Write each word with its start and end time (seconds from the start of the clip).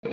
Te 0.00 0.10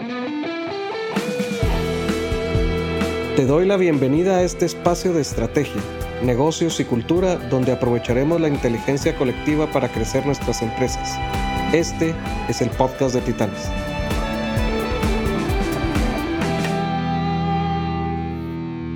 doy 3.45 3.67
la 3.67 3.77
bienvenida 3.77 4.37
a 4.37 4.41
este 4.41 4.65
espacio 4.65 5.13
de 5.13 5.21
estrategia, 5.21 5.79
negocios 6.23 6.79
y 6.79 6.85
cultura 6.85 7.35
donde 7.35 7.71
aprovecharemos 7.71 8.41
la 8.41 8.47
inteligencia 8.47 9.15
colectiva 9.15 9.71
para 9.71 9.89
crecer 9.89 10.25
nuestras 10.25 10.63
empresas. 10.63 11.19
Este 11.71 12.15
es 12.49 12.63
el 12.63 12.71
podcast 12.71 13.13
de 13.13 13.21
Titanes. 13.21 13.69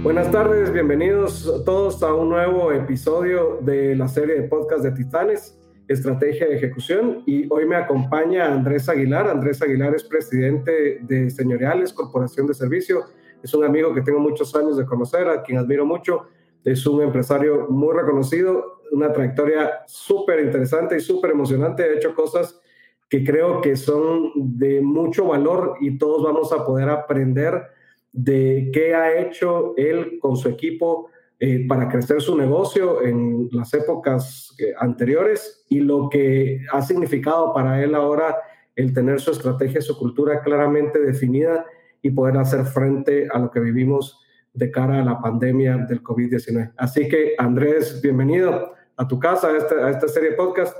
Buenas 0.02 0.32
tardes, 0.32 0.74
bienvenidos 0.74 1.62
todos 1.66 2.02
a 2.02 2.16
un 2.16 2.30
nuevo 2.30 2.72
episodio 2.72 3.60
de 3.62 3.96
la 3.96 4.08
serie 4.08 4.42
de 4.42 4.48
podcast 4.48 4.82
de 4.82 4.92
Titanes, 4.94 5.59
Estrategia 5.90 6.48
de 6.48 6.56
Ejecución. 6.56 7.24
Y 7.26 7.52
hoy 7.52 7.66
me 7.66 7.76
acompaña 7.76 8.46
Andrés 8.46 8.88
Aguilar. 8.88 9.28
Andrés 9.28 9.62
Aguilar 9.62 9.96
es 9.96 10.04
presidente 10.04 11.00
de 11.02 11.30
Señoriales, 11.32 11.92
Corporación 11.92 12.46
de 12.46 12.54
Servicio. 12.54 13.06
Es 13.42 13.54
un 13.56 13.66
amigo 13.66 13.94
que 13.94 14.02
tengo 14.02 14.20
muchos 14.20 14.56
años 14.56 14.78
de 14.78 14.86
conocer, 14.86 15.28
a 15.28 15.42
quien 15.42 15.58
admiro 15.58 15.88
mucho. 15.88 16.28
Es 16.64 16.86
un 16.86 17.02
empresario 17.02 17.68
muy 17.70 17.96
reconocido, 17.96 18.82
una 18.92 19.12
trayectoria 19.12 19.82
súper 19.88 20.42
interesante 20.42 20.96
y 20.96 21.00
súper 21.00 21.32
emocionante. 21.32 21.84
Ha 21.84 21.94
hecho 21.94 22.14
cosas 22.14 22.62
que 23.10 23.24
creo 23.24 23.60
que 23.60 23.76
son 23.76 24.32
de 24.36 24.82
mucho 24.82 25.26
valor 25.26 25.78
y 25.82 25.98
todos 25.98 26.24
vamos 26.24 26.54
a 26.54 26.64
poder 26.66 26.90
aprender 26.90 27.64
de 28.12 28.70
qué 28.72 28.94
ha 28.94 29.20
hecho 29.20 29.74
él 29.76 30.20
con 30.20 30.38
su 30.38 30.50
equipo 30.50 31.10
eh, 31.42 31.66
para 31.70 31.88
crecer 31.88 32.22
su 32.22 32.38
negocio 32.38 33.02
en 33.02 33.48
las 33.54 33.74
épocas 33.74 34.54
eh, 34.60 34.74
anteriores 34.78 35.64
y 35.70 35.80
lo 35.80 36.10
que 36.10 36.66
ha 36.70 36.82
significado 36.82 37.54
para 37.54 37.82
él 37.82 37.96
ahora 37.96 38.36
el 38.76 38.94
tener 38.94 39.22
su 39.22 39.32
estrategia, 39.32 39.82
su 39.82 39.98
cultura 39.98 40.42
claramente 40.42 41.00
definida 41.00 41.66
y 42.02 42.12
poder 42.12 42.36
hacer 42.38 42.66
frente 42.66 43.30
a 43.32 43.40
lo 43.40 43.52
que 43.52 43.62
vivimos 43.62 44.20
de 44.54 44.70
cara 44.70 45.02
a 45.02 45.06
la 45.06 45.22
pandemia 45.22 45.78
del 45.78 46.04
COVID-19. 46.04 46.74
Así 46.76 47.08
que 47.08 47.36
Andrés, 47.38 48.02
bienvenido 48.02 48.74
a 48.98 49.08
tu 49.08 49.18
casa, 49.18 49.48
a 49.48 49.58
esta, 49.58 49.76
a 49.86 49.92
esta 49.92 50.10
serie 50.10 50.32
de 50.32 50.36
podcast. 50.36 50.76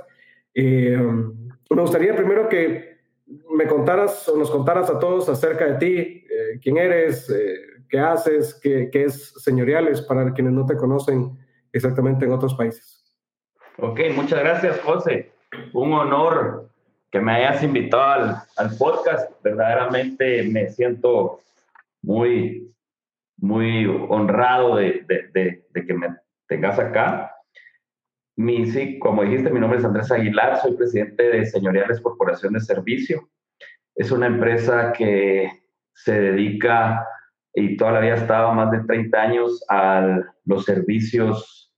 Eh, 0.54 0.94
me 1.70 1.80
gustaría 1.80 2.14
primero 2.14 2.50
que 2.50 2.98
me 3.56 3.66
contaras 3.66 4.28
o 4.28 4.36
nos 4.36 4.50
contaras 4.50 4.90
a 4.90 4.98
todos 4.98 5.26
acerca 5.30 5.66
de 5.66 5.74
ti, 5.78 6.24
eh, 6.28 6.60
quién 6.62 6.76
eres, 6.76 7.32
qué 7.90 7.98
haces, 7.98 8.58
qué, 8.62 8.88
qué, 8.90 9.04
es 9.04 9.34
Señoriales 9.42 10.00
para 10.02 10.32
quienes 10.32 10.52
no 10.52 10.64
te 10.64 10.76
conocen 10.76 11.38
exactamente 11.72 12.24
en 12.24 12.32
otros 12.32 12.54
países. 12.54 13.04
Ok, 13.78 14.00
muchas 14.14 14.40
gracias, 14.40 14.80
José. 14.80 15.32
Un 15.72 15.92
honor 15.92 16.70
que 17.10 17.20
me 17.20 17.32
hayas 17.32 17.62
invitado 17.62 18.02
al, 18.02 18.36
al 18.56 18.76
podcast. 18.76 19.30
Verdaderamente 19.42 20.42
me 20.44 20.68
siento 20.68 21.40
muy, 22.02 22.72
muy 23.38 23.86
honrado 23.86 24.76
de, 24.76 25.04
de, 25.08 25.64
de, 25.70 25.86
que 25.86 25.94
me 25.94 26.16
tengas 26.46 26.78
acá. 26.78 27.34
Mi, 28.36 28.66
sí, 28.70 28.98
como 28.98 29.24
dijiste, 29.24 29.50
mi 29.50 29.60
nombre 29.60 29.78
es 29.78 29.84
Andrés 29.84 30.10
Aguilar, 30.10 30.60
soy 30.60 30.74
presidente 30.74 31.24
de 31.24 31.46
Señoriales 31.46 32.00
Corporación 32.00 32.54
de 32.54 32.60
Servicio. 32.60 33.28
Es 33.94 34.10
una 34.10 34.26
empresa 34.26 34.92
que 34.92 35.50
se 35.94 36.18
dedica 36.18 37.06
y 37.54 37.76
toda 37.76 37.92
la 37.92 38.00
vida 38.00 38.14
ha 38.14 38.18
estado 38.18 38.52
más 38.54 38.70
de 38.70 38.80
30 38.80 39.20
años 39.20 39.64
a 39.68 40.20
los 40.44 40.64
servicios 40.64 41.72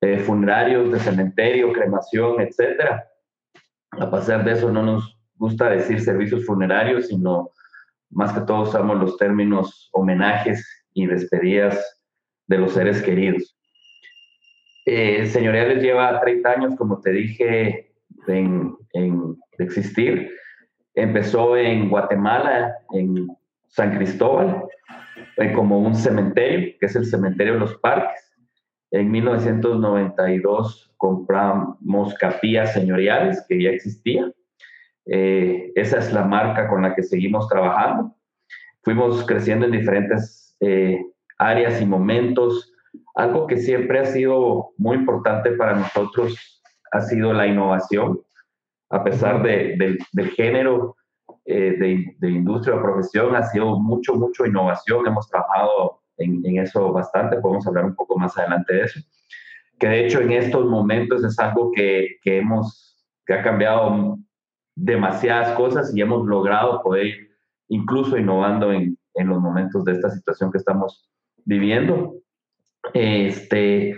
eh, 0.00 0.18
funerarios 0.18 0.92
de 0.92 0.98
cementerio, 0.98 1.72
cremación, 1.72 2.40
etcétera. 2.40 3.08
A 3.92 4.10
pesar 4.10 4.44
de 4.44 4.52
eso, 4.52 4.70
no 4.70 4.82
nos 4.82 5.18
gusta 5.36 5.70
decir 5.70 6.00
servicios 6.00 6.44
funerarios, 6.44 7.08
sino 7.08 7.50
más 8.10 8.32
que 8.32 8.40
todo 8.40 8.62
usamos 8.62 8.98
los 8.98 9.16
términos 9.16 9.88
homenajes 9.92 10.84
y 10.92 11.06
despedidas 11.06 12.00
de 12.46 12.58
los 12.58 12.72
seres 12.72 13.02
queridos. 13.02 13.56
Eh, 14.84 15.26
Señoriales 15.26 15.82
lleva 15.82 16.20
30 16.20 16.50
años, 16.50 16.76
como 16.76 17.00
te 17.00 17.12
dije, 17.12 17.92
en, 18.26 18.76
en 18.92 19.36
existir. 19.58 20.30
Empezó 20.94 21.56
en 21.56 21.88
Guatemala, 21.88 22.74
en 22.92 23.28
San 23.68 23.96
Cristóbal, 23.96 24.64
eh, 25.36 25.52
como 25.52 25.78
un 25.78 25.94
cementerio, 25.94 26.74
que 26.78 26.86
es 26.86 26.96
el 26.96 27.06
cementerio 27.06 27.54
de 27.54 27.60
los 27.60 27.76
parques. 27.78 28.32
En 28.90 29.10
1992 29.10 30.92
compramos 30.96 32.14
capillas 32.18 32.72
señoriales, 32.74 33.44
que 33.48 33.62
ya 33.62 33.70
existía. 33.70 34.30
Eh, 35.06 35.72
esa 35.74 35.98
es 35.98 36.12
la 36.12 36.24
marca 36.24 36.68
con 36.68 36.82
la 36.82 36.94
que 36.94 37.02
seguimos 37.02 37.48
trabajando. 37.48 38.14
Fuimos 38.82 39.24
creciendo 39.24 39.66
en 39.66 39.72
diferentes 39.72 40.56
eh, 40.60 41.04
áreas 41.38 41.80
y 41.80 41.86
momentos 41.86 42.72
algo 43.14 43.46
que 43.46 43.56
siempre 43.56 44.00
ha 44.00 44.04
sido 44.04 44.70
muy 44.76 44.96
importante 44.96 45.52
para 45.52 45.74
nosotros 45.74 46.62
ha 46.92 47.00
sido 47.00 47.32
la 47.32 47.46
innovación, 47.46 48.20
a 48.90 49.02
pesar 49.02 49.42
de, 49.42 49.98
del 50.12 50.30
género 50.30 50.96
eh, 51.44 51.76
de, 51.78 52.16
de, 52.18 52.30
industria 52.30 52.76
o 52.76 52.82
profesión, 52.82 53.34
ha 53.34 53.42
sido 53.42 53.78
mucho, 53.80 54.14
mucho 54.14 54.46
innovación. 54.46 55.06
Hemos 55.06 55.28
trabajado 55.28 56.00
en, 56.18 56.44
en, 56.46 56.58
eso 56.58 56.92
bastante, 56.92 57.38
podemos 57.38 57.66
hablar 57.66 57.86
un 57.86 57.96
poco 57.96 58.18
más 58.18 58.36
adelante 58.38 58.74
de 58.74 58.82
eso. 58.82 59.00
Que 59.78 59.88
de 59.88 60.06
hecho 60.06 60.20
en 60.20 60.32
estos 60.32 60.66
momentos 60.66 61.24
es 61.24 61.38
algo 61.38 61.72
que, 61.72 62.18
que 62.22 62.38
hemos, 62.38 63.04
que 63.26 63.34
ha 63.34 63.42
cambiado 63.42 64.18
demasiadas 64.76 65.56
cosas 65.56 65.94
y 65.94 66.00
hemos 66.00 66.26
logrado 66.26 66.80
poder 66.82 67.12
incluso 67.68 68.16
innovando 68.16 68.72
en, 68.72 68.96
en 69.14 69.28
los 69.28 69.40
momentos 69.40 69.84
de 69.84 69.92
esta 69.92 70.10
situación 70.10 70.52
que 70.52 70.58
estamos 70.58 71.10
viviendo. 71.44 72.14
Este, 72.94 73.96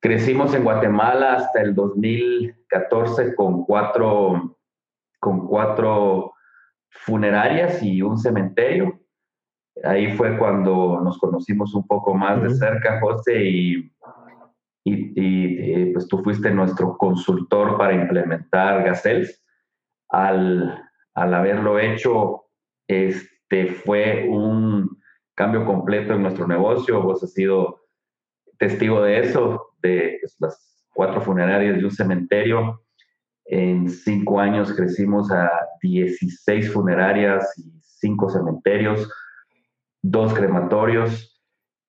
crecimos 0.00 0.54
en 0.54 0.64
Guatemala 0.64 1.34
hasta 1.34 1.62
el 1.62 1.74
2014 1.74 3.34
con 3.34 3.64
cuatro, 3.64 4.58
con 5.20 5.46
cuatro 5.46 6.33
funerarias 6.94 7.82
y 7.82 8.02
un 8.02 8.18
cementerio. 8.18 9.00
Ahí 9.82 10.12
fue 10.12 10.38
cuando 10.38 11.00
nos 11.02 11.18
conocimos 11.18 11.74
un 11.74 11.86
poco 11.86 12.14
más 12.14 12.42
de 12.42 12.50
cerca, 12.50 13.00
José, 13.00 13.42
y, 13.44 13.92
y, 14.84 15.92
pues 15.92 16.06
tú 16.08 16.22
fuiste 16.22 16.50
nuestro 16.50 16.96
consultor 16.96 17.76
para 17.76 17.94
implementar 17.94 18.84
Gazelles. 18.84 19.42
Al, 20.08 20.82
al 21.14 21.34
haberlo 21.34 21.78
hecho, 21.78 22.44
este 22.86 23.66
fue 23.66 24.26
un 24.28 24.98
cambio 25.34 25.64
completo 25.64 26.14
en 26.14 26.22
nuestro 26.22 26.46
negocio. 26.46 27.02
Vos 27.02 27.22
has 27.24 27.32
sido 27.32 27.80
testigo 28.58 29.02
de 29.02 29.20
eso, 29.20 29.74
de 29.82 30.20
las 30.38 30.86
cuatro 30.94 31.20
funerarias 31.20 31.76
de 31.76 31.84
un 31.84 31.90
cementerio. 31.90 32.83
En 33.46 33.88
cinco 33.90 34.40
años 34.40 34.72
crecimos 34.72 35.30
a 35.30 35.50
16 35.82 36.72
funerarias 36.72 37.52
y 37.58 37.72
cinco 37.82 38.30
cementerios, 38.30 39.10
dos 40.02 40.32
crematorios 40.34 41.42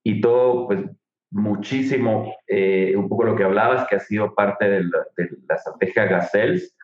y 0.03 0.21
todo, 0.21 0.67
pues 0.67 0.83
muchísimo, 1.31 2.33
eh, 2.47 2.94
un 2.95 3.09
poco 3.09 3.25
lo 3.25 3.35
que 3.35 3.44
hablabas, 3.44 3.88
que 3.88 3.95
ha 3.95 3.99
sido 3.99 4.33
parte 4.33 4.69
de 4.69 4.83
la, 4.83 4.99
de 5.17 5.29
la 5.47 5.55
estrategia 5.55 6.05
Gazelles. 6.05 6.75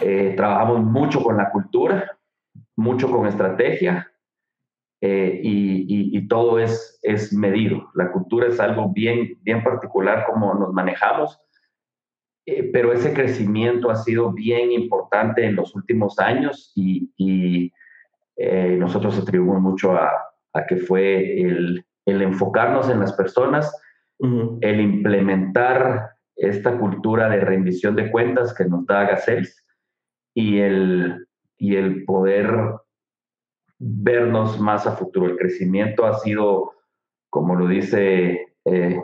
Eh, 0.00 0.34
trabajamos 0.36 0.84
mucho 0.84 1.22
con 1.22 1.36
la 1.36 1.50
cultura, 1.50 2.18
mucho 2.76 3.10
con 3.10 3.26
estrategia, 3.26 4.10
eh, 5.02 5.40
y, 5.42 6.16
y, 6.16 6.28
todo 6.28 6.58
es, 6.58 6.98
es 7.02 7.32
medido. 7.32 7.90
La 7.94 8.12
cultura 8.12 8.48
es 8.48 8.60
algo 8.60 8.92
bien, 8.92 9.38
bien 9.40 9.62
particular 9.62 10.26
como 10.26 10.52
nos 10.54 10.74
manejamos, 10.74 11.40
eh, 12.46 12.70
pero 12.72 12.92
ese 12.92 13.12
crecimiento 13.12 13.90
ha 13.90 13.96
sido 13.96 14.32
bien 14.32 14.72
importante 14.72 15.44
en 15.44 15.56
los 15.56 15.74
últimos 15.74 16.18
años 16.18 16.72
y, 16.74 17.10
y 17.16 17.72
eh, 18.36 18.76
nosotros 18.78 19.18
atribuimos 19.18 19.60
mucho 19.60 19.92
a, 19.92 20.10
a 20.54 20.66
que 20.66 20.76
fue 20.76 21.40
el, 21.42 21.84
el, 22.06 22.22
enfocarnos 22.22 22.88
en 22.88 23.00
las 23.00 23.12
personas, 23.12 23.74
el 24.60 24.80
implementar 24.80 26.10
esta 26.36 26.78
cultura 26.78 27.28
de 27.28 27.40
rendición 27.40 27.96
de 27.96 28.10
cuentas 28.10 28.54
que 28.54 28.64
nos 28.64 28.84
da 28.86 29.04
Gacels 29.04 29.64
y 30.34 30.58
el, 30.58 31.26
y 31.58 31.76
el 31.76 32.04
poder 32.04 32.50
vernos 33.78 34.60
más 34.60 34.86
a 34.86 34.92
futuro. 34.92 35.26
El 35.26 35.36
crecimiento 35.36 36.06
ha 36.06 36.18
sido, 36.18 36.72
como 37.30 37.54
lo 37.54 37.66
dice 37.66 38.54
eh, 38.64 39.02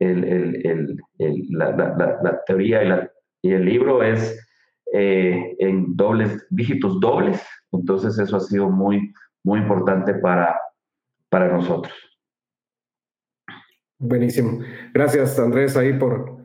el, 0.00 0.24
el, 0.24 1.00
el, 1.18 1.46
la, 1.50 1.70
la, 1.76 2.18
la, 2.22 2.44
teoría 2.46 2.82
y, 2.82 3.48
y, 3.48 3.52
el 3.52 3.64
libro, 3.64 4.02
es 4.02 4.38
eh, 4.92 5.56
en 5.58 5.96
dobles, 5.96 6.46
dígitos 6.50 6.98
dobles. 7.00 7.40
Entonces 7.70 8.18
eso 8.18 8.36
ha 8.36 8.40
sido 8.40 8.68
muy, 8.68 9.12
muy 9.44 9.60
importante 9.60 10.14
para, 10.14 10.58
para 11.28 11.52
nosotros. 11.52 11.94
Buenísimo. 13.98 14.60
Gracias, 14.94 15.38
Andrés, 15.38 15.76
ahí 15.76 15.92
por, 15.92 16.44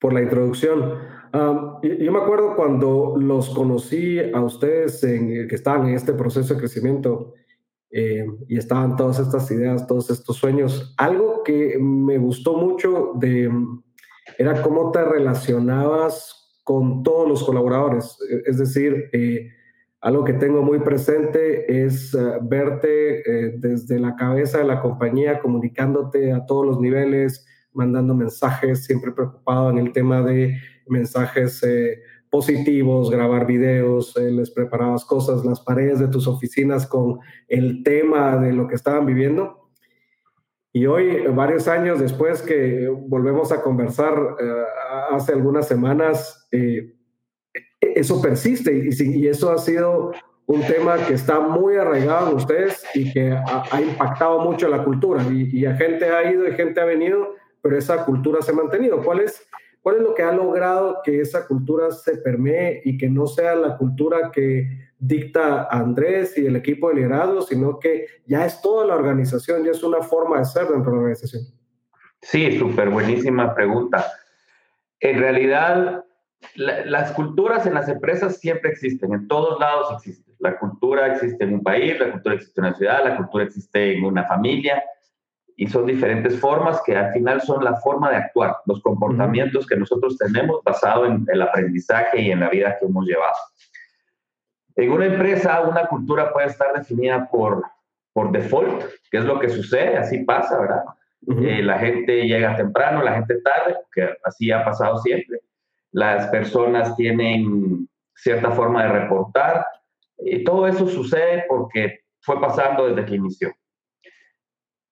por 0.00 0.14
la 0.14 0.22
introducción. 0.22 0.98
yo, 1.32 2.12
me 2.12 2.18
acuerdo 2.18 2.56
cuando 2.56 3.14
los 3.18 3.50
conocí 3.50 4.18
a 4.32 4.40
ustedes 4.40 5.04
en, 5.04 5.46
que 5.46 5.54
estaban 5.54 5.86
en 5.88 5.94
este 5.94 6.14
proceso 6.14 6.54
de 6.54 6.60
crecimiento 6.60 7.34
eh, 7.90 8.26
y 8.48 8.58
estaban 8.58 8.96
todas 8.96 9.18
estas 9.18 9.50
ideas, 9.50 9.86
todos 9.86 10.10
estos 10.10 10.36
sueños. 10.36 10.94
Algo 10.98 11.42
que 11.42 11.78
me 11.78 12.18
gustó 12.18 12.56
mucho 12.56 13.12
de, 13.14 13.50
era 14.38 14.62
cómo 14.62 14.90
te 14.90 15.04
relacionabas 15.04 16.60
con 16.64 17.02
todos 17.02 17.28
los 17.28 17.44
colaboradores. 17.44 18.18
Es 18.44 18.58
decir, 18.58 19.08
eh, 19.12 19.48
algo 20.00 20.24
que 20.24 20.34
tengo 20.34 20.62
muy 20.62 20.80
presente 20.80 21.84
es 21.84 22.12
eh, 22.14 22.18
verte 22.42 23.22
desde 23.58 23.98
la 23.98 24.16
cabeza 24.16 24.58
de 24.58 24.64
la 24.64 24.80
compañía 24.80 25.38
comunicándote 25.38 26.32
a 26.32 26.44
todos 26.44 26.66
los 26.66 26.80
niveles, 26.80 27.46
mandando 27.72 28.14
mensajes, 28.14 28.84
siempre 28.84 29.12
preocupado 29.12 29.70
en 29.70 29.78
el 29.78 29.92
tema 29.92 30.22
de 30.22 30.56
mensajes 30.88 31.62
positivos, 32.36 33.10
grabar 33.10 33.46
videos, 33.46 34.14
eh, 34.18 34.30
les 34.30 34.50
preparabas 34.50 35.06
cosas, 35.06 35.42
las 35.42 35.58
paredes 35.58 35.98
de 36.00 36.08
tus 36.08 36.26
oficinas 36.26 36.86
con 36.86 37.18
el 37.48 37.82
tema 37.82 38.36
de 38.36 38.52
lo 38.52 38.68
que 38.68 38.74
estaban 38.74 39.06
viviendo. 39.06 39.70
Y 40.70 40.84
hoy, 40.84 41.26
varios 41.28 41.66
años 41.66 41.98
después 41.98 42.42
que 42.42 42.88
volvemos 42.88 43.52
a 43.52 43.62
conversar 43.62 44.12
eh, 44.38 44.64
hace 45.12 45.32
algunas 45.32 45.66
semanas, 45.66 46.46
eso 47.80 48.20
persiste 48.20 48.70
y, 48.70 49.20
y, 49.20 49.28
eso 49.28 49.50
ha 49.50 49.56
sido 49.56 50.12
un 50.44 50.60
tema 50.60 50.98
que 51.06 51.14
está 51.14 51.40
muy 51.40 51.76
arraigado 51.76 52.28
en 52.28 52.36
ustedes 52.36 52.84
y 52.94 53.10
que 53.14 53.32
ha, 53.32 53.80
impactado 53.80 54.40
mucho 54.40 54.68
la 54.68 54.84
cultura. 54.84 55.22
Y, 55.22 55.58
y 55.58 55.64
a 55.64 55.74
gente 55.74 56.04
ha 56.04 56.30
ido 56.30 56.46
y 56.46 56.52
gente 56.52 56.82
ha 56.82 56.84
venido, 56.84 57.34
pero 57.62 57.78
esa 57.78 58.04
cultura 58.04 58.42
se 58.42 58.50
ha 58.50 58.54
mantenido. 58.54 59.02
¿Cuál 59.02 59.20
es 59.20 59.42
¿Cuál 59.86 59.98
es 59.98 60.02
lo 60.02 60.14
que 60.16 60.22
ha 60.24 60.32
logrado 60.32 61.00
que 61.04 61.20
esa 61.20 61.46
cultura 61.46 61.92
se 61.92 62.16
permee 62.16 62.80
y 62.84 62.98
que 62.98 63.08
no 63.08 63.28
sea 63.28 63.54
la 63.54 63.76
cultura 63.76 64.32
que 64.32 64.90
dicta 64.98 65.68
Andrés 65.70 66.36
y 66.36 66.44
el 66.44 66.56
equipo 66.56 66.88
de 66.88 66.96
liderazgo, 66.96 67.42
sino 67.42 67.78
que 67.78 68.04
ya 68.26 68.44
es 68.44 68.60
toda 68.60 68.84
la 68.84 68.96
organización, 68.96 69.62
ya 69.62 69.70
es 69.70 69.84
una 69.84 70.02
forma 70.02 70.40
de 70.40 70.44
ser 70.44 70.66
dentro 70.66 70.90
de 70.90 70.90
la 70.90 71.02
organización? 71.02 71.44
Sí, 72.20 72.58
súper 72.58 72.90
buenísima 72.90 73.54
pregunta. 73.54 74.04
En 74.98 75.20
realidad, 75.20 76.04
las 76.56 77.12
culturas 77.12 77.64
en 77.64 77.74
las 77.74 77.88
empresas 77.88 78.38
siempre 78.38 78.72
existen, 78.72 79.12
en 79.12 79.28
todos 79.28 79.60
lados 79.60 79.92
existen. 79.92 80.34
La 80.40 80.58
cultura 80.58 81.14
existe 81.14 81.44
en 81.44 81.54
un 81.54 81.62
país, 81.62 81.96
la 82.00 82.10
cultura 82.10 82.34
existe 82.34 82.60
en 82.60 82.66
una 82.66 82.76
ciudad, 82.76 83.04
la 83.04 83.16
cultura 83.16 83.44
existe 83.44 83.96
en 83.96 84.04
una 84.04 84.24
familia, 84.24 84.82
y 85.56 85.66
son 85.66 85.86
diferentes 85.86 86.38
formas 86.38 86.82
que 86.84 86.94
al 86.94 87.12
final 87.12 87.40
son 87.40 87.64
la 87.64 87.76
forma 87.76 88.10
de 88.10 88.16
actuar, 88.16 88.58
los 88.66 88.80
comportamientos 88.82 89.66
que 89.66 89.76
nosotros 89.76 90.18
tenemos 90.18 90.62
basado 90.62 91.06
en 91.06 91.26
el 91.32 91.40
aprendizaje 91.40 92.20
y 92.20 92.30
en 92.30 92.40
la 92.40 92.50
vida 92.50 92.76
que 92.78 92.84
hemos 92.84 93.06
llevado. 93.06 93.34
En 94.76 94.92
una 94.92 95.06
empresa, 95.06 95.62
una 95.62 95.86
cultura 95.86 96.30
puede 96.30 96.48
estar 96.48 96.74
definida 96.74 97.26
por, 97.30 97.64
por 98.12 98.30
default, 98.32 98.84
que 99.10 99.16
es 99.16 99.24
lo 99.24 99.40
que 99.40 99.48
sucede, 99.48 99.96
así 99.96 100.18
pasa, 100.24 100.60
¿verdad? 100.60 100.84
Eh, 101.42 101.62
la 101.62 101.78
gente 101.78 102.26
llega 102.26 102.56
temprano, 102.56 103.02
la 103.02 103.14
gente 103.14 103.40
tarde, 103.40 103.76
que 103.94 104.14
así 104.24 104.52
ha 104.52 104.62
pasado 104.62 104.98
siempre. 104.98 105.40
Las 105.92 106.26
personas 106.26 106.94
tienen 106.96 107.88
cierta 108.14 108.50
forma 108.50 108.82
de 108.82 109.00
reportar, 109.00 109.66
y 110.18 110.44
todo 110.44 110.66
eso 110.66 110.86
sucede 110.86 111.44
porque 111.48 112.00
fue 112.20 112.38
pasando 112.38 112.86
desde 112.88 113.06
que 113.06 113.14
inició 113.14 113.54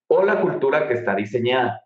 o 0.09 0.25
la 0.25 0.41
cultura 0.41 0.89
que 0.89 0.95
está 0.95 1.15
diseñada. 1.15 1.83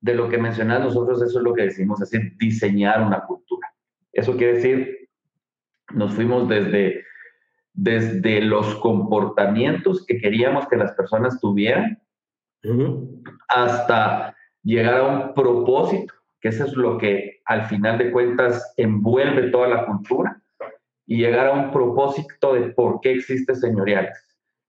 De 0.00 0.14
lo 0.14 0.28
que 0.28 0.38
mencionas 0.38 0.80
nosotros, 0.80 1.22
eso 1.22 1.38
es 1.38 1.44
lo 1.44 1.54
que 1.54 1.62
decimos, 1.62 2.00
decir, 2.00 2.36
diseñar 2.38 3.02
una 3.02 3.24
cultura. 3.24 3.68
Eso 4.12 4.36
quiere 4.36 4.54
decir, 4.54 5.08
nos 5.94 6.14
fuimos 6.14 6.48
desde, 6.48 7.04
desde 7.72 8.40
los 8.40 8.74
comportamientos 8.76 10.04
que 10.06 10.18
queríamos 10.18 10.66
que 10.68 10.76
las 10.76 10.92
personas 10.92 11.40
tuvieran 11.40 12.02
hasta 13.48 14.34
llegar 14.62 15.00
a 15.00 15.04
un 15.04 15.34
propósito, 15.34 16.12
que 16.40 16.48
eso 16.48 16.64
es 16.64 16.72
lo 16.72 16.98
que 16.98 17.40
al 17.44 17.66
final 17.66 17.98
de 17.98 18.10
cuentas 18.10 18.74
envuelve 18.76 19.50
toda 19.50 19.68
la 19.68 19.86
cultura, 19.86 20.42
y 21.06 21.18
llegar 21.18 21.46
a 21.46 21.52
un 21.52 21.70
propósito 21.70 22.54
de 22.54 22.72
por 22.72 23.00
qué 23.00 23.12
existe 23.12 23.54
señoriales. 23.54 24.18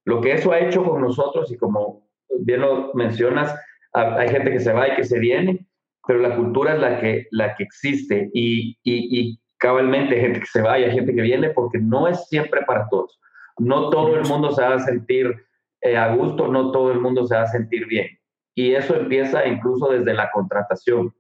Lo 0.06 0.22
que 0.22 0.34
eso 0.34 0.52
ha 0.52 0.60
hecho 0.60 0.84
con 0.84 1.02
nosotros 1.02 1.52
y 1.52 1.58
como 1.58 2.07
bien 2.40 2.62
lo 2.62 2.94
mencionas, 2.94 3.56
hay 3.94 4.30
gente 4.30 4.52
que 4.52 4.60
se 4.60 4.74
va 4.74 4.88
y 4.88 4.96
que 4.96 5.04
se 5.04 5.20
viene, 5.20 5.66
pero 6.06 6.20
la 6.20 6.36
cultura 6.36 6.74
es 6.74 6.80
la 6.80 7.00
que, 7.00 7.28
la 7.32 7.56
que 7.56 7.64
existe 7.64 8.30
y, 8.34 8.78
y, 8.84 9.40
cabalmente 9.60 10.14
hay 10.14 10.22
gente 10.22 10.40
que 10.42 10.46
se 10.46 10.62
va 10.62 10.78
y 10.78 10.84
hay 10.84 10.92
gente 10.92 11.16
que 11.16 11.22
viene 11.22 11.50
porque 11.50 11.80
no 11.80 12.08
es 12.08 12.28
siempre 12.28 12.62
para 12.68 12.88
todos. 12.90 13.20
No 13.58 13.90
todo 13.90 14.16
el 14.16 14.28
mundo 14.28 14.52
se 14.52 14.62
va 14.62 14.76
a 14.76 14.80
sentir 14.80 15.34
eh, 15.82 15.98
a 15.98 16.14
gusto, 16.14 16.48
no 16.48 16.72
todo 16.72 16.92
el 16.92 17.00
mundo 17.00 17.26
se 17.26 17.36
va 17.36 17.42
a 17.42 17.48
sentir 17.48 17.88
bien. 17.88 18.08
Y 18.54 18.76
eso 18.76 18.96
empieza 18.96 19.48
incluso 19.48 19.90
desde 19.90 20.14
la 20.14 20.30
contratación. 20.30 21.12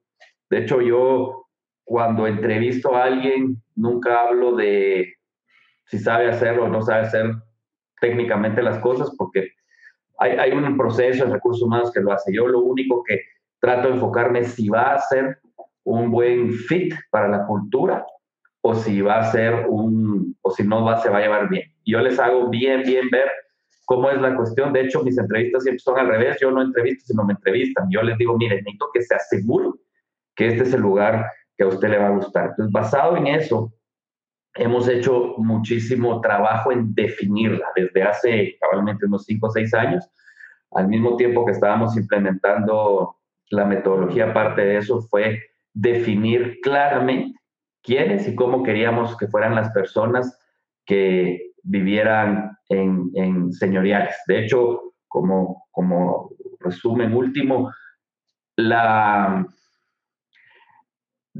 De 0.52 0.60
hecho, 0.60 0.82
yo 0.82 1.48
cuando 1.84 2.28
entrevisto 2.28 2.96
a 2.96 3.06
alguien, 3.06 3.62
nunca 3.76 4.22
hablo 4.22 4.56
de 4.56 5.16
si 5.86 5.98
sabe 5.98 6.30
hacerlo 6.30 6.66
o 6.66 6.68
no 6.68 6.82
sabe 6.82 7.08
hacer 7.08 7.32
técnicamente 8.00 8.62
las 8.62 8.78
cosas, 8.80 9.10
porque 9.18 9.52
hay, 10.20 10.52
un 10.52 10.78
proceso 10.78 11.26
de 11.26 11.34
recursos 11.34 11.64
humanos 11.64 11.92
que 11.92 12.02
lo 12.02 12.12
hace. 12.12 12.34
Yo 12.34 12.48
lo 12.48 12.62
único 12.62 13.04
que 13.04 13.22
trato 13.60 13.88
de 13.88 13.96
enfocarme 13.96 14.40
es 14.40 14.54
si 14.54 14.70
va 14.70 14.94
a 14.94 15.00
ser 15.00 15.40
un 15.84 16.12
buen 16.12 16.52
fit 16.52 16.94
para 17.12 17.28
la 17.28 17.46
cultura 17.46 18.06
o 18.62 18.76
si 18.76 19.02
va 19.02 19.20
a 19.20 19.32
ser 19.32 19.66
un, 19.70 20.36
o 20.42 20.52
si 20.52 20.64
no 20.64 20.84
va, 20.84 21.02
se 21.02 21.10
va 21.10 21.20
a 21.20 21.22
llevar 21.22 21.50
bien. 21.50 21.72
Yo 21.86 22.00
les 22.00 22.20
hago 22.20 22.50
bien, 22.50 22.84
bien 22.84 23.08
ver 23.12 23.30
cómo 23.86 24.10
es 24.10 24.20
la 24.20 24.36
cuestión. 24.36 24.74
De 24.74 24.82
hecho, 24.82 25.04
mis 25.04 25.18
entrevistas 25.18 25.64
siempre 25.64 25.80
son 25.80 25.98
al 25.98 26.08
revés. 26.08 26.38
Yo 26.42 26.52
no 26.52 26.62
entrevisto, 26.62 27.06
sino 27.06 27.24
me 27.24 27.34
entrevistan. 27.34 27.88
Yo 27.90 28.02
les 28.02 28.18
digo, 28.18 28.38
mire, 28.38 28.58
necesito 28.58 28.88
que 28.94 29.02
se 29.02 29.16
asegure 29.16 29.70
que 30.36 30.48
este 30.48 30.64
es 30.64 30.74
el 30.74 30.82
lugar 30.82 31.32
que 31.56 31.64
a 31.64 31.68
usted 31.68 31.90
le 31.90 31.98
va 31.98 32.08
a 32.08 32.12
gustar. 32.12 32.50
Entonces, 32.50 32.72
basado 32.72 33.16
en 33.16 33.28
eso, 33.28 33.72
hemos 34.58 34.88
hecho 34.88 35.36
muchísimo 35.38 36.22
trabajo 36.22 36.72
en 36.72 36.94
definirla 36.94 37.66
desde 37.76 38.04
hace 38.04 38.58
probablemente 38.60 39.06
unos 39.06 39.26
5 39.26 39.48
o 39.48 39.50
6 39.52 39.74
años, 39.74 40.10
al 40.72 40.88
mismo 40.88 41.16
tiempo 41.16 41.46
que 41.46 41.54
estábamos 41.54 41.96
implementando 41.96 43.18
la 43.50 43.66
metodología, 43.66 44.34
parte 44.34 44.62
de 44.62 44.78
eso 44.78 45.02
fue 45.02 45.42
definir 45.74 46.60
claramente 46.62 47.40
quiénes 47.82 48.28
y 48.28 48.36
cómo 48.36 48.64
queríamos 48.64 49.16
que 49.18 49.28
fueran 49.28 49.56
las 49.56 49.72
personas 49.72 50.38
que 50.86 51.52
vivieran 51.64 52.58
en, 52.70 53.10
en 53.14 53.54
señoriales. 53.54 54.16
De 54.28 54.44
hecho, 54.44 54.94
como, 55.08 55.66
como 55.72 56.32
resumen 56.60 57.14
último, 57.14 57.72
la, 58.58 59.46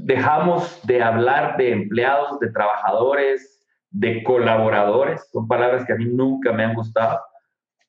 dejamos 0.04 0.80
de 0.86 1.02
hablar 1.02 1.56
de 1.56 1.72
empleados, 1.72 2.38
de 2.40 2.50
trabajadores, 2.50 3.66
de 3.90 4.22
colaboradores, 4.22 5.28
son 5.32 5.48
palabras 5.48 5.84
que 5.86 5.92
a 5.92 5.96
mí 5.96 6.04
nunca 6.06 6.52
me 6.52 6.64
han 6.64 6.74
gustado, 6.74 7.20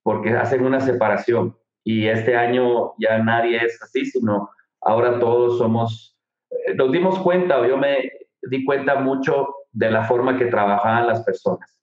porque 0.03 0.31
hacen 0.31 0.65
una 0.65 0.79
separación. 0.79 1.55
Y 1.83 2.07
este 2.07 2.35
año 2.35 2.93
ya 2.97 3.17
nadie 3.19 3.63
es 3.63 3.81
así, 3.81 4.05
sino 4.05 4.49
ahora 4.81 5.19
todos 5.19 5.57
somos, 5.57 6.17
eh, 6.51 6.73
nos 6.75 6.91
dimos 6.91 7.19
cuenta, 7.19 7.65
yo 7.67 7.77
me 7.77 8.11
di 8.43 8.63
cuenta 8.65 8.95
mucho 8.95 9.47
de 9.71 9.91
la 9.91 10.03
forma 10.03 10.37
que 10.37 10.45
trabajaban 10.45 11.07
las 11.07 11.23
personas. 11.23 11.79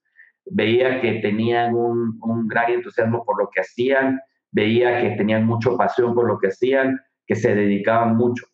Veía 0.46 1.00
que 1.00 1.14
tenían 1.14 1.74
un, 1.74 2.46
gran 2.46 2.70
entusiasmo 2.70 3.24
por 3.24 3.38
lo 3.38 3.50
que 3.50 3.60
hacían, 3.60 4.20
veía 4.52 5.00
que 5.00 5.10
tenían 5.16 5.44
mucha 5.44 5.70
pasión 5.76 6.14
por 6.14 6.26
lo 6.26 6.38
que 6.38 6.48
hacían, 6.48 7.00
que 7.26 7.34
se 7.34 7.54
dedicaban 7.54 8.16
mucho. 8.16 8.46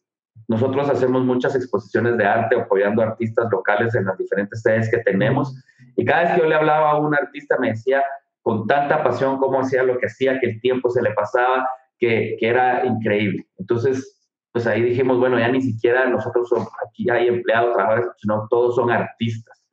Nosotros 0.53 0.87
hacemos 0.91 1.25
muchas 1.25 1.57
exposiciones 1.57 2.19
de 2.19 2.27
arte 2.27 2.61
apoyando 2.61 3.01
artistas 3.01 3.49
locales 3.51 3.95
en 3.95 4.05
las 4.05 4.19
diferentes 4.19 4.61
sedes 4.61 4.91
que 4.91 4.99
tenemos. 4.99 5.57
Y 5.97 6.05
cada 6.05 6.25
vez 6.25 6.33
que 6.33 6.41
yo 6.41 6.47
le 6.47 6.55
hablaba 6.55 6.91
a 6.91 6.99
un 6.99 7.15
artista 7.15 7.57
me 7.59 7.71
decía 7.71 8.03
con 8.43 8.67
tanta 8.67 9.03
pasión 9.03 9.39
cómo 9.39 9.61
hacía 9.61 9.83
lo 9.83 9.97
que 9.97 10.09
hacía, 10.09 10.39
que 10.39 10.51
el 10.51 10.61
tiempo 10.61 10.91
se 10.91 11.01
le 11.01 11.13
pasaba, 11.15 11.67
que, 11.99 12.37
que 12.39 12.47
era 12.47 12.85
increíble. 12.85 13.47
Entonces, 13.57 14.21
pues 14.53 14.67
ahí 14.67 14.83
dijimos, 14.83 15.19
bueno, 15.19 15.39
ya 15.39 15.49
ni 15.49 15.63
siquiera 15.63 16.07
nosotros 16.07 16.51
somos, 16.51 16.69
aquí 16.87 17.09
hay 17.09 17.29
empleados, 17.29 17.73
trabajadores, 17.73 18.11
sino 18.19 18.47
todos 18.51 18.75
son 18.75 18.91
artistas. 18.91 19.65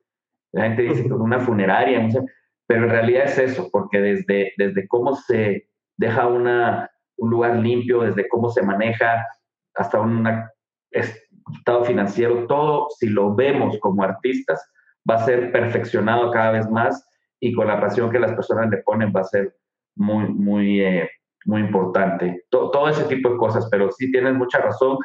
La 0.52 0.62
gente 0.62 0.80
dice 0.80 1.04
que 1.04 1.12
una 1.12 1.40
funeraria, 1.40 2.00
no 2.02 2.10
sé, 2.10 2.20
pero 2.66 2.84
en 2.84 2.90
realidad 2.90 3.24
es 3.24 3.36
eso, 3.36 3.68
porque 3.70 4.00
desde, 4.00 4.54
desde 4.56 4.88
cómo 4.88 5.14
se 5.14 5.68
deja 5.98 6.26
una, 6.26 6.90
un 7.18 7.28
lugar 7.28 7.56
limpio, 7.56 8.00
desde 8.00 8.26
cómo 8.30 8.48
se 8.48 8.62
maneja 8.62 9.26
hasta 9.74 10.00
una 10.00 10.50
estado 10.90 11.84
financiero, 11.84 12.46
todo, 12.46 12.88
si 12.98 13.08
lo 13.08 13.34
vemos 13.34 13.78
como 13.80 14.02
artistas, 14.02 14.70
va 15.08 15.16
a 15.16 15.24
ser 15.24 15.52
perfeccionado 15.52 16.30
cada 16.30 16.52
vez 16.52 16.70
más 16.70 17.06
y 17.40 17.52
con 17.52 17.66
la 17.66 17.80
pasión 17.80 18.10
que 18.10 18.18
las 18.18 18.32
personas 18.32 18.70
le 18.70 18.78
ponen 18.78 19.12
va 19.14 19.20
a 19.20 19.24
ser 19.24 19.54
muy, 19.96 20.28
muy, 20.28 20.80
eh, 20.80 21.10
muy 21.46 21.62
importante. 21.62 22.44
todo 22.50 22.88
ese 22.88 23.04
tipo 23.04 23.30
de 23.30 23.36
cosas, 23.36 23.68
pero 23.70 23.90
sí 23.90 24.10
tienes 24.12 24.34
mucha 24.34 24.58
razón. 24.58 24.98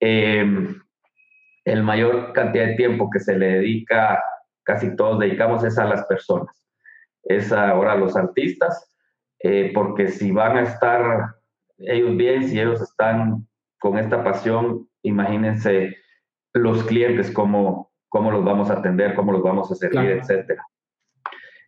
Em, 0.00 0.80
el 1.64 1.82
mayor 1.82 2.32
cantidad 2.32 2.66
de 2.66 2.74
tiempo 2.74 3.08
que 3.10 3.20
se 3.20 3.38
le 3.38 3.46
dedica, 3.46 4.22
casi 4.62 4.94
todos 4.96 5.18
dedicamos, 5.18 5.64
es 5.64 5.78
a 5.78 5.86
las 5.86 6.04
personas. 6.06 6.62
Es 7.22 7.52
ahora 7.52 7.92
a 7.92 7.96
los 7.96 8.16
artistas, 8.16 8.94
eh, 9.38 9.70
porque 9.74 10.08
si 10.08 10.30
van 10.30 10.58
a 10.58 10.62
estar 10.62 11.36
ellos 11.78 12.16
bien, 12.16 12.48
si 12.48 12.60
ellos 12.60 12.82
están 12.82 13.46
con 13.78 13.98
esta 13.98 14.22
pasión, 14.22 14.88
imagínense 15.04 15.96
los 16.54 16.82
clientes, 16.84 17.30
cómo, 17.30 17.92
cómo 18.08 18.30
los 18.30 18.44
vamos 18.44 18.70
a 18.70 18.74
atender, 18.74 19.14
cómo 19.14 19.32
los 19.32 19.42
vamos 19.42 19.70
a 19.70 19.74
servir, 19.74 20.10
etcétera. 20.10 20.64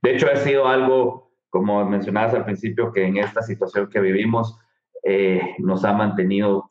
De 0.02 0.14
hecho, 0.14 0.28
ha 0.30 0.36
sido 0.36 0.66
algo, 0.66 1.32
como 1.50 1.84
mencionabas 1.84 2.34
al 2.34 2.44
principio, 2.44 2.92
que 2.92 3.04
en 3.04 3.16
esta 3.16 3.42
situación 3.42 3.88
que 3.90 4.00
vivimos 4.00 4.58
eh, 5.02 5.56
nos 5.58 5.84
ha 5.84 5.92
mantenido 5.92 6.68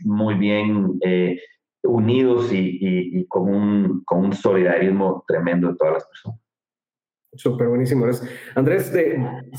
muy 0.00 0.34
bien 0.34 0.98
eh, 1.02 1.38
unidos 1.82 2.48
y, 2.52 3.26
con, 3.28 3.48
un, 3.48 4.04
con, 4.04 4.26
un, 4.26 4.32
solidarismo 4.32 5.24
tremendo 5.26 5.68
de 5.68 5.76
todas 5.76 5.94
las 5.94 6.06
personas. 6.06 6.40
Súper 7.32 7.68
buenísimo. 7.68 8.06
Andrés, 8.54 8.92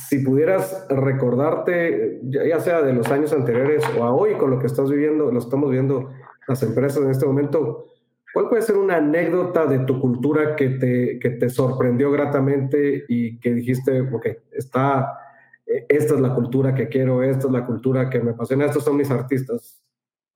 si 0.07 0.19
pudieras 0.19 0.87
recordarte, 0.89 2.21
ya 2.23 2.59
sea 2.59 2.81
de 2.81 2.93
los 2.93 3.11
años 3.11 3.33
anteriores 3.33 3.83
o 3.97 4.03
a 4.03 4.13
hoy 4.13 4.35
con 4.35 4.49
lo 4.49 4.59
que 4.59 4.67
estás 4.67 4.89
viviendo, 4.89 5.31
lo 5.31 5.39
estamos 5.39 5.69
viendo 5.69 6.09
las 6.47 6.61
empresas 6.63 7.03
en 7.03 7.11
este 7.11 7.25
momento, 7.25 7.85
¿cuál 8.33 8.49
puede 8.49 8.61
ser 8.61 8.77
una 8.77 8.97
anécdota 8.97 9.65
de 9.65 9.79
tu 9.79 9.99
cultura 9.99 10.55
que 10.55 10.69
te, 10.69 11.19
que 11.19 11.31
te 11.31 11.49
sorprendió 11.49 12.11
gratamente 12.11 13.05
y 13.07 13.39
que 13.39 13.53
dijiste, 13.53 14.01
ok, 14.01 14.27
está, 14.51 15.17
esta 15.65 16.13
es 16.15 16.19
la 16.19 16.33
cultura 16.33 16.73
que 16.75 16.87
quiero, 16.87 17.23
esta 17.23 17.47
es 17.47 17.53
la 17.53 17.65
cultura 17.65 18.09
que 18.09 18.19
me 18.19 18.31
apasiona, 18.31 18.65
estos 18.65 18.83
son 18.83 18.97
mis 18.97 19.11
artistas? 19.11 19.81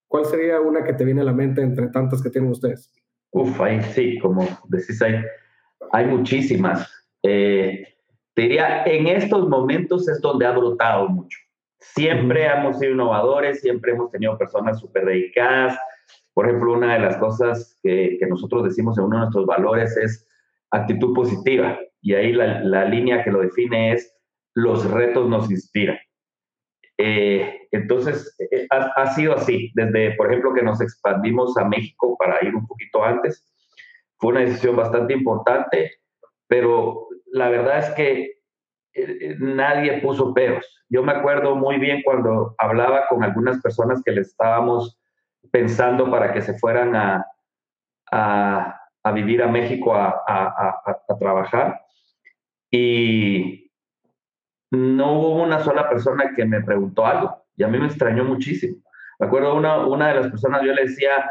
¿Cuál 0.07 0.25
sería 0.25 0.59
una 0.59 0.83
que 0.83 0.93
te 0.93 1.05
viene 1.05 1.21
a 1.21 1.25
la 1.25 1.33
mente 1.33 1.61
entre 1.61 1.87
tantas 1.87 2.21
que 2.21 2.31
tienen 2.31 2.49
ustedes? 2.49 2.91
Uf, 3.31 3.61
ahí 3.61 3.81
sí, 3.93 4.17
como 4.19 4.47
decís, 4.67 4.99
hay, 5.03 5.23
hay 5.91 6.05
muchísimas. 6.07 6.91
Eh, 7.21 7.83
te 8.33 8.41
diría, 8.41 8.83
en 8.85 9.07
estos 9.07 9.47
momentos 9.47 10.09
es 10.09 10.19
donde 10.19 10.47
ha 10.47 10.51
brotado 10.51 11.07
mucho. 11.09 11.37
Siempre 11.79 12.45
hemos 12.47 12.79
sido 12.79 12.93
innovadores, 12.93 13.61
siempre 13.61 13.91
hemos 13.91 14.09
tenido 14.11 14.37
personas 14.37 14.79
súper 14.79 15.05
dedicadas. 15.05 15.77
Por 16.33 16.47
ejemplo, 16.47 16.73
una 16.73 16.93
de 16.93 16.99
las 16.99 17.17
cosas 17.17 17.77
que, 17.81 18.17
que, 18.19 18.27
nosotros 18.27 18.63
decimos 18.63 18.97
en 18.97 19.05
uno 19.05 19.17
de 19.17 19.21
nuestros 19.21 19.45
valores 19.45 19.97
es 19.97 20.27
actitud 20.71 21.13
positiva. 21.13 21.79
Y 22.01 22.13
ahí 22.13 22.33
la, 22.33 22.61
la 22.63 22.85
línea 22.85 23.23
que 23.23 23.31
lo 23.31 23.41
define 23.41 23.93
es 23.93 24.15
los 24.53 24.89
retos 24.89 25.27
nos 25.27 25.49
inspiran. 25.51 25.97
Eh, 26.97 27.67
entonces, 27.71 28.35
eh, 28.51 28.67
ha, 28.69 28.91
ha, 29.01 29.07
sido 29.13 29.33
así, 29.33 29.71
desde, 29.73 30.11
por 30.15 30.27
ejemplo, 30.27 30.53
que 30.53 30.61
nos 30.61 30.81
expandimos 30.81 31.57
a 31.57 31.65
México 31.65 32.17
para 32.17 32.43
ir 32.45 32.53
un 32.55 32.67
poquito 32.67 33.03
antes. 33.03 33.45
Fue 34.17 34.31
una 34.31 34.41
decisión 34.41 34.75
bastante 34.75 35.13
importante, 35.13 35.93
pero 36.47 37.07
la 37.31 37.49
verdad 37.49 37.79
es 37.79 37.89
que 37.91 38.39
eh, 38.93 39.35
nadie 39.39 40.01
puso 40.01 40.33
peros. 40.33 40.65
Yo 40.89 41.03
me 41.03 41.13
acuerdo 41.13 41.55
muy 41.55 41.77
bien 41.77 42.01
cuando 42.03 42.55
hablaba 42.57 43.07
con 43.07 43.23
algunas 43.23 43.61
personas 43.61 44.01
que 44.03 44.11
le 44.11 44.21
estábamos 44.21 44.99
pensando 45.51 46.09
para 46.09 46.33
que 46.33 46.41
se 46.41 46.57
fueran 46.57 46.95
a, 46.95 47.25
a, 48.11 48.81
a 49.03 49.11
vivir 49.11 49.41
a 49.43 49.47
México 49.47 49.95
a, 49.95 50.23
a 50.27 51.17
trabajar. 51.19 51.81
Y, 52.71 53.69
no 54.71 55.13
hubo 55.13 55.43
una 55.43 55.59
sola 55.59 55.89
persona 55.89 56.31
que 56.35 56.45
me 56.45 56.61
preguntó 56.61 57.05
algo 57.05 57.43
y 57.55 57.63
a 57.63 57.67
mí 57.67 57.77
me 57.79 57.87
extrañó 57.87 58.23
muchísimo. 58.23 58.77
Me 59.19 59.27
acuerdo 59.27 59.55
una, 59.55 59.85
una 59.85 60.09
de 60.09 60.15
las 60.15 60.27
personas, 60.27 60.61
yo 60.61 60.73
le 60.73 60.83
decía, 60.83 61.29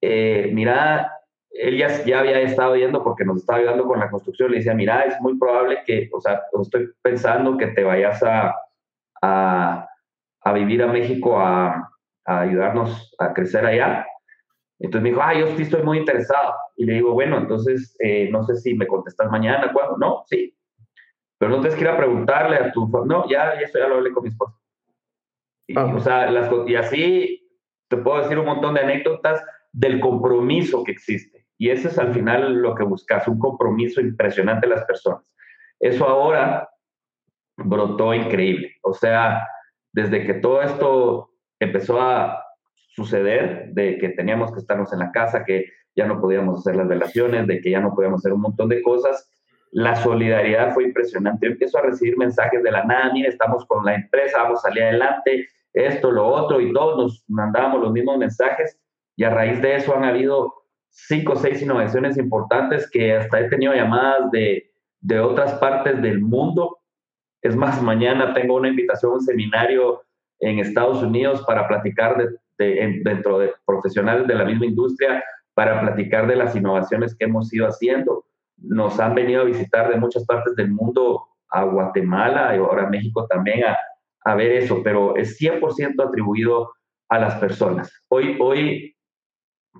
eh, 0.00 0.50
mira, 0.52 1.12
él 1.50 1.76
ya, 1.76 2.18
había 2.18 2.40
estado 2.40 2.76
yendo 2.76 3.02
porque 3.02 3.24
nos 3.24 3.38
estaba 3.38 3.58
ayudando 3.58 3.86
con 3.86 3.98
la 3.98 4.10
construcción, 4.10 4.50
le 4.50 4.58
decía, 4.58 4.74
mira, 4.74 5.02
es 5.02 5.20
muy 5.20 5.38
probable 5.38 5.82
que, 5.84 6.08
o 6.12 6.20
sea, 6.20 6.42
estoy 6.62 6.90
pensando 7.02 7.56
que 7.56 7.68
te 7.68 7.82
vayas 7.82 8.22
a, 8.22 8.54
a, 9.20 9.88
a 10.42 10.52
vivir 10.52 10.82
a 10.82 10.86
México 10.86 11.38
a, 11.38 11.90
a, 12.26 12.40
ayudarnos 12.40 13.14
a 13.18 13.32
crecer 13.32 13.64
allá. 13.64 14.06
Entonces 14.78 15.02
me 15.02 15.08
dijo, 15.10 15.22
ah, 15.22 15.34
yo 15.34 15.56
sí 15.56 15.62
estoy 15.62 15.82
muy 15.82 15.98
interesado. 15.98 16.54
Y 16.76 16.84
le 16.84 16.94
digo, 16.94 17.12
bueno, 17.12 17.38
entonces, 17.38 17.96
eh, 18.00 18.28
no 18.30 18.44
sé 18.44 18.56
si 18.56 18.74
me 18.74 18.86
contestas 18.86 19.30
mañana, 19.30 19.72
¿cuándo? 19.72 19.96
No, 19.96 20.24
sí, 20.26 20.56
pero 21.38 21.50
no 21.50 21.90
a 21.90 21.96
preguntarle 21.96 22.56
a 22.56 22.72
tu... 22.72 22.88
No, 23.06 23.28
ya, 23.28 23.52
eso 23.52 23.78
ya 23.78 23.88
lo 23.88 23.96
hablé 23.96 24.12
con 24.12 24.22
mi 24.24 24.30
esposa. 24.30 24.56
Y, 25.66 25.78
ah. 25.78 25.92
o 25.94 26.00
sea, 26.00 26.30
las, 26.30 26.50
y 26.66 26.76
así 26.76 27.48
te 27.88 27.96
puedo 27.98 28.22
decir 28.22 28.38
un 28.38 28.46
montón 28.46 28.74
de 28.74 28.80
anécdotas 28.80 29.42
del 29.72 30.00
compromiso 30.00 30.82
que 30.84 30.92
existe. 30.92 31.46
Y 31.58 31.70
ese 31.70 31.88
es 31.88 31.98
al 31.98 32.12
final 32.12 32.54
lo 32.54 32.74
que 32.74 32.84
buscas, 32.84 33.28
un 33.28 33.38
compromiso 33.38 34.00
impresionante 34.00 34.66
de 34.66 34.74
las 34.74 34.84
personas. 34.84 35.34
Eso 35.80 36.06
ahora 36.06 36.68
brotó 37.56 38.14
increíble. 38.14 38.74
O 38.82 38.94
sea, 38.94 39.46
desde 39.92 40.24
que 40.24 40.34
todo 40.34 40.62
esto 40.62 41.30
empezó 41.60 42.00
a 42.00 42.42
suceder, 42.74 43.70
de 43.72 43.98
que 43.98 44.10
teníamos 44.10 44.52
que 44.52 44.58
estarnos 44.58 44.92
en 44.92 45.00
la 45.00 45.12
casa, 45.12 45.44
que 45.44 45.66
ya 45.94 46.06
no 46.06 46.20
podíamos 46.20 46.60
hacer 46.60 46.76
las 46.76 46.88
relaciones, 46.88 47.46
de 47.46 47.60
que 47.60 47.70
ya 47.70 47.80
no 47.80 47.94
podíamos 47.94 48.20
hacer 48.20 48.32
un 48.32 48.42
montón 48.42 48.68
de 48.68 48.82
cosas, 48.82 49.30
la 49.72 49.94
solidaridad 49.96 50.72
fue 50.72 50.84
impresionante. 50.84 51.46
Yo 51.46 51.52
empiezo 51.52 51.78
a 51.78 51.82
recibir 51.82 52.16
mensajes 52.16 52.62
de 52.62 52.70
la 52.70 52.84
nada, 52.84 53.12
mire, 53.12 53.28
estamos 53.28 53.66
con 53.66 53.84
la 53.84 53.94
empresa, 53.94 54.42
vamos 54.42 54.60
a 54.60 54.68
salir 54.68 54.84
adelante, 54.84 55.48
esto, 55.72 56.10
lo 56.10 56.26
otro, 56.26 56.60
y 56.60 56.72
todos 56.72 56.96
nos 56.96 57.24
mandábamos 57.28 57.82
los 57.82 57.92
mismos 57.92 58.16
mensajes. 58.16 58.78
Y 59.16 59.24
a 59.24 59.30
raíz 59.30 59.60
de 59.60 59.76
eso 59.76 59.94
han 59.94 60.04
habido 60.04 60.54
cinco 60.88 61.32
o 61.34 61.36
seis 61.36 61.60
innovaciones 61.60 62.16
importantes 62.16 62.90
que 62.90 63.14
hasta 63.14 63.40
he 63.40 63.48
tenido 63.50 63.74
llamadas 63.74 64.30
de, 64.30 64.70
de 65.00 65.20
otras 65.20 65.54
partes 65.54 66.00
del 66.00 66.20
mundo. 66.20 66.78
Es 67.42 67.54
más, 67.54 67.82
mañana 67.82 68.32
tengo 68.32 68.54
una 68.54 68.68
invitación 68.68 69.12
a 69.12 69.14
un 69.16 69.20
seminario 69.20 70.05
en 70.40 70.58
Estados 70.58 71.02
Unidos 71.02 71.44
para 71.46 71.66
platicar 71.68 72.16
de, 72.58 73.00
dentro 73.04 73.38
de 73.38 73.52
profesionales 73.64 74.26
de 74.26 74.34
la 74.34 74.44
misma 74.44 74.66
industria, 74.66 75.22
para 75.54 75.80
platicar 75.80 76.26
de 76.26 76.36
las 76.36 76.54
innovaciones 76.54 77.14
que 77.16 77.24
hemos 77.24 77.52
ido 77.52 77.66
haciendo 77.66 78.24
nos 78.58 78.98
han 79.00 79.14
venido 79.14 79.42
a 79.42 79.44
visitar 79.44 79.90
de 79.90 79.96
muchas 79.96 80.24
partes 80.24 80.54
del 80.56 80.70
mundo 80.70 81.26
a 81.50 81.64
Guatemala 81.64 82.54
y 82.54 82.58
ahora 82.58 82.86
a 82.86 82.90
México 82.90 83.26
también 83.26 83.64
a, 83.64 83.76
a 84.24 84.34
ver 84.34 84.52
eso, 84.52 84.82
pero 84.82 85.16
es 85.16 85.38
100% 85.40 86.02
atribuido 86.02 86.72
a 87.08 87.18
las 87.18 87.36
personas. 87.36 87.92
Hoy, 88.08 88.36
hoy 88.40 88.96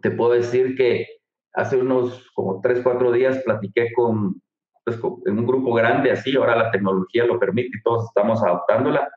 te 0.03 0.11
puedo 0.11 0.33
decir 0.33 0.77
que 0.77 1.07
hace 1.55 1.77
unos 1.77 2.31
como 2.35 2.61
3, 2.61 2.81
4 2.83 3.13
días 3.13 3.43
platiqué 3.45 3.93
con, 3.95 4.41
pues, 4.85 5.01
en 5.25 5.39
un 5.39 5.47
grupo 5.47 5.73
grande 5.73 6.13
así, 6.13 6.37
ahora 6.37 6.55
la 6.55 6.71
tecnología 6.71 7.25
lo 7.25 7.39
permite 7.39 7.77
y 7.77 7.83
todos 7.83 8.05
estamos 8.05 8.43
adoptándola, 8.43 9.09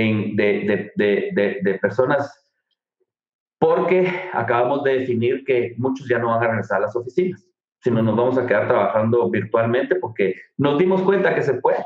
en, 0.00 0.36
de, 0.36 0.90
de, 0.96 1.30
de, 1.34 1.58
de 1.62 1.78
personas 1.78 2.34
porque 3.58 4.08
acabamos 4.32 4.84
de 4.84 5.00
definir 5.00 5.44
que 5.44 5.74
muchos 5.78 6.08
ya 6.08 6.18
no 6.18 6.28
van 6.28 6.42
a 6.42 6.48
regresar 6.48 6.78
a 6.78 6.82
las 6.82 6.96
oficinas 6.96 7.48
sino 7.80 8.02
nos 8.02 8.16
vamos 8.16 8.38
a 8.38 8.46
quedar 8.46 8.68
trabajando 8.68 9.30
virtualmente 9.30 9.96
porque 9.96 10.34
nos 10.56 10.78
dimos 10.78 11.02
cuenta 11.02 11.34
que 11.34 11.42
se 11.42 11.54
puede. 11.54 11.84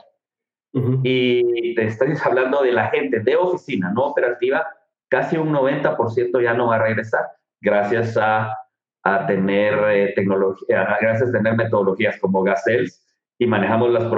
Y 1.02 1.75
te 1.75 1.85
estás 1.85 2.25
hablando 2.25 2.62
de 2.62 2.73
la 2.73 2.88
gente 2.88 3.21
de 3.21 3.37
oficina, 3.37 3.92
no 3.95 4.07
operativa, 4.07 4.66
casi 5.09 5.37
un 5.37 5.52
90% 5.52 6.42
ya 6.42 6.54
no 6.54 6.69
va 6.69 6.76
a 6.76 6.83
regresar 6.83 7.26
gracias 7.61 8.16
a, 8.16 8.57
a 9.02 9.26
tener 9.26 9.75
eh, 9.90 10.12
tecnología, 10.16 10.97
gracias 10.99 11.28
a 11.28 11.33
tener 11.33 11.57
metodologías 11.57 12.19
como 12.21 12.42
Gazelles 12.42 13.07
y 13.38 13.47
manejamos 13.47 13.90
las, 13.90 14.11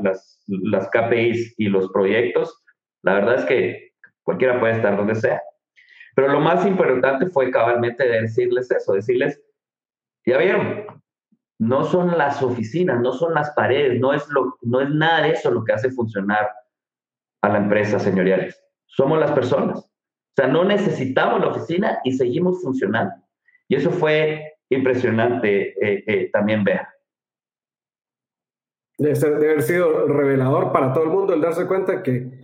las, 0.00 0.44
las 0.46 0.90
KPIs 0.90 1.54
y 1.56 1.68
los 1.68 1.90
proyectos. 1.92 2.62
La 3.02 3.14
verdad 3.14 3.36
es 3.36 3.44
que 3.44 3.92
cualquiera 4.22 4.60
puede 4.60 4.74
estar 4.74 4.96
donde 4.96 5.14
sea. 5.14 5.42
Pero 6.14 6.28
lo 6.28 6.40
más 6.40 6.66
importante 6.66 7.26
fue 7.26 7.50
cabalmente 7.50 8.06
decirles 8.06 8.70
eso, 8.70 8.92
decirles, 8.92 9.40
ya 10.26 10.38
vieron, 10.38 10.84
no 11.58 11.84
son 11.84 12.16
las 12.16 12.42
oficinas, 12.42 13.00
no 13.00 13.12
son 13.12 13.34
las 13.34 13.50
paredes, 13.50 14.00
no 14.00 14.12
es, 14.12 14.26
lo, 14.28 14.56
no 14.62 14.80
es 14.80 14.90
nada 14.90 15.22
de 15.22 15.32
eso 15.32 15.50
lo 15.50 15.64
que 15.64 15.72
hace 15.72 15.90
funcionar 15.90 16.50
a 17.42 17.48
la 17.48 17.58
empresa, 17.58 17.98
señoriales. 17.98 18.62
Somos 18.86 19.18
las 19.18 19.32
personas. 19.32 19.78
O 19.78 20.32
sea, 20.36 20.46
no 20.46 20.64
necesitamos 20.64 21.40
la 21.40 21.48
oficina 21.48 22.00
y 22.04 22.12
seguimos 22.12 22.62
funcionando. 22.62 23.14
Y 23.68 23.76
eso 23.76 23.90
fue 23.90 24.54
impresionante 24.68 25.74
eh, 25.84 26.04
eh, 26.06 26.30
también 26.32 26.64
ver. 26.64 26.86
Debe, 28.98 29.18
haber 29.36 29.62
sido 29.62 30.06
revelador 30.06 30.72
para 30.72 30.92
todo 30.92 31.04
el 31.04 31.10
mundo 31.10 31.34
el 31.34 31.40
darse 31.40 31.66
cuenta 31.66 32.02
que 32.02 32.40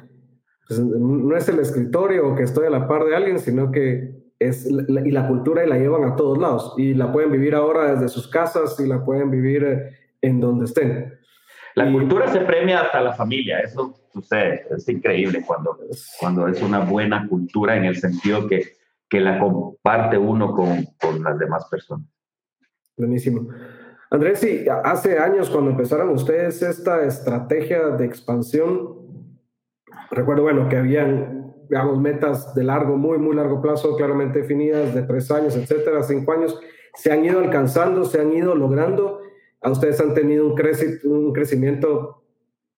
pues, 0.67 0.81
no 0.81 1.37
es 1.37 1.49
el 1.49 1.59
escritorio 1.59 2.29
o 2.29 2.35
que 2.35 2.43
estoy 2.43 2.67
a 2.67 2.71
la 2.71 2.89
par 2.89 3.05
de 3.05 3.17
alguien, 3.17 3.39
sino 3.39 3.71
que 3.71 4.27
es 4.39 4.67
y 4.67 5.11
la 5.11 5.29
cultura 5.29 5.65
y 5.65 5.69
la 5.69 5.79
llevan 5.79 6.05
a 6.05 6.17
todos 6.17 6.39
lados 6.39 6.75
y 6.77 6.95
la 6.95 7.11
pueden 7.11 7.33
vivir 7.33 7.55
ahora 7.55 7.93
desde 7.93 8.09
sus 8.09 8.29
casas 8.29 8.79
y 8.81 8.87
la 8.87 9.05
pueden 9.05 9.31
vivir 9.31 9.65
eh, 9.65 9.91
en 10.21 10.41
donde 10.41 10.67
estén. 10.67 11.15
La 11.75 11.91
cultura 11.93 12.27
se 12.29 12.41
premia 12.41 12.81
hasta 12.81 13.01
la 13.03 13.13
familia, 13.13 13.61
eso 13.61 13.95
sucede, 14.13 14.67
es 14.71 14.89
increíble 14.89 15.45
cuando, 15.47 15.79
cuando 16.19 16.49
es 16.49 16.63
una 16.63 16.81
buena 16.81 17.29
cultura 17.29 17.77
en 17.77 17.85
el 17.85 17.97
sentido 17.97 18.47
que, 18.47 18.77
que 19.11 19.21
la 19.21 19.39
comparte 19.39 20.17
uno 20.17 20.53
con, 20.53 20.85
con 20.99 21.23
las 21.23 21.39
demás 21.39 21.67
personas. 21.71 22.07
Buenísimo. 22.97 23.49
Andrés, 24.11 24.39
sí, 24.39 24.65
hace 24.85 25.19
años 25.19 25.51
cuando 25.51 25.71
empezaron 25.71 26.11
ustedes 26.11 26.63
esta 26.63 27.05
estrategia 27.05 27.89
de 27.89 28.07
expansión, 28.07 29.06
recuerdo, 30.11 30.43
bueno, 30.43 30.69
que 30.69 30.77
habían, 30.77 31.55
digamos, 31.69 32.01
metas 32.01 32.55
de 32.55 32.65
largo, 32.65 32.97
muy, 32.97 33.19
muy 33.19 33.35
largo 33.35 33.61
plazo, 33.61 33.97
claramente 33.97 34.41
definidas, 34.41 34.95
de 34.95 35.03
tres 35.03 35.31
años, 35.31 35.57
etcétera, 35.57 36.03
cinco 36.03 36.33
años, 36.33 36.59
se 36.95 37.13
han 37.13 37.25
ido 37.25 37.41
alcanzando, 37.41 38.05
se 38.05 38.21
han 38.21 38.33
ido 38.33 38.55
logrando. 38.55 39.21
A 39.61 39.71
ustedes 39.71 40.01
han 40.01 40.15
tenido 40.15 40.47
un, 40.47 40.55
un 41.05 41.33
crecimiento 41.33 42.23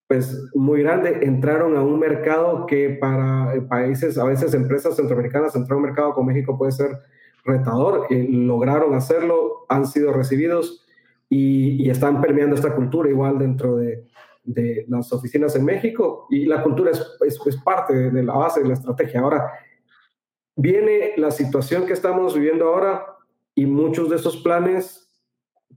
pues 0.08 0.50
muy 0.54 0.82
grande, 0.82 1.20
entraron 1.22 1.76
a 1.76 1.82
un 1.82 1.98
mercado 1.98 2.64
que 2.66 2.96
para 2.98 3.52
países, 3.68 4.16
a 4.16 4.24
veces 4.24 4.54
empresas 4.54 4.96
centroamericanas, 4.96 5.54
entrar 5.54 5.74
a 5.74 5.76
un 5.76 5.82
mercado 5.82 6.14
como 6.14 6.28
México 6.28 6.56
puede 6.56 6.72
ser 6.72 6.98
retador, 7.44 8.06
y 8.08 8.26
lograron 8.44 8.94
hacerlo, 8.94 9.66
han 9.68 9.86
sido 9.86 10.12
recibidos 10.12 10.86
y, 11.28 11.90
están 11.90 12.20
permeando 12.20 12.54
esta 12.54 12.74
cultura 12.74 13.10
igual 13.10 13.38
dentro 13.38 13.76
de, 13.76 14.06
de, 14.48 14.84
las 14.88 15.12
oficinas 15.12 15.54
en 15.56 15.64
México 15.64 16.26
y 16.30 16.46
la 16.46 16.62
cultura 16.62 16.90
es, 16.90 17.18
es, 17.20 17.56
parte 17.62 17.94
de, 17.94 18.22
la 18.22 18.34
base 18.34 18.62
de 18.62 18.68
la 18.68 18.74
estrategia. 18.74 19.20
Ahora, 19.20 19.52
viene 20.56 21.12
la 21.16 21.30
situación 21.30 21.86
que 21.86 21.92
estamos 21.92 22.34
viviendo 22.34 22.68
ahora 22.68 23.04
y 23.54 23.66
muchos 23.66 24.08
de 24.10 24.16
esos 24.16 24.38
planes 24.38 25.04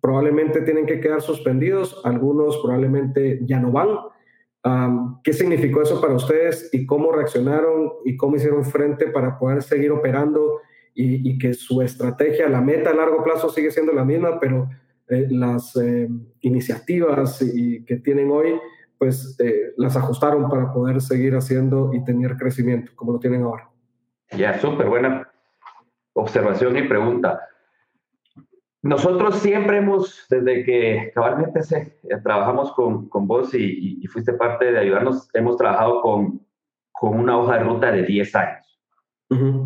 probablemente 0.02 0.62
tienen 0.62 0.86
que 0.86 1.00
quedar 1.00 1.22
suspendidos, 1.22 2.02
algunos 2.04 2.58
probablemente 2.58 3.40
ya 3.44 3.60
no 3.60 3.72
van. 3.72 5.20
¿Qué 5.24 5.34
significó 5.34 5.82
eso 5.82 6.00
para 6.00 6.16
ustedes 6.16 6.70
y 6.72 6.86
cómo 6.86 7.12
reaccionaron 7.12 7.94
y 8.06 8.16
cómo 8.16 8.36
hicieron 8.36 8.64
frente 8.64 9.08
para 9.08 9.38
poder 9.38 9.64
seguir 9.64 9.92
operando 9.92 10.62
y, 10.94 11.30
y, 11.30 11.38
que 11.38 11.54
su 11.54 11.82
estrategia, 11.82 12.50
la 12.50 12.60
meta 12.60 12.90
a 12.90 12.94
largo 12.94 13.24
plazo 13.24 13.50
sigue 13.50 13.72
siendo 13.72 13.94
la 13.94 14.04
misma, 14.04 14.40
pero 14.42 14.68
eh, 15.12 15.28
las 15.30 15.76
eh, 15.76 16.08
iniciativas 16.40 17.42
y, 17.42 17.84
que 17.84 17.98
tienen 17.98 18.32
hoy, 18.32 18.54
pues 18.98 19.38
eh, 19.44 19.74
las 19.76 19.98
ajustaron 19.98 20.50
para 20.50 20.72
poder 20.72 21.02
seguir 21.02 21.36
haciendo 21.36 21.92
y 21.94 22.02
tener 22.06 22.38
crecimiento 22.38 22.94
como 22.96 23.12
lo 23.12 23.20
tienen 23.20 23.44
ahora. 23.44 23.70
Ya, 24.32 24.58
súper 24.58 24.88
buena 24.88 25.30
observación 26.14 26.78
y 26.78 26.84
pregunta. 26.84 27.42
Nosotros 28.84 29.36
siempre 29.40 29.80
hemos, 29.80 30.26
desde 30.30 30.64
que 30.64 31.12
cabalmente 31.14 31.62
se, 31.62 32.00
trabajamos 32.24 32.72
con, 32.72 33.10
con 33.10 33.28
vos 33.28 33.54
y, 33.54 34.00
y, 34.02 34.08
fuiste 34.08 34.32
parte 34.32 34.72
de 34.72 34.80
ayudarnos, 34.80 35.30
hemos 35.34 35.58
trabajado 35.58 36.02
con, 36.02 36.42
con 36.94 37.20
una 37.20 37.38
hoja 37.38 37.58
de 37.58 37.64
ruta 37.66 37.92
de 37.92 38.04
10 38.04 38.36
años. 38.36 38.80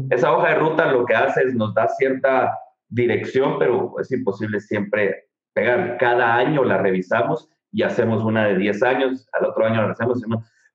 Esa 0.09 0.35
hoja 0.35 0.49
de 0.49 0.55
ruta 0.55 0.91
lo 0.91 1.05
que 1.05 1.15
hace 1.15 1.43
es 1.43 1.53
nos 1.53 1.73
da 1.75 1.87
cierta 1.87 2.57
dirección, 2.87 3.59
pero 3.59 3.99
es 3.99 4.11
imposible 4.11 4.59
siempre 4.59 5.25
pegar. 5.55 5.97
Cada 5.97 6.35
año 6.35 6.63
la 6.63 6.77
revisamos 6.77 7.50
y 7.71 7.81
hacemos 7.81 8.24
una 8.24 8.45
de 8.47 8.57
10 8.57 8.83
años, 8.83 9.27
al 9.33 9.45
otro 9.45 9.65
año 9.65 9.81
la 9.81 9.91
hacemos, 9.91 10.21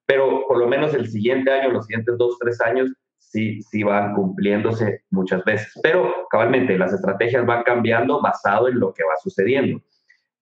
pero 0.06 0.44
por 0.48 0.58
lo 0.58 0.66
menos 0.66 0.92
el 0.94 1.08
siguiente 1.08 1.52
año, 1.52 1.70
los 1.70 1.86
siguientes 1.86 2.18
dos, 2.18 2.36
tres 2.40 2.60
años, 2.60 2.92
sí, 3.18 3.62
sí 3.62 3.84
van 3.84 4.14
cumpliéndose 4.14 5.04
muchas 5.10 5.44
veces. 5.44 5.72
Pero 5.82 6.12
cabalmente, 6.30 6.76
las 6.76 6.92
estrategias 6.92 7.46
van 7.46 7.62
cambiando 7.62 8.20
basado 8.20 8.68
en 8.68 8.80
lo 8.80 8.92
que 8.92 9.04
va 9.04 9.14
sucediendo. 9.22 9.80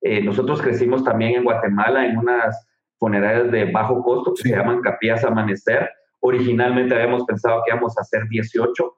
Eh, 0.01 0.23
nosotros 0.23 0.63
crecimos 0.63 1.05
también 1.05 1.35
en 1.35 1.45
Guatemala 1.45 2.07
en 2.07 2.17
unas 2.17 2.67
funerarias 2.99 3.51
de 3.51 3.71
bajo 3.71 4.03
costo 4.03 4.33
que 4.35 4.49
se 4.49 4.57
llaman 4.57 4.81
Capillas 4.81 5.25
Amanecer. 5.25 5.91
Originalmente 6.21 6.95
habíamos 6.95 7.25
pensado 7.25 7.63
que 7.65 7.73
íbamos 7.73 7.97
a 7.99 8.01
hacer 8.01 8.27
18, 8.29 8.97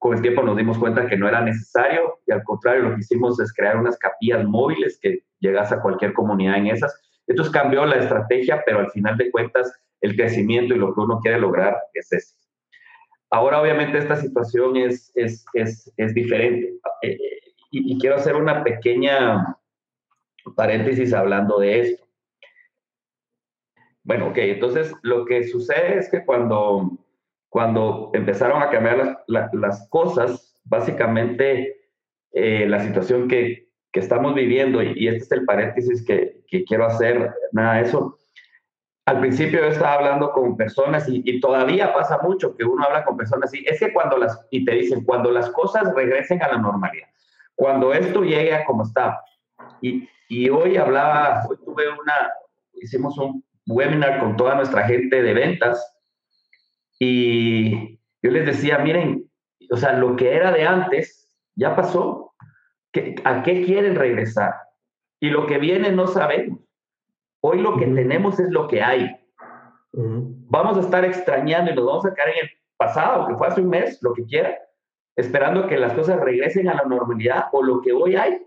con 0.00 0.16
el 0.16 0.22
tiempo 0.22 0.42
nos 0.42 0.56
dimos 0.56 0.78
cuenta 0.78 1.06
que 1.06 1.16
no 1.16 1.28
era 1.28 1.42
necesario 1.42 2.20
y 2.26 2.32
al 2.32 2.42
contrario 2.42 2.84
lo 2.84 2.94
que 2.94 3.00
hicimos 3.00 3.38
es 3.38 3.52
crear 3.52 3.76
unas 3.76 3.98
capillas 3.98 4.44
móviles 4.46 4.98
que 5.00 5.20
llegas 5.40 5.70
a 5.72 5.82
cualquier 5.82 6.14
comunidad 6.14 6.56
en 6.56 6.68
esas. 6.68 6.98
Entonces 7.26 7.52
cambió 7.52 7.84
la 7.84 7.96
estrategia, 7.96 8.62
pero 8.64 8.78
al 8.78 8.90
final 8.92 9.18
de 9.18 9.30
cuentas 9.30 9.70
el 10.00 10.16
crecimiento 10.16 10.74
y 10.74 10.78
lo 10.78 10.94
que 10.94 11.02
uno 11.02 11.20
quiere 11.20 11.38
lograr 11.38 11.76
es 11.92 12.10
ese. 12.12 12.34
Ahora 13.28 13.60
obviamente 13.60 13.98
esta 13.98 14.16
situación 14.16 14.78
es, 14.78 15.12
es, 15.16 15.44
es, 15.52 15.92
es 15.98 16.14
diferente 16.14 16.78
eh, 17.02 17.18
y, 17.70 17.92
y 17.94 17.98
quiero 17.98 18.16
hacer 18.16 18.36
una 18.36 18.64
pequeña 18.64 19.54
paréntesis 20.56 21.12
hablando 21.12 21.60
de 21.60 21.80
esto. 21.80 22.06
Bueno, 24.02 24.28
ok, 24.28 24.38
entonces 24.38 24.94
lo 25.02 25.26
que 25.26 25.46
sucede 25.46 25.98
es 25.98 26.10
que 26.10 26.24
cuando 26.24 26.98
cuando 27.50 28.10
empezaron 28.14 28.62
a 28.62 28.70
cambiar 28.70 29.24
las, 29.26 29.88
cosas, 29.90 30.56
básicamente 30.64 31.76
eh, 32.32 32.64
la 32.66 32.80
situación 32.80 33.28
que, 33.28 33.68
estamos 33.92 34.36
viviendo, 34.36 34.80
y, 34.82 35.08
este 35.08 35.24
es 35.24 35.32
el 35.32 35.44
paréntesis 35.44 36.06
que, 36.06 36.44
quiero 36.66 36.86
hacer, 36.86 37.34
nada 37.52 37.74
de 37.74 37.82
eso. 37.82 38.16
Al 39.04 39.18
principio 39.18 39.60
yo 39.60 39.66
estaba 39.66 39.94
hablando 39.94 40.30
con 40.30 40.56
personas 40.56 41.06
y, 41.08 41.40
todavía 41.40 41.92
pasa 41.92 42.18
mucho 42.22 42.56
que 42.56 42.64
uno 42.64 42.84
habla 42.84 43.04
con 43.04 43.16
personas 43.16 43.52
y 43.52 43.64
es 43.66 43.80
que 43.80 43.92
cuando 43.92 44.16
las, 44.16 44.46
y 44.50 44.64
te 44.64 44.72
dicen, 44.72 45.04
cuando 45.04 45.32
las 45.32 45.50
cosas 45.50 45.92
regresen 45.92 46.40
a 46.42 46.48
la 46.48 46.58
normalidad, 46.58 47.08
cuando 47.56 47.92
esto 47.92 48.22
llegue 48.22 48.54
a 48.54 48.64
como 48.64 48.84
está. 48.84 49.20
Y, 49.80 50.08
y 50.28 50.48
hoy 50.48 50.76
hablaba, 50.76 51.44
hoy 51.48 51.56
tuve 51.64 51.88
una, 51.88 52.30
hicimos 52.74 53.18
un 53.18 53.44
webinar 53.66 54.20
con 54.20 54.36
toda 54.36 54.54
nuestra 54.54 54.86
gente 54.86 55.20
de 55.20 55.34
ventas 55.34 55.99
y 57.02 57.98
yo 58.22 58.30
les 58.30 58.44
decía, 58.44 58.78
miren, 58.78 59.28
o 59.70 59.76
sea, 59.76 59.94
lo 59.94 60.14
que 60.16 60.34
era 60.34 60.52
de 60.52 60.66
antes 60.66 61.34
ya 61.56 61.74
pasó. 61.74 62.34
¿A 63.24 63.42
qué 63.42 63.64
quieren 63.64 63.96
regresar? 63.96 64.54
Y 65.20 65.30
lo 65.30 65.46
que 65.46 65.58
viene 65.58 65.90
no 65.92 66.06
sabemos. 66.06 66.60
Hoy 67.42 67.60
lo 67.60 67.78
que 67.78 67.86
tenemos 67.86 68.38
es 68.38 68.50
lo 68.50 68.68
que 68.68 68.82
hay. 68.82 69.16
Vamos 69.92 70.76
a 70.76 70.80
estar 70.80 71.04
extrañando 71.04 71.70
y 71.70 71.74
nos 71.74 71.86
vamos 71.86 72.06
a 72.06 72.12
quedar 72.12 72.28
en 72.28 72.44
el 72.44 72.50
pasado, 72.76 73.28
que 73.28 73.34
fue 73.34 73.46
hace 73.46 73.62
un 73.62 73.70
mes, 73.70 73.98
lo 74.02 74.12
que 74.12 74.24
quiera, 74.24 74.58
esperando 75.16 75.66
que 75.66 75.78
las 75.78 75.94
cosas 75.94 76.20
regresen 76.20 76.68
a 76.68 76.74
la 76.74 76.84
normalidad 76.84 77.46
o 77.52 77.62
lo 77.62 77.80
que 77.80 77.92
hoy 77.92 78.16
hay 78.16 78.46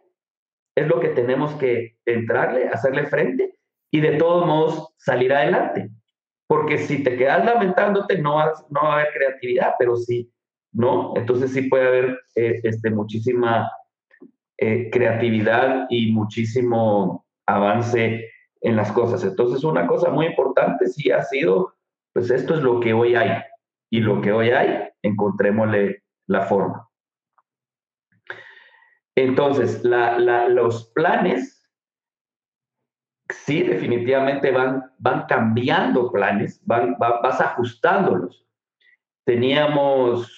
es 0.76 0.88
lo 0.88 1.00
que 1.00 1.10
tenemos 1.10 1.54
que 1.56 1.98
entrarle, 2.06 2.68
hacerle 2.68 3.06
frente 3.06 3.56
y 3.92 4.02
de 4.02 4.18
todos 4.18 4.46
modos 4.46 4.94
salir 4.98 5.34
adelante. 5.34 5.90
Porque 6.54 6.78
si 6.78 7.02
te 7.02 7.18
quedas 7.18 7.44
lamentándote, 7.44 8.20
no, 8.20 8.38
no 8.70 8.84
va 8.84 8.90
a 8.90 8.94
haber 8.94 9.12
creatividad, 9.12 9.74
pero 9.80 9.96
sí, 9.96 10.32
¿no? 10.72 11.12
Entonces 11.16 11.52
sí 11.52 11.64
puede 11.64 11.88
haber 11.88 12.20
eh, 12.36 12.60
este, 12.62 12.92
muchísima 12.92 13.72
eh, 14.60 14.92
creatividad 14.92 15.88
y 15.90 16.12
muchísimo 16.12 17.26
avance 17.48 18.30
en 18.62 18.76
las 18.76 18.92
cosas. 18.92 19.24
Entonces 19.24 19.64
una 19.64 19.88
cosa 19.88 20.12
muy 20.12 20.28
importante 20.28 20.86
sí 20.90 21.10
ha 21.10 21.24
sido, 21.24 21.74
pues 22.14 22.30
esto 22.30 22.54
es 22.54 22.62
lo 22.62 22.80
que 22.80 22.94
hoy 22.94 23.16
hay. 23.16 23.42
Y 23.90 24.02
lo 24.02 24.22
que 24.22 24.32
hoy 24.32 24.52
hay, 24.52 24.90
encontrémosle 25.02 26.04
la 26.28 26.42
forma. 26.42 26.88
Entonces, 29.16 29.84
los 29.84 30.92
planes 30.94 31.53
sí, 33.30 33.64
definitivamente 33.64 34.52
van, 34.52 34.92
van 35.00 35.26
cambiando 35.28 36.12
planes, 36.12 36.62
van, 36.66 36.98
vas 37.00 37.42
ajustándolos. 37.42 38.46
Teníamos 39.26 40.30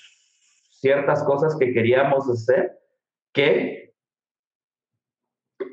ciertas 0.71 1.23
cosas 1.23 1.55
que 1.57 1.73
queríamos 1.73 2.29
hacer 2.29 2.77
que 3.33 3.93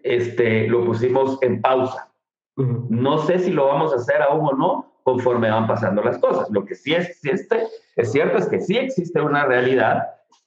este, 0.02 0.66
lo 0.68 0.84
pusimos 0.84 1.38
en 1.42 1.60
pausa. 1.60 2.10
No 2.56 3.18
sé 3.18 3.38
si 3.38 3.50
lo 3.50 3.66
vamos 3.66 3.92
a 3.92 3.96
hacer 3.96 4.20
aún 4.22 4.46
o 4.46 4.52
no 4.52 4.92
conforme 5.02 5.50
van 5.50 5.66
pasando 5.66 6.02
las 6.02 6.18
cosas. 6.18 6.50
Lo 6.50 6.64
que 6.64 6.74
sí 6.74 6.94
existe, 6.94 7.66
es 7.96 8.12
cierto 8.12 8.38
es 8.38 8.48
que 8.48 8.60
sí 8.60 8.76
existe 8.76 9.20
una 9.20 9.44
realidad 9.44 10.02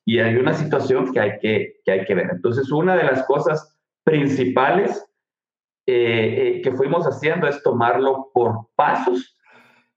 y 0.06 0.20
hay 0.20 0.36
una 0.36 0.54
situación 0.54 1.12
que 1.12 1.20
hay 1.20 1.40
que, 1.40 1.82
que, 1.84 1.92
hay 1.92 2.06
que 2.06 2.16
ver. 2.16 2.30
Entonces, 2.32 2.72
una 2.72 2.96
de 2.96 3.04
las 3.04 3.24
cosas 3.26 3.78
principales 4.04 5.06
eh, 5.88 6.58
eh, 6.58 6.62
que 6.62 6.72
fuimos 6.72 7.06
haciendo 7.06 7.48
es 7.48 7.62
tomarlo 7.62 8.32
por 8.34 8.68
pasos, 8.76 9.38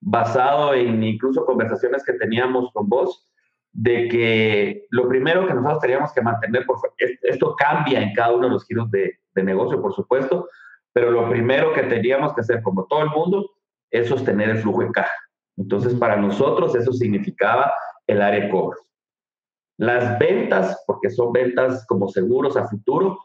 basado 0.01 0.74
en 0.74 1.03
incluso 1.03 1.44
conversaciones 1.44 2.05
que 2.05 2.12
teníamos 2.14 2.70
con 2.72 2.88
vos, 2.88 3.27
de 3.72 4.09
que 4.09 4.87
lo 4.90 5.09
primero 5.09 5.46
que 5.46 5.55
nosotros 5.55 5.81
teníamos 5.81 6.12
que 6.12 6.22
mantener, 6.22 6.66
por, 6.66 6.79
esto 7.22 7.55
cambia 7.57 8.01
en 8.01 8.12
cada 8.14 8.35
uno 8.35 8.46
de 8.46 8.53
los 8.55 8.66
giros 8.66 8.90
de, 8.90 9.18
de 9.35 9.42
negocio, 9.42 9.81
por 9.81 9.94
supuesto, 9.94 10.48
pero 10.92 11.11
lo 11.11 11.29
primero 11.29 11.72
que 11.72 11.85
teníamos 11.85 12.35
que 12.35 12.40
hacer, 12.40 12.62
como 12.62 12.87
todo 12.87 13.03
el 13.03 13.11
mundo, 13.11 13.51
es 13.90 14.09
sostener 14.09 14.51
el 14.51 14.59
flujo 14.59 14.83
de 14.83 14.90
caja. 14.90 15.14
Entonces, 15.57 15.94
para 15.94 16.16
nosotros 16.16 16.74
eso 16.74 16.92
significaba 16.92 17.72
el 18.07 18.22
área 18.22 18.44
de 18.44 18.51
cobros. 18.51 18.81
Las 19.77 20.18
ventas, 20.18 20.83
porque 20.87 21.11
son 21.11 21.33
ventas 21.33 21.87
como 21.87 22.09
seguros 22.09 22.57
a 22.57 22.66
futuro, 22.66 23.18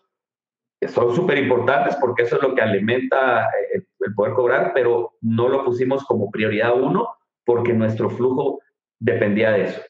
son 0.88 1.15
súper 1.15 1.38
importantes 1.38 1.96
porque 1.98 2.24
eso 2.24 2.38
es 2.38 2.43
lo 2.43 2.56
que 2.56 2.62
alimenta 2.62 3.46
eh, 3.46 3.84
el, 4.00 4.13
poder 4.15 4.34
cobrar, 4.34 4.72
pero 4.74 5.13
no 5.22 5.48
lo 5.50 5.63
pusimos 5.63 6.04
como 6.06 6.30
prioridad 6.30 6.74
uno 6.74 7.10
porque 7.46 7.74
nuestro 7.74 8.10
flujo 8.10 8.60
dependía 9.00 9.52
de 9.52 9.63
eso. 9.65 9.82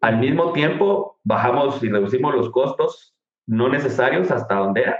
Al 0.00 0.18
mismo 0.18 0.52
tiempo, 0.52 1.18
bajamos 1.24 1.82
y 1.82 1.88
reducimos 1.88 2.34
los 2.34 2.50
costos 2.50 3.14
no 3.48 3.68
necesarios 3.68 4.30
hasta 4.30 4.56
donde 4.56 4.82
era. 4.82 4.98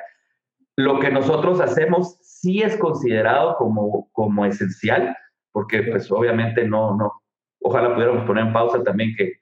Lo 0.77 0.99
que 0.99 1.11
nosotros 1.11 1.61
hacemos 1.61 2.19
sí 2.23 2.63
es 2.63 2.77
considerado 2.79 3.57
como, 3.57 4.09
como 4.13 4.45
esencial, 4.47 5.15
porque 5.53 5.83
pues 5.83 6.11
obviamente 6.11 6.67
no, 6.67 6.97
no, 6.97 7.13
ojalá 7.61 7.95
pudiéramos 7.95 8.25
poner 8.25 8.47
en 8.47 8.53
pausa 8.53 8.83
también 8.83 9.15
que 9.17 9.35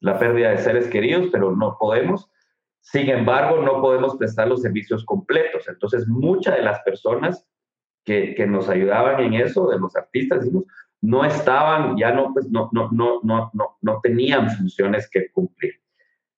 la 0.00 0.18
pérdida 0.18 0.50
de 0.50 0.58
seres 0.58 0.88
queridos, 0.88 1.28
pero 1.30 1.54
no 1.54 1.76
podemos. 1.78 2.30
Sin 2.80 3.08
embargo, 3.08 3.62
no 3.62 3.80
podemos 3.80 4.16
prestar 4.16 4.48
los 4.48 4.62
servicios 4.62 5.04
completos. 5.04 5.68
Entonces, 5.68 6.06
muchas 6.08 6.56
de 6.56 6.62
las 6.62 6.80
personas 6.80 7.46
que, 8.04 8.34
que 8.34 8.46
nos 8.46 8.68
ayudaban 8.68 9.20
en 9.20 9.34
eso, 9.34 9.68
de 9.68 9.78
los 9.78 9.94
artistas, 9.96 10.48
no 11.00 11.24
estaban, 11.24 11.96
ya 11.96 12.12
no, 12.12 12.32
pues 12.32 12.50
no, 12.50 12.70
no, 12.72 12.88
no, 12.92 13.20
no, 13.22 13.50
no, 13.52 13.76
no 13.80 14.00
tenían 14.02 14.50
funciones 14.50 15.08
que 15.10 15.30
cumplir. 15.30 15.74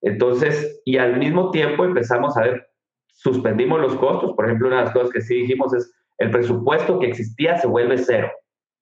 Entonces, 0.01 0.81
y 0.85 0.97
al 0.97 1.17
mismo 1.17 1.51
tiempo 1.51 1.85
empezamos 1.85 2.35
a 2.37 2.41
ver, 2.41 2.67
suspendimos 3.07 3.79
los 3.79 3.95
costos. 3.95 4.33
Por 4.33 4.45
ejemplo, 4.45 4.67
una 4.67 4.79
de 4.79 4.83
las 4.85 4.93
cosas 4.93 5.11
que 5.11 5.21
sí 5.21 5.35
dijimos 5.35 5.73
es, 5.73 5.93
el 6.17 6.29
presupuesto 6.29 6.99
que 6.99 7.07
existía 7.07 7.57
se 7.57 7.67
vuelve 7.67 7.97
cero. 7.97 8.29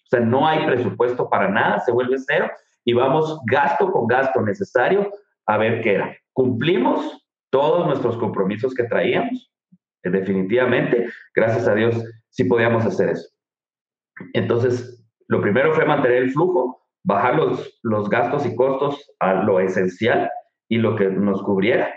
O 0.04 0.08
sea, 0.10 0.19
no 0.19 0.48
hay 0.48 0.65
presupuesto 0.65 1.30
para 1.30 1.50
nada, 1.50 1.80
se 1.80 1.91
vuelve 1.91 2.17
cero 2.17 2.50
y 2.84 2.93
vamos 2.93 3.39
gasto 3.45 3.91
con 3.91 4.08
gasto 4.08 4.41
necesario 4.41 5.10
a 5.45 5.58
ver 5.58 5.82
qué 5.82 5.93
era. 5.93 6.17
Cumplimos 6.34 7.29
todos 7.50 7.88
nuestros 7.88 8.18
compromisos 8.18 8.74
que 8.74 8.84
traíamos. 8.84 9.52
Eh, 10.04 10.10
definitivamente, 10.10 11.10
gracias 11.36 11.68
a 11.68 11.76
Dios, 11.76 12.02
sí 12.30 12.44
podíamos 12.46 12.86
hacer 12.86 13.10
eso. 13.10 13.30
Entonces, 14.34 15.06
lo 15.28 15.42
primero 15.42 15.74
fue 15.74 15.86
mantener 15.86 16.24
el 16.24 16.32
flujo, 16.32 16.86
bajar 17.04 17.36
los, 17.36 17.80
los 17.84 18.10
gastos 18.10 18.46
y 18.46 18.56
costos 18.56 19.12
a 19.20 19.34
lo 19.34 19.60
esencial 19.60 20.30
y 20.68 20.78
lo 20.78 20.96
que 20.96 21.06
nos 21.10 21.42
cubriera. 21.44 21.94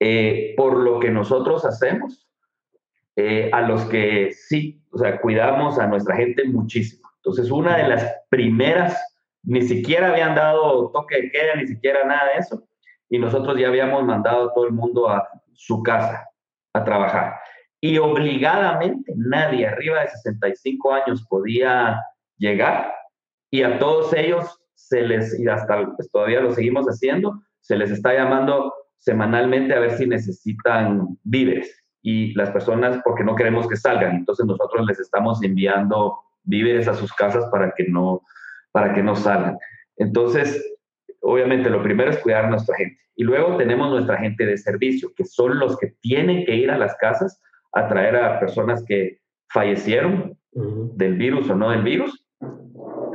Eh, 0.00 0.54
por 0.56 0.78
lo 0.78 1.00
que 1.00 1.10
nosotros 1.10 1.64
hacemos, 1.64 2.28
eh, 3.16 3.50
a 3.52 3.62
los 3.62 3.84
que 3.86 4.30
sí, 4.32 4.80
o 4.92 4.98
sea, 4.98 5.20
cuidamos 5.20 5.78
a 5.78 5.88
nuestra 5.88 6.14
gente 6.14 6.44
muchísimo. 6.44 7.08
Entonces, 7.16 7.50
una 7.50 7.76
de 7.76 7.88
las 7.88 8.14
primeras, 8.30 8.96
ni 9.42 9.62
siquiera 9.62 10.10
habían 10.10 10.36
dado 10.36 10.90
toque 10.92 11.16
de 11.16 11.30
queda, 11.30 11.56
ni 11.56 11.66
siquiera 11.66 12.04
nada 12.04 12.32
de 12.32 12.38
eso, 12.38 12.62
y 13.10 13.18
nosotros 13.18 13.58
ya 13.58 13.68
habíamos 13.68 14.04
mandado 14.04 14.48
a 14.50 14.54
todo 14.54 14.66
el 14.66 14.72
mundo 14.72 15.08
a 15.08 15.26
su 15.54 15.82
casa 15.82 16.28
a 16.72 16.84
trabajar. 16.84 17.34
Y 17.80 17.98
obligadamente 17.98 19.12
nadie 19.16 19.66
arriba 19.66 20.00
de 20.00 20.08
65 20.08 20.92
años 20.92 21.24
podía 21.28 22.00
llegar 22.36 22.92
y 23.50 23.62
a 23.62 23.78
todos 23.78 24.12
ellos 24.14 24.60
se 24.74 25.02
les, 25.02 25.38
y 25.38 25.48
hasta 25.48 25.94
pues, 25.96 26.10
todavía 26.10 26.40
lo 26.40 26.52
seguimos 26.52 26.86
haciendo, 26.86 27.40
se 27.60 27.76
les 27.76 27.90
está 27.90 28.14
llamando 28.14 28.72
semanalmente 28.96 29.74
a 29.74 29.80
ver 29.80 29.92
si 29.92 30.06
necesitan 30.06 31.18
víveres 31.22 31.84
y 32.02 32.34
las 32.34 32.50
personas 32.50 33.00
porque 33.04 33.24
no 33.24 33.34
queremos 33.34 33.68
que 33.68 33.76
salgan, 33.76 34.16
entonces 34.16 34.46
nosotros 34.46 34.86
les 34.86 34.98
estamos 34.98 35.42
enviando 35.42 36.18
víveres 36.44 36.88
a 36.88 36.94
sus 36.94 37.12
casas 37.12 37.44
para 37.50 37.72
que 37.72 37.84
no 37.88 38.22
para 38.72 38.94
que 38.94 39.02
no 39.02 39.16
salgan. 39.16 39.58
Entonces, 39.96 40.62
obviamente 41.20 41.70
lo 41.70 41.82
primero 41.82 42.10
es 42.10 42.18
cuidar 42.18 42.46
a 42.46 42.50
nuestra 42.50 42.76
gente. 42.76 42.98
Y 43.16 43.24
luego 43.24 43.56
tenemos 43.56 43.90
nuestra 43.90 44.16
gente 44.18 44.46
de 44.46 44.56
servicio, 44.56 45.12
que 45.16 45.24
son 45.24 45.58
los 45.58 45.76
que 45.78 45.94
tienen 46.00 46.44
que 46.44 46.54
ir 46.54 46.70
a 46.70 46.78
las 46.78 46.94
casas 46.96 47.40
a 47.72 47.88
traer 47.88 48.16
a 48.16 48.38
personas 48.40 48.84
que 48.86 49.18
fallecieron 49.50 50.38
del 50.52 51.14
virus 51.16 51.50
o 51.50 51.56
no 51.56 51.70
del 51.70 51.82
virus. 51.82 52.24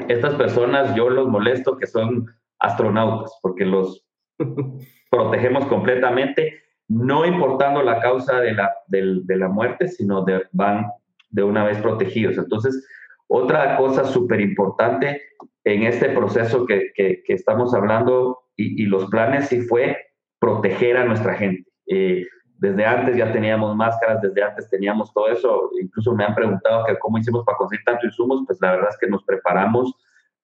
Estas 0.09 0.35
personas 0.35 0.93
yo 0.95 1.09
los 1.09 1.27
molesto 1.27 1.77
que 1.77 1.87
son 1.87 2.27
astronautas, 2.59 3.37
porque 3.41 3.65
los 3.65 4.05
protegemos 5.11 5.65
completamente, 5.67 6.61
no 6.89 7.25
importando 7.25 7.81
la 7.81 7.99
causa 8.01 8.39
de 8.39 8.53
la, 8.53 8.73
de, 8.87 9.37
la 9.37 9.47
muerte, 9.47 9.87
sino 9.87 10.23
de, 10.23 10.43
van 10.51 10.87
de 11.29 11.43
una 11.43 11.63
vez 11.63 11.77
protegidos. 11.79 12.37
Entonces, 12.37 12.85
otra 13.27 13.77
cosa 13.77 14.03
súper 14.03 14.41
importante 14.41 15.21
en 15.65 15.83
este 15.83 16.09
proceso 16.09 16.65
que, 16.65 16.91
que, 16.95 17.23
estamos 17.27 17.73
hablando 17.73 18.39
y, 18.55 18.85
los 18.85 19.09
planes 19.09 19.47
sí 19.47 19.61
fue 19.61 19.97
proteger 20.39 20.97
a 20.97 21.05
nuestra 21.05 21.35
gente. 21.35 21.69
Eh, 21.87 22.25
desde 22.57 22.85
antes 22.85 23.17
ya 23.17 23.31
teníamos 23.31 23.75
máscaras, 23.75 24.21
desde 24.21 24.43
antes 24.43 24.69
teníamos 24.69 25.13
todo 25.13 25.29
eso. 25.29 25.69
Incluso 25.81 26.13
me 26.13 26.25
han 26.25 26.35
preguntado 26.35 26.85
que 26.85 26.97
cómo 26.99 27.17
hicimos 27.17 27.43
para 27.45 27.57
conseguir 27.57 27.83
tanto 27.85 28.05
insumos. 28.05 28.43
Pues 28.45 28.59
la 28.61 28.71
verdad 28.71 28.89
es 28.89 28.97
que 28.97 29.07
nos 29.07 29.23
preparamos 29.23 29.93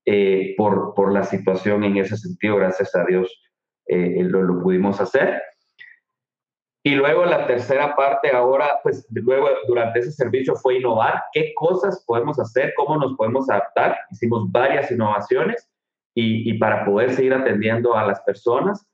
eh, 0.06 0.56
por, 0.58 0.94
por 0.96 1.14
la 1.14 1.24
situación 1.24 1.84
en 1.84 1.98
ese 1.98 2.18
sentido. 2.18 2.58
Gracias 2.58 2.96
a 2.96 3.06
Dios 3.06 3.30
eh, 3.88 4.24
lo, 4.24 4.42
lo 4.42 4.62
pudimos 4.62 5.00
hacer. 5.02 5.42
Y 6.90 6.96
luego 6.96 7.24
la 7.24 7.46
tercera 7.46 7.96
parte 7.96 8.32
ahora, 8.32 8.80
pues 8.82 9.06
luego 9.12 9.48
durante 9.68 10.00
ese 10.00 10.12
servicio 10.12 10.56
fue 10.56 10.80
innovar, 10.80 11.22
qué 11.34 11.54
cosas 11.54 12.04
podemos 12.08 12.40
hacer, 12.40 12.74
cómo 12.76 12.98
nos 12.98 13.16
podemos 13.16 13.48
adaptar. 13.48 13.96
Hicimos 14.10 14.52
varias 14.52 14.90
innovaciones 14.90 15.70
y, 16.16 16.50
y 16.50 16.58
para 16.58 16.84
poder 16.86 17.14
seguir 17.14 17.36
atendiendo 17.36 17.96
a 17.96 18.08
las 18.08 18.20
personas. 18.22 18.90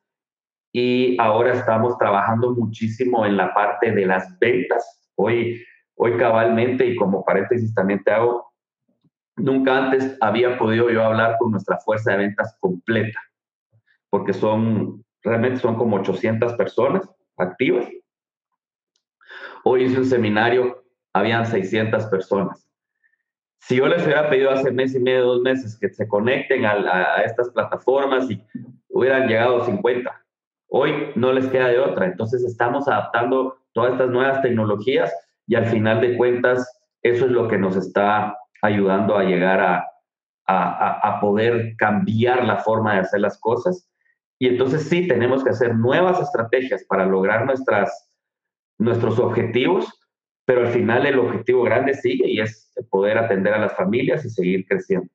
Y 0.73 1.17
ahora 1.21 1.53
estamos 1.53 1.97
trabajando 1.97 2.51
muchísimo 2.51 3.25
en 3.25 3.38
la 3.38 3.53
parte 3.53 3.89
de 3.93 4.05
las 4.05 4.38
ventas. 4.39 5.10
Hoy, 5.15 5.63
hoy 5.95 6.17
cabalmente, 6.17 6.86
y 6.86 6.97
como 6.97 7.23
paréntesis 7.23 7.73
también 7.73 8.03
te 8.03 8.12
hago, 8.12 8.51
nunca 9.38 9.86
antes 9.86 10.17
había 10.19 10.58
podido 10.58 10.89
yo 10.89 11.01
hablar 11.01 11.38
con 11.39 11.51
nuestra 11.51 11.77
fuerza 11.77 12.12
de 12.12 12.17
ventas 12.17 12.58
completa, 12.60 13.21
porque 14.10 14.34
son, 14.34 15.01
realmente 15.23 15.62
son 15.62 15.77
como 15.77 15.95
800 15.95 16.55
personas 16.55 17.14
activas. 17.37 17.87
Hoy 19.63 19.85
hice 19.85 19.99
un 19.99 20.05
seminario, 20.05 20.83
habían 21.13 21.45
600 21.45 22.05
personas. 22.05 22.67
Si 23.59 23.77
yo 23.77 23.87
les 23.87 24.03
hubiera 24.05 24.29
pedido 24.29 24.51
hace 24.51 24.71
mes 24.71 24.93
y 24.93 24.99
medio, 24.99 25.25
dos 25.25 25.41
meses, 25.41 25.77
que 25.79 25.89
se 25.89 26.07
conecten 26.07 26.65
a, 26.65 27.23
estas 27.23 27.49
plataformas 27.49 28.29
y 28.29 28.39
hubieran 28.89 29.27
llegado 29.27 29.65
50, 29.65 30.23
hoy 30.67 31.11
no 31.15 31.33
les 31.33 31.47
queda 31.47 31.69
de 31.69 31.79
otra. 31.79 32.05
Entonces 32.05 32.43
estamos 32.43 32.87
adaptando 32.87 33.57
todas 33.73 33.93
estas 33.93 34.11
nuevas 34.11 34.41
tecnologías 34.43 35.11
y 35.47 35.55
al 35.55 35.65
final 35.65 35.99
de 36.01 36.15
cuentas 36.15 36.79
eso 37.01 37.25
es 37.25 37.31
lo 37.31 37.47
que 37.47 37.57
nos 37.57 37.75
está 37.75 38.37
ayudando 38.61 39.17
a 39.17 39.23
llegar 39.23 39.59
a, 39.59 39.85
a, 40.45 40.99
a, 41.09 41.19
poder 41.19 41.75
cambiar 41.77 42.45
la 42.45 42.57
forma 42.57 42.93
de 42.93 42.99
hacer 42.99 43.19
las 43.19 43.39
cosas 43.39 43.89
y 44.39 44.47
entonces 44.47 44.83
sí, 44.83 45.07
tenemos 45.07 45.43
que 45.43 45.51
hacer 45.51 45.75
nuevas 45.75 46.19
estrategias 46.19 46.83
para 46.85 47.05
lograr 47.05 47.45
nuestras, 47.45 48.11
nuestros 48.77 49.17
objetivos, 49.19 49.87
pero 50.45 50.61
al 50.61 50.67
final 50.67 51.05
el 51.05 51.19
objetivo 51.19 51.63
grande 51.63 51.93
sigue 51.93 52.29
y 52.29 52.39
es 52.39 52.73
poder 52.89 53.17
atender 53.17 53.53
a 53.53 53.59
las 53.59 53.75
familias 53.75 54.25
y 54.25 54.29
seguir 54.29 54.65
creciendo. 54.67 55.09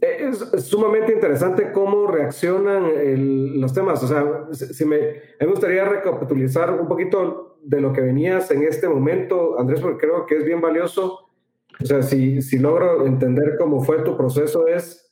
Es, 0.00 0.38
sumamente 0.64 1.12
interesante 1.12 1.72
cómo 1.72 2.06
reaccionan 2.06 3.60
los 3.60 3.72
temas. 3.72 4.02
O 4.02 4.08
sea, 4.08 4.24
si 4.52 4.84
me, 4.84 4.98
me 5.40 5.46
gustaría 5.46 5.84
recapitulizar 5.84 6.72
un 6.72 6.86
poquito 6.86 7.58
de 7.62 7.80
lo 7.80 7.92
que 7.92 8.00
venías 8.00 8.50
en 8.50 8.62
este 8.62 8.88
momento, 8.88 9.58
Andrés, 9.58 9.80
porque 9.80 10.06
creo 10.06 10.26
que 10.26 10.36
es 10.36 10.44
bien 10.44 10.60
valioso. 10.60 11.30
O 11.80 11.86
sea, 11.86 12.02
si, 12.02 12.42
si 12.42 12.58
logro 12.58 13.06
entender 13.06 13.56
cómo 13.58 13.82
fue 13.82 14.02
tu 14.02 14.16
proceso, 14.16 14.66
es 14.66 15.07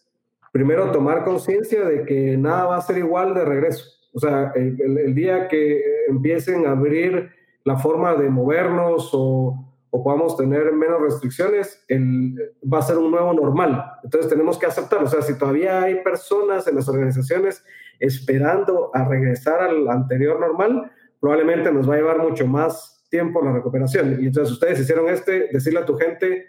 primero 0.56 0.90
tomar 0.90 1.22
conciencia 1.22 1.84
de 1.84 2.06
que 2.06 2.34
nada 2.38 2.64
va 2.64 2.76
a 2.78 2.80
ser 2.80 2.96
igual 2.96 3.34
de 3.34 3.44
regreso. 3.44 3.84
O 4.14 4.18
sea, 4.18 4.52
el, 4.54 5.14
día 5.14 5.48
que 5.48 5.82
empiecen 6.08 6.66
a 6.66 6.70
abrir 6.70 7.30
la 7.64 7.76
forma 7.76 8.14
de 8.14 8.30
movernos 8.30 9.10
o, 9.12 9.54
o 9.90 10.02
podamos 10.02 10.34
tener 10.38 10.72
menos 10.72 11.02
restricciones, 11.02 11.84
va 11.92 12.78
a 12.78 12.82
ser 12.82 12.96
un 12.96 13.10
nuevo 13.10 13.34
normal. 13.34 13.84
Entonces 14.02 14.30
tenemos 14.30 14.58
que 14.58 14.64
aceptarlo. 14.64 15.06
O 15.06 15.10
sea, 15.10 15.20
si 15.20 15.36
todavía 15.36 15.82
hay 15.82 16.02
personas 16.02 16.66
en 16.66 16.76
las 16.76 16.88
organizaciones 16.88 17.62
esperando 18.00 18.90
a 18.94 19.04
regresar 19.06 19.60
al 19.60 19.86
anterior 19.90 20.40
normal, 20.40 20.90
probablemente 21.20 21.70
nos 21.70 21.86
va 21.86 21.96
a 21.96 21.98
llevar 21.98 22.18
mucho 22.18 22.46
más 22.46 23.06
tiempo 23.10 23.44
la 23.44 23.52
recuperación. 23.52 24.22
Y 24.22 24.28
entonces 24.28 24.54
ustedes 24.54 24.80
hicieron 24.80 25.10
este, 25.10 25.50
decirle 25.52 25.80
a 25.80 25.84
tu 25.84 25.98
gente, 25.98 26.46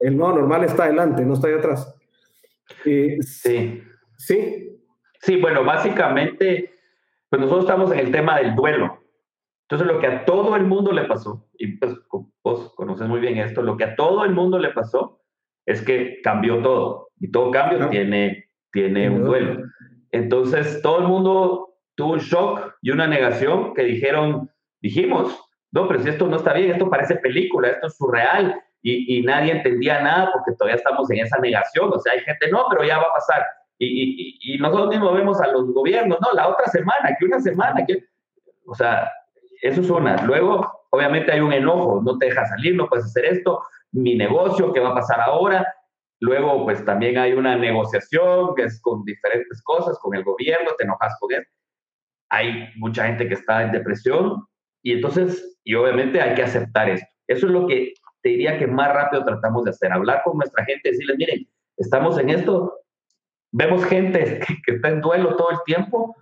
el 0.00 0.18
nuevo 0.18 0.34
normal 0.34 0.64
está 0.64 0.84
adelante, 0.84 1.24
no 1.24 1.32
está 1.32 1.48
ahí 1.48 1.54
atrás 1.54 1.94
sí. 2.84 3.82
Sí. 4.16 4.78
Sí, 5.20 5.36
bueno, 5.40 5.64
básicamente, 5.64 6.74
pues 7.28 7.40
nosotros 7.40 7.64
estamos 7.64 7.92
en 7.92 7.98
el 7.98 8.12
tema 8.12 8.38
del 8.38 8.54
duelo. 8.54 9.02
Entonces, 9.62 9.86
lo 9.86 10.00
que 10.00 10.06
a 10.06 10.24
todo 10.24 10.56
el 10.56 10.64
mundo 10.64 10.92
le 10.92 11.04
pasó, 11.04 11.46
y 11.58 11.76
pues 11.76 11.94
vos 12.42 12.72
conoces 12.74 13.06
muy 13.08 13.20
bien 13.20 13.38
esto, 13.38 13.62
lo 13.62 13.76
que 13.76 13.84
a 13.84 13.96
todo 13.96 14.24
el 14.24 14.32
mundo 14.32 14.58
le 14.58 14.70
pasó 14.70 15.20
es 15.66 15.82
que 15.82 16.20
cambió 16.22 16.62
todo. 16.62 17.08
Y 17.20 17.30
todo 17.30 17.50
cambio 17.50 17.88
tiene, 17.90 18.48
tiene 18.72 19.10
un 19.10 19.24
duelo. 19.24 19.62
Entonces, 20.10 20.80
todo 20.82 21.00
el 21.00 21.08
mundo 21.08 21.74
tuvo 21.94 22.14
un 22.14 22.20
shock 22.20 22.76
y 22.80 22.90
una 22.90 23.06
negación 23.06 23.74
que 23.74 23.82
dijeron, 23.82 24.50
dijimos, 24.80 25.38
no, 25.72 25.86
pero 25.86 26.00
si 26.00 26.08
esto 26.08 26.26
no 26.26 26.36
está 26.36 26.54
bien, 26.54 26.70
esto 26.70 26.88
parece 26.88 27.16
película, 27.16 27.68
esto 27.68 27.88
es 27.88 27.96
surreal, 27.96 28.62
y, 28.82 29.22
nadie 29.22 29.52
entendía 29.52 30.00
nada 30.00 30.30
porque 30.32 30.52
todavía 30.52 30.76
estamos 30.76 31.10
en 31.10 31.18
esa 31.18 31.38
negación. 31.38 31.90
O 31.92 31.98
sea, 31.98 32.12
hay 32.12 32.20
gente, 32.20 32.50
no, 32.50 32.66
pero 32.70 32.84
ya 32.84 32.98
va 32.98 33.04
a 33.04 33.12
pasar. 33.12 33.44
Y, 33.78 34.38
y, 34.42 34.58
nosotros 34.58 34.88
mismos 34.88 35.14
vemos 35.14 35.40
a 35.40 35.48
los 35.48 35.72
gobiernos, 35.72 36.18
no, 36.20 36.32
la 36.32 36.48
otra 36.48 36.66
semana, 36.66 37.16
que 37.18 37.26
una 37.26 37.40
semana, 37.40 37.84
que, 37.86 38.04
o 38.66 38.74
sea, 38.74 39.10
eso 39.62 39.80
es 39.80 39.90
una. 39.90 40.22
Luego, 40.24 40.86
obviamente 40.90 41.32
hay 41.32 41.40
un 41.40 41.52
enojo, 41.52 42.00
no 42.02 42.18
te 42.18 42.26
deja 42.26 42.46
salir, 42.46 42.74
no 42.74 42.88
puedes 42.88 43.06
hacer 43.06 43.24
esto, 43.26 43.62
mi 43.92 44.14
negocio, 44.14 44.72
¿qué 44.72 44.80
va 44.80 44.90
a 44.90 44.94
pasar 44.94 45.20
ahora? 45.20 45.66
Luego, 46.20 46.64
pues 46.64 46.84
también 46.84 47.18
hay 47.18 47.32
una 47.32 47.56
negociación 47.56 48.54
que 48.56 48.64
es 48.64 48.80
con 48.80 49.04
diferentes 49.04 49.62
cosas, 49.62 49.98
con 50.00 50.14
el 50.16 50.24
gobierno, 50.24 50.72
te 50.76 50.84
enojas 50.84 51.16
con 51.20 51.32
él. 51.32 51.46
Hay 52.30 52.68
mucha 52.76 53.06
gente 53.06 53.28
que 53.28 53.34
está 53.34 53.62
en 53.62 53.72
depresión 53.72 54.44
y 54.82 54.92
entonces, 54.92 55.58
y 55.64 55.74
obviamente 55.74 56.20
hay 56.20 56.34
que 56.34 56.42
aceptar 56.42 56.88
esto. 56.88 57.06
Eso 57.28 57.46
es 57.46 57.52
lo 57.52 57.66
que 57.66 57.94
te 58.22 58.30
diría 58.30 58.58
que 58.58 58.66
más 58.66 58.92
rápido 58.92 59.24
tratamos 59.24 59.64
de 59.64 59.70
hacer, 59.70 59.92
hablar 59.92 60.22
con 60.24 60.36
nuestra 60.36 60.64
gente, 60.64 60.90
decirles, 60.90 61.16
miren, 61.18 61.48
estamos 61.76 62.18
en 62.18 62.30
esto, 62.30 62.80
vemos 63.52 63.84
gente 63.84 64.40
que, 64.66 64.74
está 64.74 64.88
en 64.88 65.00
duelo 65.00 65.36
todo 65.36 65.50
el 65.50 65.58
tiempo 65.64 66.16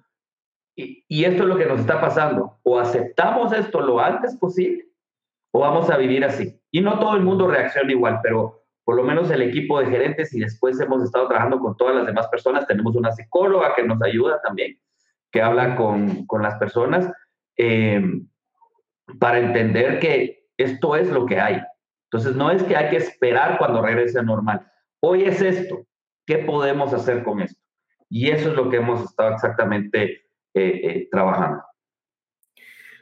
y, 0.75 1.05
y, 1.09 1.25
esto 1.25 1.45
es 1.45 1.49
lo 1.49 1.57
que 1.57 1.67
nos 1.67 1.81
está 1.81 2.01
pasando. 2.01 2.59
O 2.63 2.79
aceptamos 2.79 3.53
esto 3.53 3.81
lo 3.81 3.99
antes 3.99 4.37
posible 4.37 4.87
o 5.51 5.61
vamos 5.61 5.89
a 5.89 5.97
vivir 5.97 6.23
así. 6.23 6.61
Y 6.71 6.83
no 6.83 6.99
todo 6.99 7.17
el 7.17 7.23
mundo 7.23 7.49
reacciona 7.49 7.91
igual, 7.91 8.21
pero 8.23 8.67
por 8.85 8.95
lo 8.95 9.03
menos 9.03 9.31
el 9.31 9.43
equipo 9.43 9.81
de 9.81 9.87
gerentes 9.87 10.33
y 10.35 10.41
después 10.41 10.79
hemos 10.81 11.03
estado 11.03 11.27
trabajando 11.27 11.59
con 11.59 11.77
todas 11.77 11.97
las 11.97 12.07
demás 12.07 12.29
personas. 12.29 12.67
Tenemos 12.67 12.95
una 12.95 13.11
psicóloga 13.11 13.75
que 13.75 13.83
nos 13.83 14.01
ayuda 14.03 14.41
también, 14.43 14.79
que 15.33 15.41
habla 15.43 15.75
con, 15.77 16.27
con 16.27 16.43
las 16.43 16.57
personas 16.57 17.11
eh, 17.57 18.01
para 19.19 19.39
entender 19.39 19.99
que 19.99 20.47
esto 20.57 20.95
es 20.95 21.11
lo 21.11 21.27
que 21.27 21.41
hay. 21.41 21.61
Entonces, 22.11 22.37
no 22.37 22.51
es 22.51 22.63
que 22.63 22.77
hay 22.77 22.91
que 22.91 22.97
esperar 22.97 23.59
cuando 23.59 23.83
regrese 23.83 24.19
a 24.19 24.23
normal. 24.23 24.67
Hoy 25.01 25.25
es 25.25 25.41
esto. 25.41 25.87
¿Qué 26.25 26.39
podemos 26.39 26.93
hacer 26.93 27.23
con 27.23 27.41
esto? 27.41 27.61
Y 28.09 28.31
eso 28.31 28.51
es 28.51 28.55
lo 28.57 28.71
que 28.71 28.77
hemos 28.77 29.03
estado 29.03 29.35
exactamente 29.35 30.03
eh, 30.05 30.21
eh, 30.55 31.09
trabajando. 31.11 31.63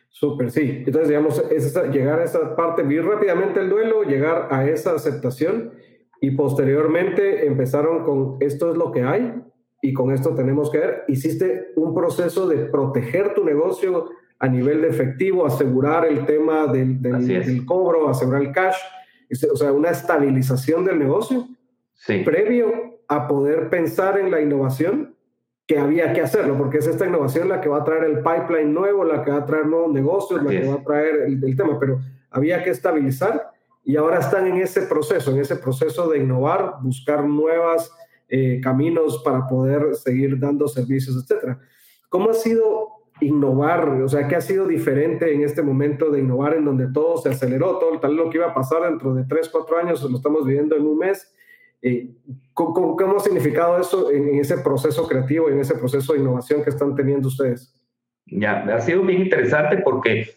Súper, 0.09 0.51
sí. 0.51 0.85
Entonces, 0.87 1.09
digamos, 1.09 1.39
es 1.51 1.75
llegar 1.91 2.21
a 2.21 2.25
esa 2.25 2.55
parte, 2.55 2.83
vivir 2.83 3.05
rápidamente 3.05 3.61
el 3.61 3.69
duelo, 3.69 4.05
llegar 4.05 4.49
a 4.51 4.65
esa 4.67 4.95
aceptación 4.95 5.73
y 6.21 6.31
posteriormente 6.31 7.47
empezaron 7.47 8.05
con 8.05 8.37
esto 8.41 8.71
es 8.71 8.79
lo 8.79 8.93
que 8.93 9.03
hay 9.03 9.35
y 9.83 9.93
con 9.93 10.13
esto 10.13 10.35
tenemos 10.35 10.71
que 10.71 10.79
ver. 10.79 11.05
Hiciste 11.09 11.73
un 11.77 11.95
proceso 11.95 12.47
de 12.47 12.67
proteger 12.67 13.35
tu 13.35 13.45
negocio 13.45 14.09
a 14.45 14.49
nivel 14.49 14.83
de 14.83 14.89
efectivo, 14.89 15.47
asegurar 15.47 16.05
el 16.05 16.27
tema 16.27 16.67
del, 16.67 17.01
del, 17.01 17.65
cobro, 17.65 18.11
asegurar 18.11 18.43
el 18.43 18.53
cash, 18.53 18.77
o 19.51 19.57
sea, 19.57 19.73
una 19.73 19.89
estabilización 19.89 20.85
del 20.85 20.99
negocio 20.99 21.49
sí. 21.95 22.19
previo 22.23 23.01
a 23.09 23.27
poder 23.27 23.71
pensar 23.71 24.19
en 24.19 24.31
la 24.31 24.43
innovación 24.43 25.17
que 25.67 25.79
había 25.79 26.13
que 26.13 26.21
hacerlo, 26.21 26.59
porque 26.59 26.77
es 26.77 26.87
esta 26.87 27.07
innovación 27.07 27.49
la 27.49 27.63
que 27.63 27.71
va 27.71 27.79
a 27.79 27.85
traer 27.85 28.05
el 28.05 28.19
pipeline 28.19 28.75
nuevo, 28.75 29.03
la 29.03 29.25
que 29.25 29.31
va 29.31 29.39
a 29.39 29.47
traer 29.47 29.65
nuevos 29.65 29.91
negocios, 29.95 30.43
la 30.43 30.51
que 30.51 30.69
va 30.69 30.75
a 30.75 30.85
traer 30.85 31.23
el, 31.23 31.57
tema, 31.57 31.79
pero 31.81 32.01
había 32.31 32.63
que 32.63 32.69
estabilizar 32.69 33.51
y 33.83 33.97
ahora 33.97 34.19
están 34.19 34.47
en 34.47 34.59
ese 34.59 34.83
proceso, 34.83 35.31
en 35.31 35.39
ese 35.39 35.57
proceso 35.57 36.07
de 36.11 36.19
innovar, 36.19 36.75
buscar 36.83 37.25
nuevos 37.25 37.91
eh, 38.29 38.61
caminos 38.63 39.23
para 39.25 39.47
poder 39.47 39.95
seguir 39.95 40.39
dando 40.39 40.69
servicios, 40.69 41.17
etcétera. 41.17 41.59
¿Cómo 42.11 42.29
ha 42.29 42.35
sido 42.35 42.84
innovar? 43.21 43.89
O 44.03 44.09
sea, 44.09 44.27
¿qué 44.29 44.37
ha 44.37 44.41
sido 44.41 44.67
diferente 44.67 45.33
en 45.33 45.43
este 45.43 45.63
momento 45.63 46.11
de 46.11 46.21
innovar 46.21 46.55
en 46.55 46.65
donde 46.65 46.89
todo 46.93 47.17
se 47.19 47.31
aceleró? 47.31 47.79
Todo 47.79 48.01
tal 48.01 48.17
lo 48.17 48.31
que 48.31 48.39
iba 48.39 48.49
a 48.49 48.55
pasar 48.55 48.83
dentro 48.83 49.15
de 49.15 49.25
tres, 49.25 49.49
cuatro 49.49 49.79
años, 49.79 50.03
lo 50.03 50.17
estamos 50.17 50.45
viviendo 50.45 50.77
en 50.77 50.87
un 50.87 50.99
mes. 50.99 51.33
Eh, 51.83 52.11
¿cómo, 52.55 52.97
ha 53.17 53.21
significado 53.21 53.79
eso 53.79 54.11
en, 54.11 54.39
ese 54.39 54.59
proceso 54.59 55.07
creativo, 55.07 55.49
en 55.49 55.61
ese 55.61 55.75
proceso 55.75 56.13
de 56.13 56.21
innovación 56.21 56.65
que 56.65 56.71
están 56.71 56.95
teniendo 56.95 57.29
ustedes? 57.29 57.75
Ya, 58.27 58.65
ha 58.75 58.81
sido 58.81 59.03
bien 59.03 59.23
interesante 59.23 59.79
porque 59.79 60.31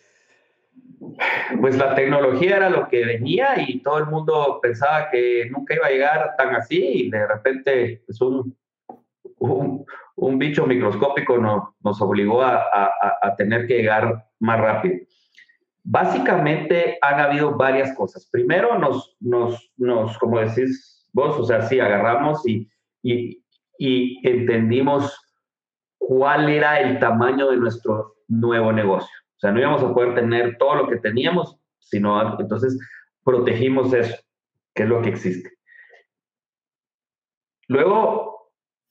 pues 1.62 1.78
la 1.78 1.96
tecnología 1.96 2.58
era 2.58 2.70
lo 2.70 2.88
que 2.90 3.06
venía 3.06 3.62
y 3.66 3.80
todo 3.82 4.00
el 4.00 4.08
mundo 4.08 4.60
pensaba 4.62 5.10
que 5.10 5.50
nunca 5.50 5.74
iba 5.76 5.88
a 5.88 5.92
llegar 5.92 6.36
tan 6.38 6.54
así 6.56 7.06
y 7.06 7.10
de 7.10 7.28
repente 7.28 8.02
pues 8.06 8.20
un, 8.20 8.54
un, 9.40 9.86
bicho 10.40 10.66
microscópico 10.66 11.38
no, 11.38 11.76
nos 11.84 12.02
obligó 12.02 12.44
a, 12.44 12.92
tener 13.38 13.68
que 13.68 13.78
llegar 13.78 14.26
más 14.40 14.60
rápido. 14.60 14.96
Básicamente 15.84 16.98
han 17.02 17.20
habido 17.20 17.56
varias 17.56 17.96
cosas. 17.96 18.28
Primero 18.32 18.78
nos, 18.78 20.18
como 20.20 20.40
decís 20.40 21.08
vos, 21.14 21.40
o 21.40 21.44
sea, 21.46 21.62
sí, 21.64 21.80
agarramos 21.80 22.46
y, 22.48 22.70
y 23.04 24.28
entendimos 24.28 25.16
cuál 25.98 26.50
era 26.50 26.80
el 26.80 27.00
tamaño 27.00 27.50
de 27.50 27.58
nuestro 27.58 28.16
nuevo 28.28 28.72
negocio. 28.72 29.10
O 29.38 29.40
sea, 29.40 29.52
no 29.52 29.60
íbamos 29.60 29.84
a 29.84 29.94
poder 29.94 30.16
tener 30.16 30.58
todo 30.58 30.76
lo 30.76 30.90
que 30.90 30.98
teníamos, 30.98 31.58
sino 31.80 32.40
entonces 32.40 32.78
protegimos 33.24 33.94
eso, 33.94 34.16
que 34.74 34.84
es 34.84 34.90
lo 34.90 35.02
que 35.02 35.10
existe. 35.10 35.52
Luego 37.68 38.37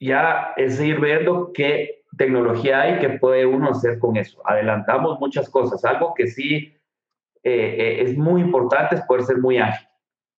ya 0.01 0.53
es 0.57 0.81
ir 0.81 1.01
viendo 1.01 1.53
qué 1.53 2.05
tecnología 2.17 2.83
hay 2.83 2.99
que 2.99 3.11
puede 3.11 3.47
uno 3.47 3.71
hacer 3.71 3.99
con 3.99 4.17
eso. 4.17 4.41
Adelantamos 4.45 5.19
muchas 5.21 5.49
cosas. 5.49 5.85
Algo 5.85 6.15
que 6.15 6.27
sí 6.27 6.77
eh, 7.43 7.77
eh, 7.79 8.03
es 8.03 8.17
muy 8.17 8.41
importante 8.41 8.97
es 8.97 9.03
poder 9.03 9.25
ser 9.25 9.39
muy 9.39 9.59
ágil, 9.59 9.87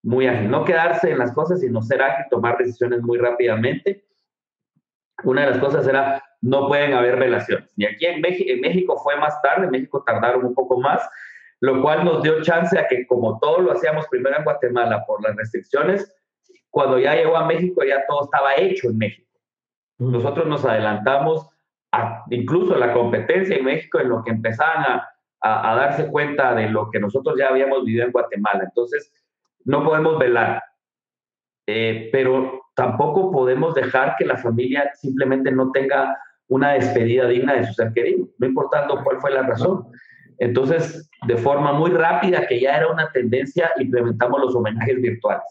muy 0.03 0.27
ágil. 0.27 0.49
No 0.49 0.65
quedarse 0.65 1.11
en 1.11 1.17
las 1.17 1.33
cosas, 1.33 1.61
sino 1.61 1.81
ser 1.81 2.01
ágil, 2.01 2.25
tomar 2.29 2.57
decisiones 2.57 3.01
muy 3.01 3.17
rápidamente. 3.17 4.05
Una 5.23 5.45
de 5.45 5.51
las 5.51 5.59
cosas 5.59 5.87
era, 5.87 6.23
no 6.41 6.67
pueden 6.67 6.93
haber 6.93 7.17
relaciones. 7.17 7.73
Y 7.75 7.85
aquí 7.85 8.05
en 8.05 8.21
México, 8.21 8.49
en 8.51 8.61
México 8.61 8.97
fue 8.97 9.17
más 9.17 9.41
tarde, 9.41 9.65
en 9.65 9.71
México 9.71 10.03
tardaron 10.05 10.45
un 10.45 10.53
poco 10.53 10.79
más, 10.79 11.01
lo 11.61 11.81
cual 11.81 12.05
nos 12.05 12.23
dio 12.23 12.41
chance 12.41 12.77
a 12.77 12.87
que 12.87 13.05
como 13.05 13.37
todo 13.39 13.59
lo 13.59 13.73
hacíamos 13.73 14.07
primero 14.07 14.37
en 14.37 14.45
Guatemala 14.45 15.03
por 15.05 15.21
las 15.21 15.35
restricciones, 15.35 16.15
cuando 16.69 16.99
ya 16.99 17.15
llegó 17.15 17.35
a 17.35 17.45
México 17.45 17.83
ya 17.83 18.05
todo 18.07 18.23
estaba 18.23 18.55
hecho 18.55 18.89
en 18.89 18.97
México. 18.97 19.28
Nosotros 19.99 20.47
nos 20.47 20.65
adelantamos 20.65 21.47
a, 21.91 22.23
incluso 22.29 22.75
la 22.75 22.93
competencia 22.93 23.55
en 23.57 23.65
México 23.65 23.99
en 23.99 24.09
lo 24.09 24.23
que 24.23 24.31
empezaban 24.31 24.83
a, 24.83 25.09
a, 25.41 25.75
darse 25.75 26.07
cuenta 26.07 26.53
de 26.55 26.69
lo 26.69 26.89
que 26.89 26.99
nosotros 26.99 27.35
ya 27.37 27.49
habíamos 27.49 27.83
vivido 27.85 28.05
en 28.05 28.11
Guatemala. 28.11 28.63
Entonces, 28.63 29.13
no 29.65 29.83
podemos 29.83 30.17
velar, 30.17 30.63
eh, 31.67 32.09
pero 32.11 32.61
tampoco 32.75 33.31
podemos 33.31 33.75
dejar 33.75 34.15
que 34.17 34.25
la 34.25 34.37
familia 34.37 34.89
simplemente 34.95 35.51
no 35.51 35.71
tenga 35.71 36.17
una 36.47 36.73
despedida 36.73 37.27
digna 37.27 37.53
de 37.53 37.65
su 37.65 37.73
ser 37.73 37.93
querido, 37.93 38.27
no 38.37 38.47
importando 38.47 39.03
cuál 39.03 39.19
fue 39.19 39.31
la 39.31 39.43
razón. 39.43 39.85
Entonces, 40.39 41.09
de 41.27 41.37
forma 41.37 41.73
muy 41.73 41.91
rápida, 41.91 42.47
que 42.47 42.59
ya 42.59 42.77
era 42.77 42.87
una 42.87 43.11
tendencia, 43.11 43.71
implementamos 43.77 44.39
los 44.39 44.55
homenajes 44.55 44.99
virtuales. 45.01 45.43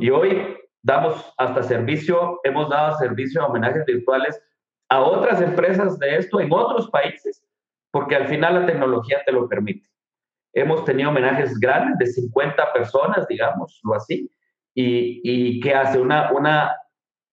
Y 0.00 0.10
hoy 0.10 0.56
damos 0.86 1.34
hasta 1.36 1.64
servicio, 1.64 2.40
hemos 2.44 2.70
dado 2.70 2.96
servicio 2.96 3.42
a 3.42 3.46
homenajes 3.46 3.84
virtuales 3.84 4.40
a 4.88 5.00
otras 5.00 5.42
empresas 5.42 5.98
de 5.98 6.16
esto 6.16 6.40
en 6.40 6.52
otros 6.52 6.88
países, 6.90 7.44
porque 7.90 8.14
al 8.14 8.28
final 8.28 8.54
la 8.54 8.66
tecnología 8.66 9.20
te 9.26 9.32
lo 9.32 9.48
permite. 9.48 9.88
Hemos 10.52 10.84
tenido 10.84 11.10
homenajes 11.10 11.58
grandes 11.58 11.98
de 11.98 12.06
50 12.06 12.72
personas, 12.72 13.26
digámoslo 13.26 13.94
así, 13.94 14.30
y, 14.74 15.20
y 15.24 15.60
que 15.60 15.74
hace 15.74 15.98
una, 15.98 16.30
una 16.30 16.76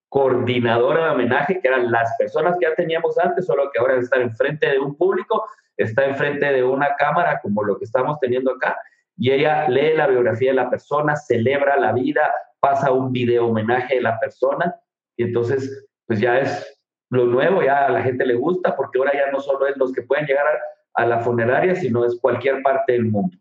coordinadora 0.09 1.05
de 1.05 1.11
homenaje, 1.11 1.59
que 1.61 1.67
eran 1.67 1.91
las 1.91 2.11
personas 2.17 2.57
que 2.59 2.65
ya 2.67 2.73
teníamos 2.73 3.19
antes, 3.19 3.45
solo 3.45 3.69
que 3.71 3.79
ahora 3.79 3.97
están 3.97 4.23
enfrente 4.23 4.67
de 4.67 4.79
un 4.79 4.97
público, 4.97 5.45
está 5.77 6.05
enfrente 6.05 6.51
de 6.51 6.63
una 6.63 6.95
cámara 6.95 7.39
como 7.39 7.63
lo 7.63 7.77
que 7.77 7.85
estamos 7.85 8.19
teniendo 8.19 8.51
acá, 8.51 8.75
y 9.15 9.29
ella 9.29 9.69
lee 9.69 9.93
la 9.95 10.07
biografía 10.07 10.49
de 10.49 10.55
la 10.55 10.71
persona, 10.71 11.15
celebra 11.15 11.77
la 11.77 11.91
vida, 11.91 12.33
pasa 12.63 12.93
un 12.93 13.11
video 13.11 13.47
homenaje 13.47 13.95
de 13.95 14.01
la 14.01 14.17
persona 14.21 14.73
y 15.17 15.23
entonces 15.23 15.85
pues 16.07 16.21
ya 16.21 16.39
es 16.39 16.79
lo 17.09 17.25
nuevo, 17.25 17.61
ya 17.61 17.87
a 17.87 17.89
la 17.89 18.01
gente 18.01 18.25
le 18.25 18.35
gusta 18.35 18.73
porque 18.73 18.99
ahora 18.99 19.11
ya 19.13 19.29
no 19.31 19.41
solo 19.41 19.67
es 19.67 19.75
los 19.75 19.91
que 19.91 20.03
pueden 20.03 20.25
llegar 20.25 20.45
a, 20.93 21.05
la 21.05 21.19
funeraria, 21.19 21.75
sino 21.75 22.05
es 22.05 22.17
cualquier 22.21 22.63
parte 22.63 22.93
del 22.93 23.05
mundo. 23.05 23.37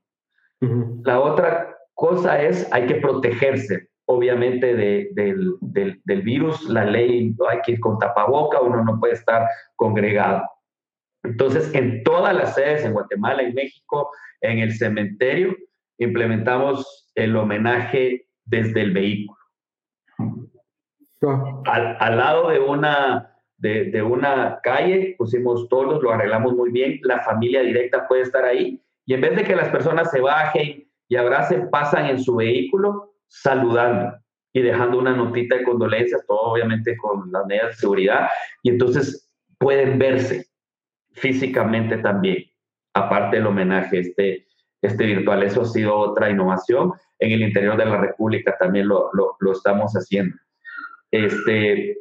La 1.04 1.20
otra 1.20 1.76
cosa 1.94 2.42
es, 2.42 2.68
hay 2.72 2.86
que 2.86 2.96
protegerse, 2.96 3.88
obviamente, 4.06 4.74
del, 4.74 5.56
del, 5.60 6.22
virus. 6.22 6.68
La 6.68 6.84
ley, 6.84 7.34
hay 7.48 7.60
que 7.64 7.72
ir 7.72 7.80
con 7.80 7.98
tapaboca, 7.98 8.60
uno 8.60 8.82
no 8.82 8.98
puede 8.98 9.14
estar 9.14 9.46
congregado. 9.76 10.42
Entonces, 11.22 11.72
en 11.74 12.02
todas 12.02 12.34
las 12.34 12.54
sedes, 12.54 12.84
en 12.84 12.92
Guatemala, 12.92 13.42
en 13.42 13.54
México, 13.54 14.10
en 14.40 14.58
el 14.58 14.72
cementerio, 14.74 15.54
implementamos 15.98 17.10
el 17.14 17.36
homenaje 17.36 18.26
desde 18.44 18.82
el 18.82 18.92
vehículo. 18.92 19.38
Al, 21.66 21.96
al, 22.00 22.16
lado 22.16 22.48
de 22.50 22.58
una, 22.58 23.36
de, 23.56 23.90
de, 23.90 24.02
una 24.02 24.58
calle 24.62 25.14
pusimos 25.16 25.68
todos, 25.68 26.02
lo 26.02 26.10
arreglamos 26.10 26.54
muy 26.54 26.72
bien, 26.72 26.98
la 27.04 27.20
familia 27.20 27.62
directa 27.62 28.08
puede 28.08 28.22
estar 28.22 28.44
ahí 28.44 28.82
y 29.06 29.14
en 29.14 29.20
vez 29.20 29.36
de 29.36 29.44
que 29.44 29.56
las 29.56 29.68
personas 29.68 30.10
se 30.10 30.20
bajen 30.20 30.88
y 31.08 31.16
abracen, 31.16 31.70
pasan 31.70 32.06
en 32.06 32.22
su 32.22 32.36
vehículo 32.36 33.14
saludando. 33.28 34.18
y 34.54 34.60
dejando 34.60 34.98
una 34.98 35.16
notita 35.16 35.56
de 35.56 35.64
condolencias, 35.64 36.26
todo 36.26 36.52
obviamente 36.52 36.94
con 36.98 37.32
las 37.32 37.46
medidas 37.46 37.68
de 37.68 37.74
seguridad, 37.74 38.28
y 38.62 38.68
entonces 38.68 39.32
pueden 39.58 39.98
verse 39.98 40.46
físicamente 41.12 41.96
también, 41.98 42.44
aparte 42.92 43.36
del 43.36 43.46
homenaje 43.46 44.00
este, 44.00 44.46
este 44.82 45.06
virtual. 45.06 45.42
Eso 45.42 45.62
ha 45.62 45.66
sido 45.66 45.96
otra 45.96 46.30
innovación. 46.30 46.92
En 47.18 47.32
el 47.32 47.42
interior 47.42 47.76
de 47.76 47.86
la 47.86 47.98
República 47.98 48.56
también 48.58 48.88
lo, 48.88 49.10
estamos 49.52 49.92
haciendo. 49.92 50.36
Este, 51.10 51.98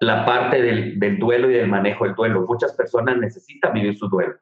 la 0.00 0.24
parte 0.24 0.62
del, 0.62 0.98
del, 0.98 1.18
duelo 1.18 1.50
y 1.50 1.54
del 1.54 1.68
manejo 1.68 2.04
del 2.04 2.14
duelo. 2.14 2.46
Muchas 2.46 2.74
personas 2.74 3.18
necesitan 3.18 3.74
vivir 3.74 3.96
su 3.96 4.08
duelo. 4.08 4.34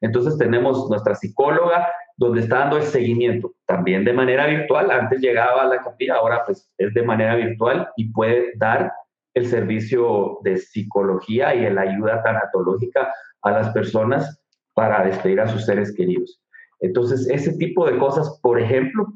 Entonces 0.00 0.36
tenemos 0.36 0.90
nuestra 0.90 1.14
psicóloga 1.14 1.88
donde 2.16 2.42
está 2.42 2.58
dando 2.60 2.76
el 2.76 2.84
seguimiento, 2.84 3.54
también 3.66 4.04
de 4.04 4.12
manera 4.12 4.46
virtual. 4.46 4.90
Antes 4.90 5.20
llegaba 5.20 5.62
a 5.62 5.66
la 5.66 5.82
capilla, 5.82 6.16
ahora 6.16 6.42
pues 6.44 6.70
es 6.78 6.92
de 6.94 7.02
manera 7.02 7.36
virtual 7.36 7.88
y 7.96 8.12
puede 8.12 8.52
dar 8.56 8.92
el 9.34 9.46
servicio 9.46 10.38
de 10.42 10.56
psicología 10.58 11.54
y 11.54 11.68
la 11.70 11.82
ayuda 11.82 12.22
tanatológica 12.22 13.12
a 13.42 13.50
las 13.50 13.70
personas 13.70 14.40
para 14.74 15.04
despedir 15.04 15.40
a 15.40 15.48
sus 15.48 15.64
seres 15.64 15.94
queridos. 15.96 16.40
Entonces, 16.84 17.26
ese 17.30 17.56
tipo 17.56 17.86
de 17.86 17.96
cosas, 17.96 18.38
por 18.42 18.60
ejemplo, 18.60 19.06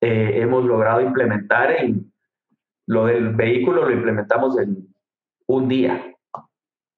eh, 0.00 0.30
hemos 0.36 0.64
logrado 0.64 1.00
implementar 1.00 1.72
en 1.72 2.12
lo 2.86 3.06
del 3.06 3.34
vehículo, 3.34 3.84
lo 3.84 3.92
implementamos 3.92 4.56
en 4.60 4.86
un 5.48 5.66
día. 5.66 6.14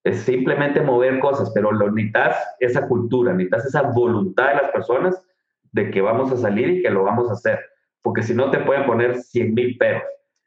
Es 0.05 0.21
simplemente 0.21 0.83
mover 0.83 1.19
cosas, 1.19 1.51
pero 1.55 1.73
lo 1.73 1.91
necesitas 1.91 2.37
esa 2.61 2.87
cultura, 2.89 3.33
necesitas 3.33 3.65
esa 3.65 3.83
voluntad 3.91 4.49
de 4.49 4.57
las 4.57 4.71
personas 4.71 5.25
de 5.73 5.91
que 5.91 6.03
vamos 6.03 6.31
a 6.31 6.37
salir 6.37 6.69
y 6.69 6.83
que 6.83 6.91
lo 6.91 7.05
vamos 7.05 7.31
a 7.31 7.33
hacer, 7.33 7.59
porque 8.03 8.23
si 8.23 8.35
no 8.35 8.51
te 8.51 8.59
pueden 8.59 8.85
poner 8.85 9.17
100 9.17 9.55
mil 9.55 9.79
peros. 9.79 10.03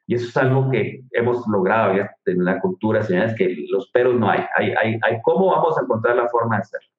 Y 0.06 0.14
eso 0.14 0.28
es 0.28 0.36
algo 0.36 0.70
que 0.70 1.02
hemos 1.10 1.44
logrado 1.48 1.96
ya 1.96 2.08
en 2.26 2.44
la 2.44 2.60
cultura, 2.60 3.02
señores, 3.02 3.34
que 3.36 3.52
los 3.68 3.90
peros 3.90 4.14
no 4.14 4.30
hay. 4.30 4.44
Hay, 4.56 4.72
hay, 4.80 5.00
hay 5.02 5.20
cómo 5.24 5.50
vamos 5.50 5.76
a 5.76 5.82
encontrar 5.82 6.14
la 6.14 6.28
forma 6.28 6.54
de 6.54 6.62
hacerlo. 6.62 6.95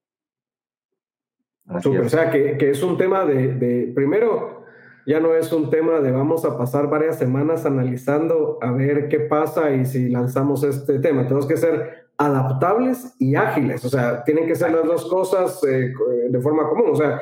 O 1.70 2.10
sea, 2.10 2.32
que, 2.32 2.58
que, 2.58 2.70
es 2.70 2.82
un 2.82 2.98
tema 2.98 3.26
de, 3.26 3.54
de, 3.54 3.92
primero, 3.94 4.64
ya 5.06 5.20
no 5.20 5.36
es 5.36 5.52
un 5.52 5.70
tema 5.70 6.00
de 6.00 6.12
vamos 6.12 6.46
a 6.46 6.58
pasar 6.58 6.90
varias 6.90 7.18
semanas 7.18 7.66
analizando 7.66 8.58
a 8.62 8.72
ver 8.72 9.08
qué 9.10 9.20
pasa 9.20 9.72
y 9.72 9.86
si 9.86 10.10
lanzamos 10.10 10.64
este 10.64 11.00
tema. 11.00 11.24
Tenemos 11.24 11.46
que 11.46 11.58
ser 11.58 12.08
adaptables 12.18 13.16
y 13.20 13.36
ágiles, 13.36 13.86
o 13.86 13.90
sea, 13.90 14.24
tienen 14.24 14.48
que 14.48 14.56
ser 14.56 14.72
las 14.72 14.86
dos 14.86 15.06
cosas 15.10 15.64
eh, 15.64 15.94
de 16.30 16.42
forma 16.42 16.68
común. 16.68 16.88
O 16.92 16.96
sea, 16.96 17.22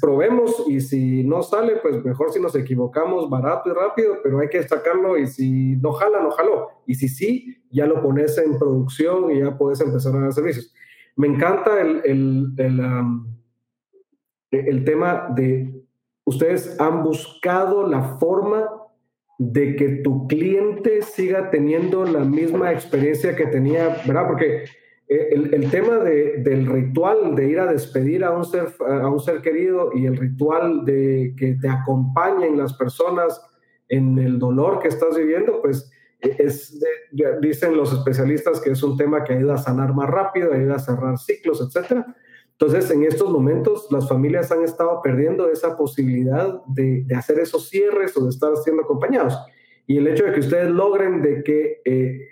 probemos 0.00 0.64
y 0.68 0.80
si 0.80 1.24
no 1.24 1.42
sale, 1.42 1.76
pues 1.82 2.04
mejor 2.04 2.32
si 2.32 2.40
nos 2.40 2.54
equivocamos 2.54 3.28
barato 3.30 3.70
y 3.70 3.72
rápido, 3.72 4.18
pero 4.22 4.40
hay 4.40 4.48
que 4.48 4.58
destacarlo 4.58 5.18
y 5.18 5.26
si 5.26 5.76
no 5.76 5.92
jala, 5.92 6.20
no 6.20 6.30
jaló. 6.30 6.68
Y 6.86 6.94
si 6.94 7.08
sí, 7.08 7.62
ya 7.70 7.86
lo 7.86 8.02
pones 8.02 8.36
en 8.38 8.58
producción 8.58 9.30
y 9.30 9.40
ya 9.40 9.56
puedes 9.56 9.80
empezar 9.80 10.14
a 10.16 10.20
dar 10.20 10.32
servicios. 10.32 10.74
Me 11.16 11.28
encanta 11.28 11.80
el, 11.80 12.00
el, 12.04 12.46
el, 12.56 12.80
el 14.50 14.84
tema 14.84 15.28
de 15.34 15.72
ustedes 16.24 16.80
han 16.80 17.02
buscado 17.02 17.86
la 17.86 18.18
forma 18.18 18.68
de 19.38 19.74
que 19.76 19.88
tu 20.04 20.26
cliente 20.28 21.02
siga 21.02 21.50
teniendo 21.50 22.04
la 22.04 22.20
misma 22.20 22.72
experiencia 22.72 23.34
que 23.34 23.46
tenía, 23.46 24.02
¿verdad? 24.06 24.26
Porque 24.26 24.64
el, 25.08 25.52
el 25.52 25.70
tema 25.70 25.96
de, 25.98 26.36
del 26.38 26.66
ritual 26.66 27.34
de 27.34 27.48
ir 27.48 27.58
a 27.58 27.72
despedir 27.72 28.22
a 28.22 28.30
un, 28.30 28.44
ser, 28.44 28.68
a 28.86 29.08
un 29.08 29.18
ser 29.18 29.40
querido 29.40 29.90
y 29.92 30.06
el 30.06 30.16
ritual 30.16 30.84
de 30.84 31.34
que 31.36 31.54
te 31.54 31.68
acompañen 31.68 32.56
las 32.56 32.74
personas 32.74 33.40
en 33.88 34.18
el 34.18 34.38
dolor 34.38 34.78
que 34.78 34.88
estás 34.88 35.16
viviendo, 35.16 35.60
pues 35.60 35.90
es, 36.20 36.80
dicen 37.40 37.76
los 37.76 37.92
especialistas 37.92 38.60
que 38.60 38.70
es 38.70 38.82
un 38.82 38.96
tema 38.96 39.24
que 39.24 39.32
ayuda 39.32 39.54
a 39.54 39.58
sanar 39.58 39.94
más 39.94 40.08
rápido, 40.08 40.52
ayuda 40.52 40.76
a 40.76 40.80
cerrar 40.80 41.18
ciclos, 41.18 41.60
etc. 41.60 42.04
Entonces, 42.60 42.90
en 42.90 43.04
estos 43.04 43.30
momentos, 43.30 43.86
las 43.90 44.06
familias 44.06 44.52
han 44.52 44.62
estado 44.62 45.00
perdiendo 45.02 45.50
esa 45.50 45.78
posibilidad 45.78 46.62
de, 46.66 47.04
de 47.06 47.14
hacer 47.14 47.38
esos 47.38 47.70
cierres 47.70 48.14
o 48.18 48.24
de 48.24 48.28
estar 48.28 48.54
siendo 48.58 48.82
acompañados. 48.82 49.38
Y 49.86 49.96
el 49.96 50.06
hecho 50.06 50.26
de 50.26 50.32
que 50.32 50.40
ustedes 50.40 50.70
logren 50.70 51.22
de 51.22 51.42
que 51.42 51.80
eh, 51.86 52.28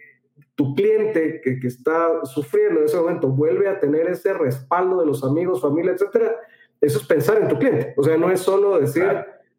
tu 0.54 0.74
cliente 0.74 1.40
que, 1.42 1.58
que, 1.58 1.66
está 1.66 2.26
sufriendo 2.26 2.80
en 2.80 2.86
ese 2.86 2.98
momento 2.98 3.28
vuelve 3.28 3.68
a 3.68 3.80
tener 3.80 4.06
ese 4.06 4.34
respaldo 4.34 5.00
de 5.00 5.06
los 5.06 5.24
amigos, 5.24 5.62
familia, 5.62 5.92
etcétera, 5.92 6.36
eso 6.78 6.98
es 6.98 7.06
pensar 7.06 7.40
en 7.40 7.48
tu 7.48 7.58
cliente. 7.58 7.94
O 7.96 8.02
sea, 8.02 8.18
no 8.18 8.30
es 8.30 8.40
solo 8.40 8.78
decir, 8.78 9.04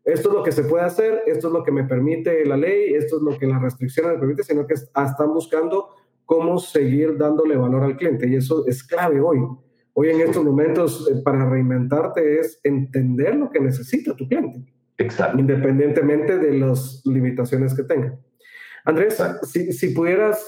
esto 0.05 0.29
es 0.29 0.35
lo 0.35 0.43
que 0.43 0.51
se 0.51 0.63
puede 0.65 0.83
hacer, 0.83 1.23
esto 1.25 1.47
es 1.47 1.53
lo 1.53 1.63
que 1.63 1.71
me 1.71 1.85
permite 1.85 2.45
la 2.45 2.57
ley, 2.57 2.93
esto 2.93 3.17
es 3.17 3.23
lo 3.23 3.35
que 3.39 3.47
la 3.47 3.57
restricción 3.57 4.11
me 4.11 4.19
permite, 4.19 4.43
sino 4.43 4.67
que 4.67 4.75
están 4.75 5.33
buscando 5.33 5.89
cómo 6.25 6.59
seguir 6.59 7.17
dándole 7.17 7.57
valor 7.57 7.81
al 7.81 7.97
cliente. 7.97 8.27
Y 8.27 8.35
eso 8.35 8.67
es 8.67 8.83
clave 8.83 9.19
hoy. 9.19 9.39
Hoy 9.93 10.09
en 10.09 10.21
estos 10.21 10.43
momentos, 10.43 11.09
eh, 11.09 11.21
para 11.23 11.49
reinventarte 11.49 12.39
es 12.39 12.59
entender 12.63 13.35
lo 13.35 13.49
que 13.49 13.59
necesita 13.59 14.15
tu 14.15 14.27
cliente. 14.27 14.63
Exacto. 14.97 15.39
Independientemente 15.39 16.37
de 16.37 16.53
las 16.53 17.01
limitaciones 17.05 17.73
que 17.73 17.83
tenga. 17.83 18.17
Andrés, 18.85 19.21
si, 19.43 19.71
si 19.73 19.89
pudieras 19.89 20.45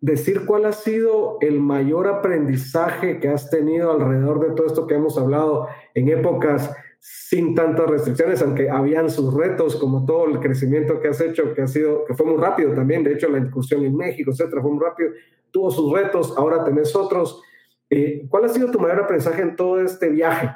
decir 0.00 0.44
cuál 0.44 0.66
ha 0.66 0.72
sido 0.72 1.38
el 1.40 1.60
mayor 1.60 2.08
aprendizaje 2.08 3.20
que 3.20 3.28
has 3.28 3.48
tenido 3.48 3.90
alrededor 3.90 4.38
de 4.46 4.54
todo 4.54 4.66
esto 4.66 4.86
que 4.86 4.96
hemos 4.96 5.16
hablado 5.16 5.68
en 5.94 6.10
épocas 6.10 6.70
sin 7.00 7.54
tantas 7.54 7.88
restricciones, 7.88 8.42
aunque 8.42 8.68
habían 8.68 9.08
sus 9.08 9.32
retos, 9.32 9.76
como 9.76 10.04
todo 10.04 10.26
el 10.26 10.40
crecimiento 10.40 11.00
que 11.00 11.08
has 11.08 11.20
hecho, 11.20 11.54
que 11.54 11.62
ha 11.62 11.66
sido, 11.66 12.04
que 12.04 12.14
fue 12.14 12.26
muy 12.26 12.36
rápido 12.36 12.72
también, 12.74 13.02
de 13.02 13.12
hecho 13.12 13.28
la 13.28 13.38
incursión 13.38 13.84
en 13.84 13.96
México, 13.96 14.30
etcétera, 14.30 14.60
fue 14.60 14.70
muy 14.70 14.84
rápido, 14.84 15.10
tuvo 15.54 15.70
sus 15.70 15.92
retos, 15.92 16.34
ahora 16.36 16.64
tenés 16.64 16.94
otros. 16.96 17.40
Eh, 17.88 18.26
¿Cuál 18.28 18.46
ha 18.46 18.48
sido 18.48 18.72
tu 18.72 18.80
mayor 18.80 19.04
aprendizaje 19.04 19.40
en 19.40 19.54
todo 19.54 19.80
este 19.80 20.08
viaje 20.08 20.50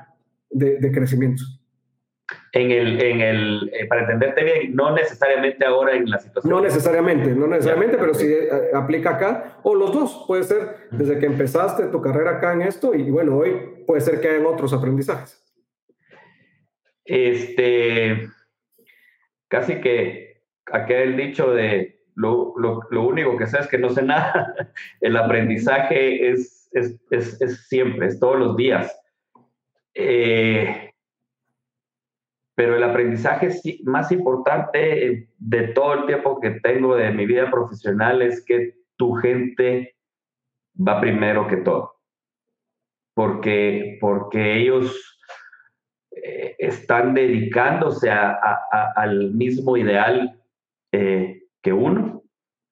de, 0.50 0.78
de 0.78 0.92
crecimiento? 0.92 1.44
en 2.52 2.70
el, 2.70 3.00
en 3.00 3.20
el 3.20 3.70
eh, 3.72 3.87
para 3.87 4.02
entenderte 4.02 4.44
bien, 4.44 4.74
no 4.74 4.94
necesariamente 4.94 5.64
ahora 5.64 5.94
en 5.94 6.11
la 6.11 6.18
situación. 6.18 6.52
No 6.52 6.61
necesariamente, 6.61 7.30
no 7.30 7.46
necesariamente, 7.46 7.96
pero 7.96 8.12
sí 8.12 8.26
eh, 8.26 8.48
aplica 8.74 9.11
acá, 9.11 9.61
o 9.62 9.74
los 9.74 9.92
dos, 9.92 10.24
puede 10.26 10.42
ser 10.42 10.88
desde 10.90 11.18
que 11.18 11.26
empezaste 11.26 11.84
tu 11.84 12.02
carrera 12.02 12.32
acá 12.32 12.52
en 12.52 12.62
esto 12.62 12.94
y 12.94 13.11
bueno, 13.11 13.37
hoy 13.37 13.84
puede 13.87 14.00
ser 14.00 14.20
que 14.20 14.28
hayan 14.28 14.46
otros 14.46 14.72
aprendizajes. 14.72 15.42
Este, 17.04 18.28
casi 19.48 19.80
que 19.80 20.42
aquel 20.66 21.16
dicho 21.16 21.52
de 21.52 21.97
lo, 22.18 22.52
lo, 22.59 22.81
lo 22.90 23.02
único 23.07 23.37
que 23.37 23.46
sé 23.46 23.61
es 23.61 23.68
que 23.68 23.78
no 23.78 23.90
sé 23.90 24.02
nada, 24.02 24.54
el 25.00 25.16
aprendizaje 25.16 26.31
es, 26.31 26.68
es, 26.72 26.98
es, 27.11 27.40
es 27.40 27.68
siempre, 27.68 28.09
es 28.09 28.18
todos 28.18 28.38
los 28.38 28.57
días. 28.57 28.92
Eh, 29.94 30.92
pero 32.57 32.76
el 32.76 32.83
aprendizaje 32.83 33.50
más 33.85 34.11
importante 34.11 35.28
de 35.38 35.68
todo 35.68 35.94
el 35.94 36.07
tiempo 36.07 36.40
que 36.40 36.50
tengo 36.61 36.96
de 36.96 37.12
mi 37.12 37.24
vida 37.24 37.48
profesional 37.52 38.20
es 38.20 38.44
que 38.44 38.74
tu 38.96 39.14
gente 39.14 39.94
va 40.76 41.00
primero 41.00 41.46
que 41.46 41.59
todo, 41.59 42.00
porque, 43.14 43.96
porque 44.00 44.57
ellos 44.57 45.20
eh, 46.11 46.57
están 46.59 47.14
dedicándose 47.14 48.11
a, 48.11 48.33
al 48.96 49.35
mismo 49.35 49.76
ideal 49.76 50.37
eh, 50.90 51.38
que 51.68 51.72
uno. 51.74 52.22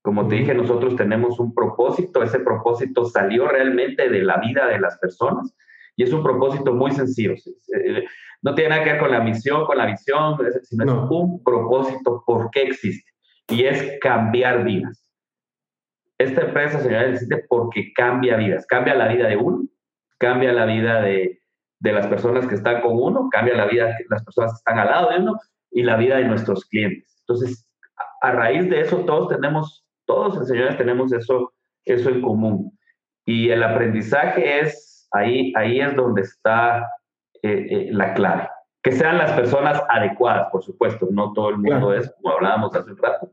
Como 0.02 0.26
te 0.28 0.36
dije, 0.36 0.54
nosotros 0.54 0.96
tenemos 0.96 1.38
un 1.40 1.52
propósito, 1.52 2.22
ese 2.22 2.38
propósito 2.40 3.04
salió 3.04 3.48
realmente 3.48 4.08
de 4.08 4.22
la 4.22 4.38
vida 4.38 4.66
de 4.68 4.78
las 4.78 4.98
personas 4.98 5.54
y 5.96 6.04
es 6.04 6.12
un 6.12 6.22
propósito 6.22 6.72
muy 6.72 6.92
sencillo. 6.92 7.32
Eh, 7.32 8.04
no 8.42 8.54
tiene 8.54 8.70
nada 8.70 8.84
que 8.84 8.92
ver 8.92 9.00
con 9.00 9.10
la 9.10 9.20
misión, 9.20 9.66
con 9.66 9.78
la 9.78 9.86
visión, 9.86 10.38
sino 10.62 10.84
es 10.84 11.10
un 11.10 11.42
propósito 11.42 12.22
por 12.24 12.50
qué 12.50 12.62
existe. 12.62 13.10
Y 13.48 13.64
es 13.64 13.98
cambiar 14.00 14.64
vidas. 14.64 15.10
Esta 16.18 16.42
empresa, 16.42 16.80
señores, 16.80 17.14
existe 17.14 17.44
porque 17.48 17.92
cambia 17.94 18.36
vidas. 18.36 18.64
Cambia 18.66 18.94
la 18.94 19.08
vida 19.08 19.28
de 19.28 19.36
uno, 19.36 19.66
cambia 20.18 20.52
la 20.52 20.66
vida 20.66 21.02
de, 21.02 21.40
de 21.80 21.92
las 21.92 22.06
personas 22.06 22.46
que 22.46 22.54
están 22.54 22.80
con 22.80 22.92
uno, 22.94 23.28
cambia 23.30 23.56
la 23.56 23.66
vida 23.66 23.86
de 23.86 24.06
las 24.08 24.24
personas 24.24 24.52
que 24.52 24.56
están 24.58 24.78
al 24.78 24.88
lado 24.88 25.10
de 25.10 25.18
uno 25.18 25.38
y 25.72 25.82
la 25.82 25.96
vida 25.96 26.16
de 26.16 26.24
nuestros 26.24 26.64
clientes. 26.66 27.16
Entonces, 27.20 27.65
a, 28.20 28.32
raíz 28.32 28.68
de 28.68 28.80
eso, 28.80 29.04
todos 29.04 29.28
tenemos, 29.28 29.86
todos, 30.06 30.46
señores, 30.46 30.76
tenemos 30.76 31.12
eso, 31.12 31.52
eso 31.84 32.10
en 32.10 32.22
común. 32.22 32.78
Y 33.24 33.50
el 33.50 33.62
aprendizaje 33.62 34.60
es, 34.60 35.08
ahí, 35.12 35.52
ahí 35.56 35.80
es 35.80 35.94
donde 35.96 36.22
está 36.22 36.80
eh, 37.42 37.66
eh, 37.70 37.88
la 37.90 38.14
clave. 38.14 38.48
Que 38.82 38.92
sean 38.92 39.18
las 39.18 39.32
personas 39.32 39.82
adecuadas, 39.88 40.48
por 40.50 40.62
supuesto, 40.62 41.08
no 41.10 41.32
todo 41.32 41.50
el 41.50 41.58
mundo 41.58 41.92
es, 41.92 42.12
como 42.20 42.34
hablábamos 42.34 42.74
hace 42.76 42.92
un 42.92 42.98
rato, 42.98 43.32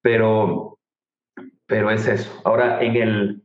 pero, 0.00 0.78
pero 1.66 1.90
es 1.90 2.06
eso. 2.06 2.40
Ahora, 2.44 2.80
en 2.82 2.96
el... 2.96 3.42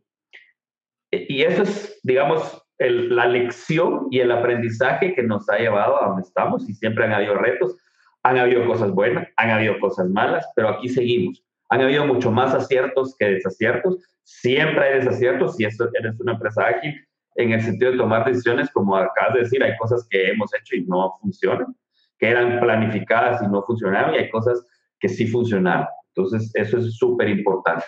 Y 1.12 1.42
eso 1.42 1.64
es, 1.64 2.00
digamos, 2.04 2.62
la 2.90 3.28
lección 3.28 4.08
y 4.10 4.20
el 4.20 4.32
aprendizaje 4.32 5.14
que 5.14 5.24
nos 5.24 5.48
ha 5.50 5.58
llevado 5.58 6.02
a 6.02 6.08
donde 6.08 6.24
estamos 6.24 6.68
y 6.68 6.74
siempre 6.74 7.06
han 7.06 7.14
habido 7.14 7.36
retos. 7.36 7.78
Han 8.24 8.38
habido 8.38 8.66
cosas 8.66 8.92
buenas, 8.92 9.28
han 9.38 9.50
habido 9.50 9.80
cosas 9.80 10.10
malas, 10.10 10.46
pero 10.56 10.70
aquí 10.70 10.90
seguimos. 10.90 11.44
Han 11.70 11.82
habido 11.82 12.06
mucho 12.06 12.32
más 12.32 12.54
aciertos 12.54 13.16
que 13.18 13.26
desaciertos. 13.26 13.98
Siempre 14.24 14.86
hay 14.86 15.00
desaciertos 15.00 15.56
si 15.56 15.64
eres 15.64 16.20
una 16.20 16.34
empresa 16.34 16.68
ágil 16.68 16.96
en 17.36 17.52
el 17.52 17.62
sentido 17.62 17.92
de 17.92 17.98
tomar 17.98 18.26
decisiones, 18.26 18.70
como 18.72 18.96
acabas 18.96 19.36
de 19.36 19.40
decir, 19.42 19.64
hay 19.64 19.76
cosas 19.78 20.06
que 20.10 20.32
hemos 20.32 20.54
hecho 20.54 20.76
y 20.76 20.84
no 20.84 21.14
funcionan, 21.22 21.76
que 22.20 22.30
eran 22.30 22.60
planificadas 22.60 23.42
y 23.42 23.48
no 23.48 23.64
funcionaron, 23.64 24.16
y 24.16 24.18
hay 24.18 24.30
cosas 24.30 24.66
que 25.00 25.10
sí 25.10 25.28
funcionaron. 25.28 25.88
Entonces, 26.14 26.52
eso 26.56 26.78
es 26.78 26.98
súper 26.98 27.30
importante. 27.30 27.86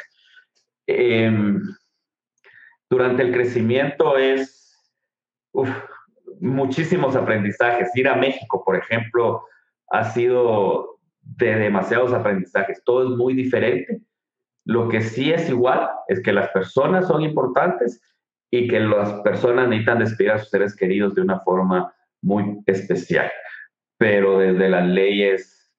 Em, 0.88 1.62
durante 2.90 3.24
el 3.24 3.34
crecimiento 3.34 4.18
es 4.18 4.64
muchísimos 6.40 7.16
aprendizajes. 7.16 7.96
Ir 7.96 8.08
a 8.08 8.16
México, 8.16 8.64
por 8.64 8.76
ejemplo, 8.76 9.44
ha 9.94 10.06
sido 10.06 11.00
de 11.22 11.56
demasiados 11.56 12.14
aprendizajes. 12.14 12.84
Todo 12.84 13.04
es 13.04 13.18
muy 13.18 13.36
diferente. 13.36 14.02
Lo 14.66 14.90
que 14.90 15.02
sí 15.02 15.32
es 15.32 15.50
igual 15.50 15.88
es 16.08 16.22
que 16.22 16.34
las 16.34 16.50
personas 16.50 17.08
son 17.08 17.22
importantes 17.22 18.02
y 18.50 18.68
que 18.68 18.80
las 18.80 19.14
personas 19.22 19.68
necesitan 19.68 20.00
despedir 20.00 20.32
a 20.32 20.40
sus 20.40 20.50
seres 20.50 20.76
queridos 20.76 21.14
de 21.14 21.22
una 21.22 21.40
forma 21.42 21.94
muy 22.24 22.60
especial. 22.66 23.30
Pero 23.98 24.40
desde 24.40 24.68
las 24.68 24.88
leyes, 24.88 25.72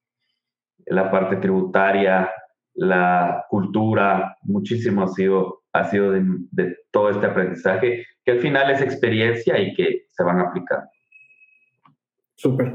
la 0.85 1.11
parte 1.11 1.35
tributaria, 1.35 2.31
la 2.73 3.45
cultura, 3.49 4.37
muchísimo 4.43 5.03
ha 5.03 5.07
sido, 5.09 5.63
ha 5.73 5.89
sido 5.89 6.11
de, 6.11 6.77
todo 6.91 7.09
este 7.09 7.25
aprendizaje, 7.25 8.05
que 8.23 8.31
al 8.31 8.39
final 8.39 8.71
es 8.71 8.81
experiencia 8.81 9.59
y 9.59 9.73
que 9.73 10.05
se 10.09 10.23
van 10.23 10.39
a 10.39 10.43
aplicar. 10.43 10.85
Súper. 12.35 12.73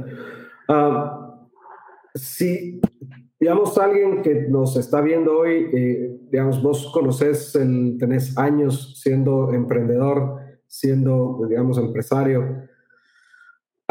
Ah, 0.68 1.29
si, 2.14 2.80
digamos, 3.38 3.76
alguien 3.78 4.22
que 4.22 4.46
nos 4.48 4.76
está 4.76 5.00
viendo 5.00 5.38
hoy, 5.38 5.70
eh, 5.72 6.18
digamos, 6.30 6.62
vos 6.62 6.90
conoces, 6.92 7.54
el, 7.54 7.96
tenés 7.98 8.36
años 8.36 9.00
siendo 9.00 9.52
emprendedor, 9.52 10.38
siendo, 10.66 11.40
digamos, 11.48 11.78
empresario, 11.78 12.68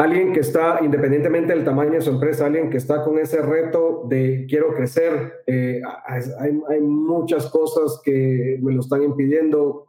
alguien 0.00 0.32
que 0.32 0.40
está, 0.40 0.80
independientemente 0.82 1.52
del 1.54 1.64
tamaño 1.64 1.92
de 1.92 2.00
su 2.00 2.10
empresa, 2.10 2.46
alguien 2.46 2.70
que 2.70 2.78
está 2.78 3.04
con 3.04 3.18
ese 3.18 3.42
reto 3.42 4.06
de 4.08 4.46
quiero 4.48 4.74
crecer, 4.74 5.42
eh, 5.46 5.82
hay, 6.06 6.80
muchas 6.80 7.50
cosas 7.50 8.00
que 8.02 8.58
me 8.62 8.72
lo 8.72 8.80
están 8.80 9.02
impidiendo. 9.02 9.88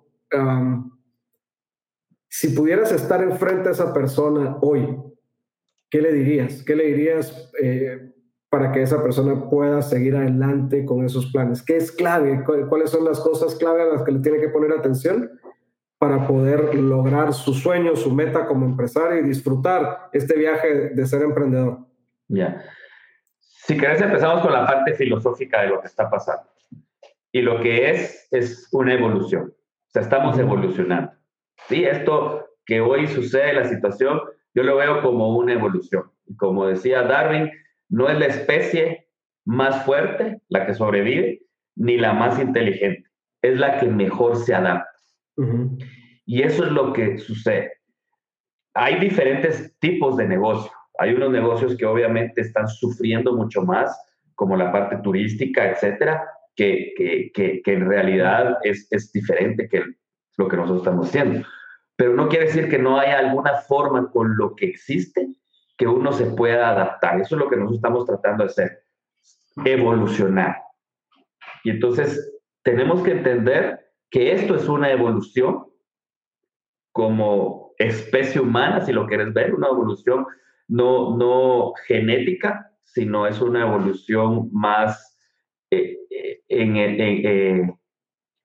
si 2.28 2.50
pudieras 2.50 2.92
estar 2.92 3.24
enfrente 3.24 3.70
a 3.70 3.72
esa 3.72 3.94
persona 3.94 4.58
hoy, 4.62 4.98
¿qué 5.90 6.02
le 6.02 6.12
dirías? 6.12 6.64
¿Qué 6.64 6.76
le 6.76 6.88
dirías 6.88 7.52
eh, 7.62 8.11
para 8.52 8.72
que 8.72 8.84
esa 8.84 9.02
persona 9.02 9.50
pueda 9.50 9.82
seguir 9.82 10.16
adelante 10.16 10.86
con 10.86 11.04
esos 11.04 11.32
planes? 11.32 11.64
¿Qué 11.64 11.78
es 11.78 11.92
clave? 11.92 12.44
¿Cuáles 12.70 12.92
son 12.92 13.06
las 13.06 13.20
cosas 13.20 13.56
clave 13.56 13.82
a 13.82 13.86
las 13.86 14.04
que 14.04 14.12
le 14.12 14.20
tiene 14.20 14.40
que 14.40 14.50
poner 14.50 14.72
atención? 14.72 15.32
para 16.02 16.26
poder 16.26 16.74
lograr 16.74 17.32
su 17.32 17.54
sueño, 17.54 17.96
su 17.96 18.12
meta 18.12 18.48
como 18.48 18.66
empresario 18.66 19.20
y 19.20 19.24
disfrutar 19.24 20.10
este 20.12 20.36
viaje 20.36 20.90
de 20.96 21.06
ser 21.06 21.22
emprendedor. 21.22 21.78
Ya. 22.28 22.64
Si 23.40 23.78
querés, 23.78 24.02
empezamos 24.02 24.42
con 24.42 24.52
la 24.52 24.66
parte 24.66 24.96
filosófica 24.96 25.62
de 25.62 25.68
lo 25.68 25.80
que 25.80 25.86
está 25.86 26.10
pasando. 26.10 26.50
Y 27.32 27.44
lo 27.44 27.62
que 27.62 27.92
es, 27.92 28.28
es 28.32 28.68
una 28.72 28.96
evolución. 28.96 29.54
O 29.54 29.90
sea, 29.92 30.02
estamos 30.02 30.40
evolucionando. 30.40 31.12
Sí, 31.68 31.84
esto 31.84 32.48
que 32.66 32.82
hoy 32.82 33.06
sucede, 33.06 33.54
la 33.54 33.66
situación, 33.66 34.22
yo 34.56 34.64
lo 34.64 34.78
veo 34.78 35.04
como 35.04 35.38
una 35.38 35.54
evolución. 35.54 36.12
Y 36.26 36.36
como 36.36 36.66
decía 36.66 37.04
Darwin, 37.04 37.52
no 37.92 38.10
es 38.10 38.18
la 38.18 38.26
especie 38.28 39.10
más 39.46 39.86
fuerte 39.86 40.42
la 40.48 40.66
que 40.66 40.74
sobrevive, 40.74 41.42
ni 41.76 41.98
la 41.98 42.14
más 42.14 42.40
inteligente. 42.40 43.10
Es 43.42 43.60
la 43.60 43.80
que 43.80 43.88
mejor 43.88 44.38
se 44.38 44.56
adapta. 44.56 44.90
Y 46.26 46.44
eso 46.44 46.66
es 46.66 46.72
lo 46.72 46.94
que 46.94 47.18
sucede. 47.18 47.74
Hay 48.74 49.00
diferentes 49.00 49.78
tipos 49.80 50.16
de 50.18 50.28
negocio. 50.28 50.72
Hay 51.00 51.14
unos 51.14 51.32
negocios 51.32 51.76
que 51.76 51.86
obviamente 51.86 52.42
están 52.42 52.68
sufriendo 52.68 53.36
mucho 53.36 53.64
más, 53.64 54.00
como 54.36 54.56
la 54.56 54.72
parte 54.72 54.98
turística, 54.98 55.72
etcétera, 55.72 56.24
que, 56.56 56.94
que, 56.96 57.62
que, 57.64 57.74
en 57.74 57.88
realidad 57.88 58.58
es, 58.64 58.88
es 58.92 59.12
diferente 59.12 59.68
que 59.68 59.84
lo 60.38 60.48
que 60.48 60.58
nosotros 60.58 60.82
estamos 60.82 61.08
haciendo. 61.10 61.46
Pero 61.98 62.14
no 62.14 62.30
quiere 62.30 62.46
decir 62.46 62.70
que 62.70 62.80
no 62.80 63.00
haya 63.00 63.20
alguna 63.20 63.56
forma 63.56 64.10
con 64.12 64.38
lo 64.38 64.56
que 64.56 64.68
existe 64.68 65.28
que 65.82 65.88
uno 65.88 66.14
se 66.14 66.28
pueda 66.28 66.70
adaptar. 66.70 67.20
Eso 67.20 67.36
es 67.36 67.42
lo 67.42 67.50
que 67.50 67.56
nosotros 67.56 67.78
estamos 67.78 68.06
tratando 68.06 68.44
de 68.44 68.52
hacer, 68.52 68.84
evolucionar. 69.66 70.58
Y 71.64 71.72
entonces 71.72 72.40
tenemos 72.62 73.02
que 73.02 73.14
entender 73.14 73.92
que 74.12 74.32
esto 74.32 74.54
es 74.54 74.70
una 74.70 74.92
evolución 74.92 75.66
como 76.92 77.74
especie 77.80 78.40
humana, 78.40 78.82
si 78.82 78.94
lo 78.94 79.08
quieres 79.08 79.34
ver, 79.34 79.56
una 79.56 79.70
evolución 79.70 80.28
no, 80.68 81.18
no 81.18 81.74
genética, 81.88 82.72
sino 82.84 83.26
es 83.26 83.42
una 83.42 83.62
evolución 83.62 84.50
más 84.52 85.18
eh, 85.72 85.98
eh, 86.12 86.44
eh, 86.48 87.74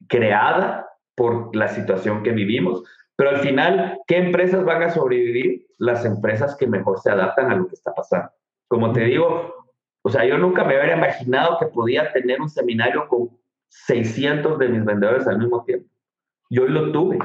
creada 0.09 0.89
por 1.14 1.55
la 1.55 1.68
situación 1.68 2.22
que 2.22 2.30
vivimos. 2.30 2.82
Pero 3.17 3.31
al 3.31 3.39
final, 3.39 3.99
¿qué 4.07 4.19
empresas 4.19 4.64
van 4.64 4.83
a 4.83 4.91
sobrevivir? 4.91 5.67
Las 5.79 6.05
empresas 6.05 6.57
que 6.57 6.67
mejor 6.67 7.01
se 7.01 7.11
adaptan 7.11 7.51
a 7.51 7.57
lo 7.57 7.67
que 7.67 7.75
está 7.75 7.95
pasando. 7.95 8.31
Como 8.69 8.93
te 8.93 9.01
digo, 9.01 9.55
o 10.03 10.11
sea, 10.11 10.25
yo 10.25 10.39
nunca 10.39 10.64
me 10.64 10.77
hubiera 10.77 10.97
imaginado 10.97 11.59
que 11.59 11.67
podía 11.67 12.12
tener 12.12 12.41
un 12.41 12.49
seminario 12.49 13.09
con 13.09 13.31
600 13.69 14.59
de 14.59 14.69
mis 14.69 14.85
vendedores 14.85 15.27
al 15.27 15.39
mismo 15.39 15.64
tiempo. 15.64 15.89
Yo 16.51 16.67
lo 16.67 16.93
tuve. 16.93 17.19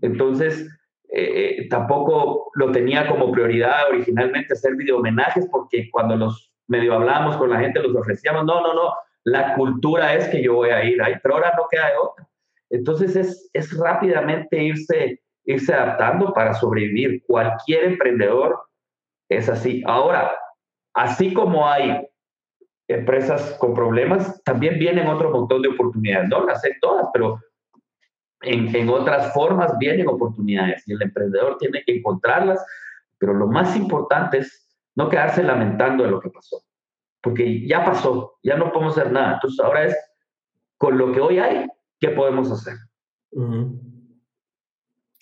Entonces, 0.00 0.68
eh, 1.08 1.60
eh, 1.60 1.68
tampoco 1.68 2.50
lo 2.54 2.72
tenía 2.72 3.06
como 3.06 3.30
prioridad 3.30 3.88
originalmente 3.90 4.54
hacer 4.54 4.74
video 4.74 4.98
homenajes 4.98 5.46
porque 5.50 5.88
cuando 5.90 6.16
los 6.16 6.52
medio 6.66 6.94
hablábamos 6.94 7.36
con 7.36 7.50
la 7.50 7.60
gente 7.60 7.80
los 7.80 7.94
ofrecíamos, 7.94 8.44
no, 8.44 8.60
no, 8.60 8.74
no, 8.74 8.92
la 9.24 9.54
cultura 9.54 10.14
es 10.14 10.28
que 10.28 10.42
yo 10.42 10.54
voy 10.54 10.70
a 10.70 10.84
ir 10.84 11.00
ahí, 11.00 11.14
pero 11.22 11.36
ahora 11.36 11.52
no 11.56 11.68
queda 11.70 11.86
de 11.86 11.96
otra. 11.96 12.28
Entonces 12.70 13.14
es, 13.16 13.50
es 13.52 13.76
rápidamente 13.78 14.62
irse, 14.62 15.22
irse 15.46 15.72
adaptando 15.72 16.32
para 16.32 16.54
sobrevivir. 16.54 17.22
Cualquier 17.26 17.84
emprendedor 17.84 18.60
es 19.28 19.48
así. 19.48 19.82
Ahora, 19.86 20.32
así 20.94 21.32
como 21.32 21.68
hay 21.68 22.06
empresas 22.88 23.56
con 23.58 23.74
problemas, 23.74 24.42
también 24.44 24.78
vienen 24.78 25.06
otro 25.06 25.30
montón 25.30 25.62
de 25.62 25.68
oportunidades. 25.68 26.28
No 26.28 26.44
las 26.44 26.60
sé 26.60 26.76
todas, 26.80 27.06
pero 27.12 27.40
en, 28.42 28.74
en, 28.74 28.88
otras 28.88 29.32
formas 29.32 29.76
vienen 29.78 30.08
oportunidades 30.08 30.86
y 30.86 30.92
el 30.92 31.02
emprendedor 31.02 31.56
tiene 31.58 31.82
que 31.84 31.96
encontrarlas, 31.96 32.64
pero 33.18 33.32
lo 33.32 33.46
más 33.46 33.74
importante 33.76 34.38
es 34.38 34.66
no 34.94 35.08
quedarse 35.08 35.42
lamentando 35.42 36.04
de 36.04 36.10
lo 36.10 36.20
que 36.20 36.30
pasó, 36.30 36.62
porque 37.22 37.66
ya 37.66 37.84
pasó, 37.84 38.38
ya 38.42 38.56
no 38.56 38.72
podemos 38.72 38.96
hacer 38.96 39.12
nada. 39.12 39.34
Entonces 39.34 39.60
ahora 39.60 39.84
es, 39.84 39.96
con 40.78 40.98
lo 40.98 41.12
que 41.12 41.20
hoy 41.20 41.38
hay, 41.38 41.66
¿qué 41.98 42.10
podemos 42.10 42.50
hacer? 42.52 42.74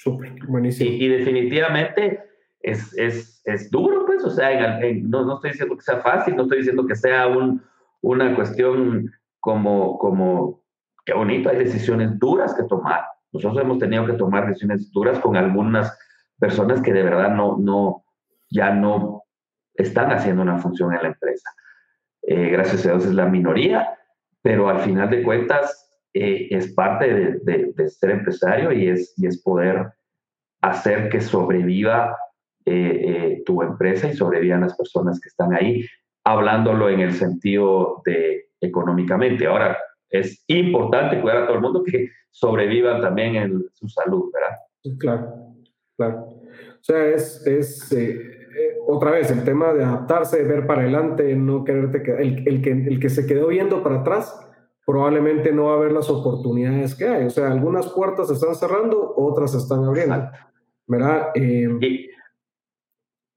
Súper, 0.05 0.35
buenísimo. 0.47 0.91
Y, 0.91 1.09
definitivamente 1.09 2.23
es, 2.61 2.93
es, 2.99 3.41
es, 3.47 3.71
duro, 3.71 4.05
pues, 4.05 4.23
o 4.23 4.31
sea, 4.31 4.79
no, 5.03 5.25
no 5.25 5.37
estoy 5.37 5.53
diciendo 5.53 5.77
que 5.77 5.83
sea 5.83 6.01
fácil, 6.01 6.37
no 6.37 6.43
estoy 6.43 6.59
diciendo 6.59 6.87
que 6.87 6.95
sea 6.95 7.27
un, 7.27 7.63
una 8.03 8.37
cuestión 8.37 9.11
como, 9.41 9.99
como 9.99 10.63
qué 11.07 11.15
bonito, 11.15 11.49
hay 11.49 11.57
decisiones 11.57 12.19
duras 12.19 12.55
que 12.55 12.65
tomar. 12.65 13.01
Nosotros 13.33 13.63
hemos 13.63 13.79
tenido 13.79 14.05
que 14.05 14.13
tomar 14.13 14.47
decisiones 14.47 14.93
duras 14.93 15.19
con 15.21 15.37
algunas 15.37 15.99
personas 16.39 16.83
que 16.83 16.93
de 16.93 17.03
verdad 17.03 17.31
no, 17.31 17.57
no, 17.57 18.05
ya 18.51 18.75
no 18.75 19.23
están 19.73 20.13
haciendo 20.13 20.43
una 20.43 20.59
función 20.59 20.93
en 20.93 21.01
la 21.03 21.09
empresa. 21.09 21.51
Eh, 22.21 22.51
gracias 22.51 22.85
a 22.85 22.91
Dios 22.91 23.07
es 23.07 23.15
la 23.15 23.25
minoría, 23.25 23.99
pero 24.43 24.69
al 24.69 24.81
final 24.81 25.09
de 25.09 25.23
cuentas 25.23 25.85
eh, 26.13 26.49
es 26.51 26.75
parte 26.75 27.41
de, 27.43 27.73
de, 27.75 27.89
ser 27.89 28.11
empresario 28.11 28.71
y 28.71 28.89
es, 28.89 29.15
y 29.17 29.27
es 29.27 29.43
poder 29.43 29.94
hacer 30.65 31.09
que 31.09 31.21
sobreviva 31.21 32.17
eh, 32.65 33.43
tu 33.45 33.63
empresa 33.63 34.09
y 34.09 34.15
sobrevivan 34.15 34.63
las 34.63 34.77
personas 34.77 35.21
que 35.21 35.29
están 35.29 35.55
ahí, 35.55 35.85
hablándolo 36.25 36.89
en 36.89 37.01
el 37.01 37.13
sentido 37.13 38.03
de 38.05 38.49
económicamente. 38.61 39.47
Ahora, 39.47 39.77
es 40.09 40.45
importante 40.47 41.21
cuidar 41.21 41.43
a 41.43 41.47
todo 41.47 41.57
el 41.57 41.63
mundo 41.63 41.83
que 41.85 42.09
sobrevivan 42.31 43.01
también 43.03 43.37
en 43.37 43.65
su 43.75 43.89
salud, 43.89 44.31
¿verdad? 44.33 44.99
Claro, 44.99 45.55
claro. 45.97 46.19
O 46.19 46.83
sea, 46.83 47.07
es, 47.07 47.47
es 47.47 47.93
eh, 47.93 48.13
eh, 48.13 48.77
otra 48.87 49.11
vez 49.11 49.31
el 49.31 49.45
tema 49.45 49.73
de 49.73 49.85
adaptarse, 49.85 50.43
ver 50.45 50.67
para 50.67 50.83
adelante, 50.83 51.35
no 51.35 51.65
quererte 51.65 52.03
quedar. 52.03 52.23
El, 52.23 52.47
el, 52.47 52.63
que, 52.63 52.71
el 52.71 53.01
que 53.01 53.09
se 53.11 53.27
quedó 53.27 53.49
viendo 53.49 53.83
para 53.83 54.01
atrás 54.01 54.41
probablemente 54.87 55.53
no 55.53 55.65
va 55.67 55.75
a 55.75 55.79
ver 55.79 55.93
las 55.93 56.11
oportunidades 56.11 56.95
que 56.95 57.07
hay. 57.07 57.27
O 57.27 57.31
sea, 57.31 57.51
algunas 57.51 57.89
puertas 57.89 58.29
se 58.29 58.35
están 58.35 58.55
cerrando, 58.55 59.15
otras 59.17 59.53
se 59.53 59.59
están 59.59 59.85
abriendo. 59.85 60.29
¿Verdad? 60.87 61.29
Eh, 61.35 61.69
y, 61.81 62.11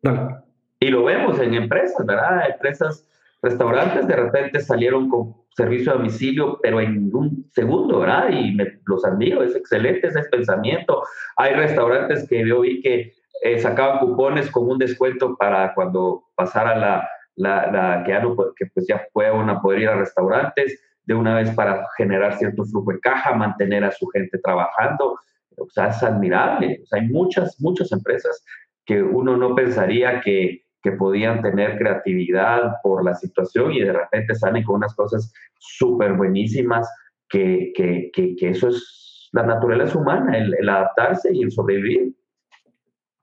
dale. 0.01 0.35
Y 0.79 0.87
lo 0.89 1.05
vemos 1.05 1.39
en 1.39 1.53
empresas, 1.53 2.05
¿verdad? 2.05 2.49
Empresas, 2.51 3.07
restaurantes 3.41 4.07
de 4.07 4.15
repente 4.15 4.59
salieron 4.59 5.09
con 5.09 5.35
servicio 5.55 5.91
a 5.91 5.95
domicilio, 5.95 6.59
pero 6.61 6.79
en 6.79 7.09
un 7.13 7.49
segundo, 7.51 7.99
¿verdad? 7.99 8.29
Y 8.29 8.53
me, 8.53 8.79
los 8.85 9.03
admiro, 9.03 9.41
es 9.41 9.55
excelente 9.55 10.07
ese 10.07 10.23
pensamiento. 10.23 11.03
Hay 11.35 11.55
restaurantes 11.55 12.27
que 12.27 12.47
yo 12.47 12.61
vi 12.61 12.81
que 12.81 13.13
eh, 13.41 13.59
sacaban 13.59 13.99
cupones 13.99 14.51
con 14.51 14.69
un 14.69 14.77
descuento 14.77 15.35
para 15.35 15.73
cuando 15.73 16.25
pasara 16.35 16.75
la, 16.75 17.09
la, 17.35 17.71
la 17.71 18.03
que, 18.03 18.11
ya 18.11 18.19
no, 18.19 18.35
que 18.55 18.67
pues 18.67 18.85
ya 18.87 19.07
puedan 19.11 19.49
a 19.49 19.61
poder 19.61 19.81
ir 19.81 19.89
a 19.89 19.95
restaurantes 19.95 20.79
de 21.05 21.13
una 21.15 21.35
vez 21.35 21.49
para 21.51 21.87
generar 21.97 22.37
cierto 22.37 22.65
flujo 22.65 22.91
de 22.91 22.99
caja, 22.99 23.33
mantener 23.33 23.83
a 23.83 23.91
su 23.91 24.07
gente 24.07 24.37
trabajando. 24.39 25.17
O 25.57 25.69
sea, 25.69 25.87
es 25.87 26.01
admirable. 26.03 26.83
Hay 26.91 27.07
muchas, 27.07 27.59
muchas 27.59 27.91
empresas 27.91 28.43
que 28.85 29.01
uno 29.01 29.35
no 29.35 29.55
pensaría 29.55 30.21
que, 30.21 30.65
que 30.81 30.91
podían 30.93 31.41
tener 31.41 31.77
creatividad 31.77 32.75
por 32.83 33.03
la 33.03 33.13
situación 33.15 33.73
y 33.73 33.81
de 33.81 33.93
repente 33.93 34.35
salen 34.35 34.63
con 34.63 34.77
unas 34.77 34.95
cosas 34.95 35.33
súper 35.59 36.13
buenísimas, 36.13 36.89
que, 37.29 37.73
que, 37.75 38.09
que, 38.13 38.49
eso 38.49 38.69
es 38.69 39.29
la 39.33 39.43
naturaleza 39.43 39.97
humana, 39.97 40.37
el, 40.37 40.55
el 40.57 40.69
adaptarse 40.69 41.29
y 41.33 41.43
el 41.43 41.51
sobrevivir. 41.51 42.15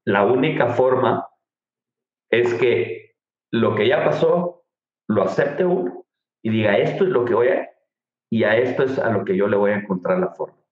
La 0.04 0.26
única 0.26 0.68
forma 0.68 1.26
es 2.30 2.52
que 2.54 3.14
lo 3.50 3.74
que 3.74 3.88
ya 3.88 4.04
pasó 4.04 4.64
lo 5.08 5.22
acepte 5.22 5.64
uno 5.64 6.04
y 6.42 6.50
diga, 6.50 6.76
esto 6.76 7.04
es 7.04 7.10
lo 7.10 7.24
que 7.24 7.34
voy 7.34 7.48
a, 7.48 7.70
y 8.30 8.44
a 8.44 8.56
esto 8.56 8.82
es 8.82 8.98
a 8.98 9.10
lo 9.10 9.24
que 9.24 9.36
yo 9.36 9.48
le 9.48 9.56
voy 9.56 9.70
a 9.70 9.78
encontrar 9.78 10.18
la 10.18 10.28
forma. 10.34 10.63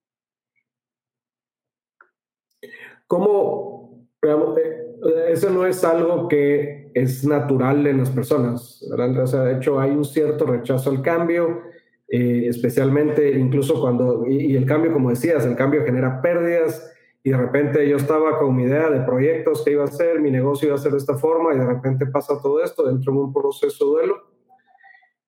¿Cómo, 3.07 4.07
eh, 4.22 5.28
eso 5.30 5.50
no 5.50 5.66
es 5.66 5.82
algo 5.84 6.28
que 6.28 6.90
es 6.94 7.24
natural 7.24 7.86
en 7.86 7.98
las 7.98 8.11
personas, 8.11 8.86
¿verdad? 8.90 9.22
O 9.22 9.26
sea, 9.26 9.42
de 9.42 9.57
hecho 9.57 9.80
hay 9.80 9.90
un 9.90 10.05
cierto 10.05 10.46
rechazo 10.46 10.90
al 10.90 11.03
cambio, 11.03 11.62
eh, 12.09 12.46
especialmente 12.48 13.30
incluso 13.38 13.80
cuando, 13.80 14.26
y, 14.26 14.55
el 14.55 14.66
cambio, 14.66 14.92
como 14.92 15.11
decías, 15.11 15.44
el 15.46 15.57
cambio 15.57 15.84
genera 15.84 16.20
pérdidas, 16.20 16.88
y 17.24 17.30
de 17.30 17.36
repente 17.36 17.88
yo 17.88 17.96
estaba 17.96 18.38
con 18.38 18.55
mi 18.55 18.64
idea 18.64 18.90
de 18.90 19.00
proyectos 19.00 19.64
que 19.64 19.72
iba 19.72 19.82
a 19.82 19.86
hacer, 19.86 20.20
mi 20.20 20.30
negocio 20.30 20.68
iba 20.68 20.74
a 20.74 20.78
ser 20.78 20.92
de 20.92 20.98
esta 20.98 21.16
forma, 21.16 21.55
y 21.55 21.59
de 21.59 21.66
repente 21.66 22.07
pasa 22.07 22.40
todo 22.42 22.62
esto 22.62 22.84
dentro 22.84 23.12
de 23.12 23.18
un 23.18 23.32
proceso 23.32 23.84
de 23.84 23.90
duelo. 23.90 24.16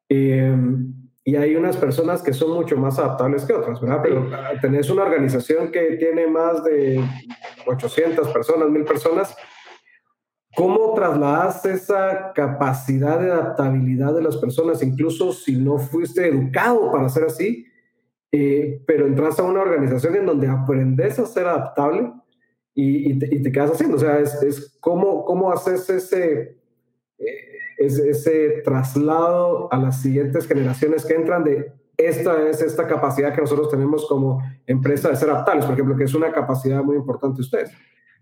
Eh, 0.09 0.57
y 1.27 1.37
hay 1.37 1.57
unas 1.57 1.79
personas 1.79 2.23
que 2.23 2.35
son 2.35 2.51
mucho 2.51 2.77
más 2.77 2.99
adaptables 2.99 3.47
que 3.47 3.55
otras, 3.55 3.81
¿verdad? 3.81 4.01
Pero 4.03 4.29
tenés 4.61 4.91
una 4.91 5.05
organización 5.05 5.73
que 5.73 5.97
tiene 5.97 6.27
más 6.27 6.63
de 6.63 7.03
800 7.67 8.29
personas, 8.29 8.69
1000 8.69 8.85
personas, 8.85 9.37
¿Cómo 10.55 10.95
trasladas 10.95 11.65
esa 11.67 12.33
capacidad 12.33 13.19
de 13.19 13.31
adaptabilidad 13.31 14.15
de 14.15 14.23
las 14.23 14.37
personas, 14.37 14.83
incluso 14.83 15.33
si 15.33 15.57
no 15.57 15.79
fuiste 15.79 16.29
educado 16.29 16.93
para 16.93 17.09
ser 17.09 17.25
así, 17.25 17.67
eh, 18.31 18.81
pero 18.87 19.07
entras 19.07 19.39
a 19.39 19.43
una 19.43 19.63
organización 19.63 20.15
en 20.15 20.27
donde 20.27 20.47
aprendes 20.47 21.19
a 21.19 21.27
ser 21.27 21.47
adaptable 21.47 22.13
y, 22.73 23.19
te, 23.19 23.51
quedas 23.51 23.73
haciendo? 23.73 23.97
O 23.97 24.01
sea, 24.01 24.21
es, 24.21 24.35
es 24.43 24.77
cómo, 24.81 25.25
cómo 25.25 25.51
haces 25.51 25.91
ese, 25.91 26.57
eh, 27.19 27.59
ese, 27.79 28.11
ese 28.11 28.63
traslado 28.65 29.73
a 29.73 29.77
las 29.77 30.03
siguientes 30.03 30.47
generaciones 30.47 31.05
que 31.05 31.15
entran 31.15 31.43
de 31.43 31.73
esta 31.97 32.49
es 32.49 32.61
esta 32.63 32.87
capacidad 32.87 33.35
que 33.35 33.41
nosotros 33.41 33.71
tenemos 33.71 34.07
como 34.07 34.43
empresa 34.67 35.09
de 35.09 35.17
ser 35.17 35.31
adaptables, 35.31 35.65
por 35.65 35.75
ejemplo, 35.75 35.97
que 35.97 36.05
es 36.05 36.15
una 36.15 36.33
capacidad 36.33 36.83
muy 36.83 36.97
importante 36.97 37.37
de 37.37 37.43
ustedes. 37.43 37.73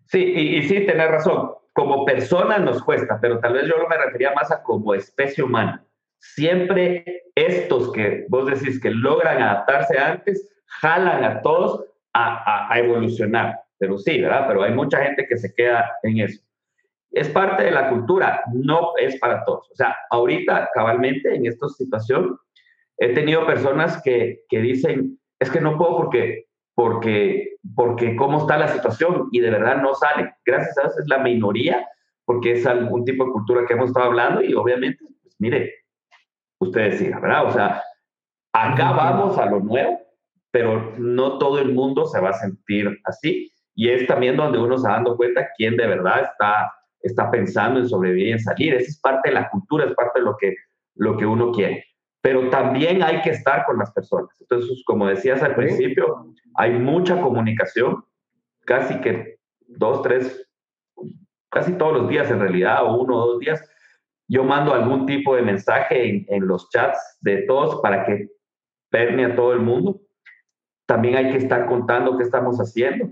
Sí, 0.07 0.23
y, 0.23 0.63
sí, 0.65 0.85
tenés 0.87 1.11
razón 1.11 1.53
como 1.73 2.05
persona 2.05 2.59
nos 2.59 2.83
cuesta, 2.83 3.19
pero 3.21 3.39
tal 3.41 3.55
vez 3.55 3.67
yo 3.67 3.75
me 3.89 3.97
refería 3.97 4.33
más 4.35 4.51
a 4.53 4.63
como 4.63 4.95
especie 4.95 5.43
humana. 5.43 5.85
Siempre 6.19 7.23
estos 7.35 7.91
que 7.93 8.27
vos 8.29 8.47
decís 8.47 8.81
que 8.81 8.91
logran 8.91 9.43
adaptarse 9.43 9.99
antes, 9.99 10.49
jalan 10.67 11.25
a 11.25 11.41
todos 11.41 11.85
a, 12.13 12.73
a, 12.73 12.79
evolucionar. 12.79 13.59
Pero 13.79 13.99
sí, 13.99 14.21
¿verdad? 14.21 14.45
Pero 14.47 14.63
hay 14.63 14.73
mucha 14.73 15.03
gente 15.03 15.27
que 15.27 15.39
se 15.39 15.53
queda 15.55 15.91
en 16.03 16.21
eso. 16.21 16.43
Es 17.11 17.29
parte 17.31 17.65
de 17.65 17.71
la 17.71 17.89
cultura, 17.89 18.43
no 18.53 18.93
es 18.99 19.19
para 19.19 19.45
todos. 19.45 19.71
O 19.71 19.75
sea, 19.75 19.97
ahorita, 20.11 20.71
cabalmente, 20.75 21.35
en 21.35 21.47
esta 21.47 21.69
situación, 21.69 22.39
he 22.99 23.15
tenido 23.15 23.47
personas 23.47 24.01
que, 24.03 24.45
que 24.49 24.59
dicen, 24.61 25.19
es 25.39 25.51
que 25.51 25.61
no 25.61 25.77
puedo 25.77 25.97
porque 25.97 26.47
porque, 26.75 27.57
porque 27.75 28.17
cómo 28.17 28.39
está 28.39 28.57
la 28.57 28.69
situación 28.69 29.29
y 29.31 29.41
de 29.41 29.51
verdad 29.51 29.83
no 29.83 29.95
sale. 29.95 30.35
Gracias 30.45 30.77
a 30.79 30.83
Dios 30.83 30.99
es 30.99 31.09
la 31.09 31.19
minoría, 31.19 31.87
porque 32.25 32.53
es 32.53 32.67
algún 32.67 33.05
tipo 33.05 33.25
de 33.25 33.33
cultura 33.33 33.67
que 33.67 33.75
hemos 33.75 33.89
estado 33.89 34.07
hablando 34.07 34.43
y 34.43 34.55
obviamente, 34.55 35.05
pues 35.23 35.35
mire, 35.39 35.73
usted 36.59 36.93
decía, 36.93 37.19
¿verdad? 37.19 37.47
O 37.47 37.51
sea, 37.51 37.83
acá 38.53 38.93
vamos 38.93 39.39
a 39.39 39.47
lo 39.47 39.61
nuevo, 39.61 40.01
pero 40.51 40.95
no 40.99 41.39
todo 41.39 41.59
el 41.59 41.73
mundo 41.73 42.07
se 42.07 42.21
va 42.21 42.31
a 42.31 42.35
sentir 42.35 42.99
así. 43.05 43.53
Y 43.75 43.89
es 43.89 44.07
también 44.07 44.37
donde 44.37 44.59
uno 44.59 44.77
se 44.77 44.87
va 44.87 44.95
dando 44.95 45.17
cuenta 45.17 45.49
quién 45.57 45.77
de 45.77 45.87
verdad 45.87 46.25
está, 46.25 46.73
está 47.01 47.31
pensando 47.31 47.81
en 47.81 47.89
sobrevivir 47.89 48.29
y 48.29 48.33
en 48.33 48.41
salir. 48.41 48.75
Esa 48.75 48.89
es 48.89 49.01
parte 49.01 49.31
de 49.31 49.35
la 49.35 49.49
cultura, 49.49 49.87
es 49.87 49.95
parte 49.95 50.21
de 50.21 50.27
lo 50.27 50.37
que, 50.37 50.55
lo 50.95 51.17
que 51.17 51.27
uno 51.27 51.53
quiere 51.53 51.85
pero 52.23 52.49
también 52.51 53.03
hay 53.03 53.21
que 53.21 53.31
estar 53.31 53.67
con 53.67 53.79
las 53.79 53.91
personas. 53.91 54.31
Entonces, 54.41 54.83
como 54.87 55.09
decías 55.09 55.43
al 55.43 55.57
principio, 55.57 56.33
hay 56.55 56.71
mucha 56.71 57.21
comunicación, 57.21 58.05
casi 58.65 59.01
que 59.01 59.41
dos, 59.67 60.03
tres, 60.03 60.49
casi 61.51 61.73
todos 61.73 61.95
los 61.95 62.09
días 62.09 62.31
en 62.31 62.39
realidad, 62.39 62.85
o 62.85 63.03
uno 63.03 63.17
o 63.17 63.27
dos 63.27 63.41
días. 63.41 63.61
Yo 64.29 64.45
mando 64.45 64.73
algún 64.73 65.05
tipo 65.05 65.35
de 65.35 65.43
mensaje 65.43 66.25
en, 66.29 66.47
los 66.47 66.71
chats 66.71 67.19
de 67.23 67.43
todos 67.43 67.83
para 67.83 68.07
que 68.07 68.29
permee 68.89 69.27
a 69.27 69.37
todo 69.37 69.53
el 69.53 69.59
mundo. 69.61 70.01
También 70.87 71.17
hay 71.17 71.33
que 71.33 71.39
estar 71.39 71.67
contando 71.67 72.17
qué 72.17 72.23
estamos 72.23 72.59
haciendo. 72.59 73.07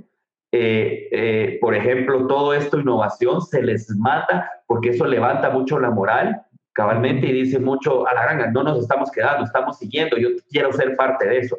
Eh, 0.53 1.09
eh, 1.11 1.59
por 1.61 1.75
ejemplo, 1.75 2.29
todo 2.29 2.55
esto, 2.55 2.79
innovación, 2.79 3.43
se 3.43 3.61
les 3.61 3.91
mata 3.97 4.49
porque 4.67 4.91
eso 4.91 5.05
levanta 5.05 5.51
mucho 5.51 5.81
la 5.81 5.91
moral 5.91 6.47
cabalmente 6.73 7.27
y 7.27 7.33
dice 7.33 7.59
mucho 7.59 8.07
a 8.07 8.15
la 8.15 8.23
granja, 8.23 8.51
no 8.51 8.63
nos 8.63 8.81
estamos 8.81 9.11
quedando, 9.11 9.45
estamos 9.45 9.79
siguiendo, 9.79 10.17
yo 10.17 10.29
quiero 10.51 10.73
ser 10.73 10.97
parte 10.97 11.29
de 11.29 11.39
eso. 11.39 11.59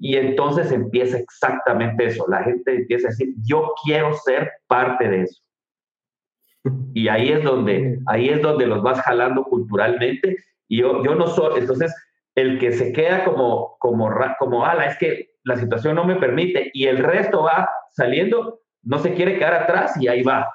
Y 0.00 0.16
entonces 0.16 0.72
empieza 0.72 1.18
exactamente 1.18 2.06
eso, 2.06 2.24
la 2.28 2.42
gente 2.42 2.74
empieza 2.74 3.08
a 3.08 3.10
decir, 3.10 3.34
yo 3.42 3.72
quiero 3.84 4.14
ser 4.14 4.50
parte 4.66 5.08
de 5.08 5.22
eso. 5.22 5.42
Y 6.94 7.08
ahí 7.08 7.30
es 7.30 7.42
donde, 7.42 7.98
ahí 8.06 8.28
es 8.28 8.42
donde 8.42 8.66
los 8.66 8.82
vas 8.82 9.00
jalando 9.00 9.44
culturalmente 9.44 10.36
y 10.68 10.78
yo, 10.80 11.02
yo 11.02 11.14
no 11.14 11.26
soy, 11.26 11.60
entonces 11.60 11.92
el 12.34 12.58
que 12.58 12.72
se 12.72 12.92
queda 12.92 13.24
como, 13.24 13.76
como, 13.78 14.10
como, 14.38 14.64
ala, 14.64 14.86
es 14.86 14.96
que 14.98 15.30
la 15.44 15.56
situación 15.56 15.96
no 15.96 16.04
me 16.04 16.16
permite 16.16 16.70
y 16.72 16.86
el 16.86 16.98
resto 16.98 17.42
va 17.42 17.68
saliendo, 17.90 18.60
no 18.82 18.98
se 18.98 19.14
quiere 19.14 19.38
quedar 19.38 19.54
atrás 19.54 19.94
y 20.00 20.08
ahí 20.08 20.22
va. 20.22 20.48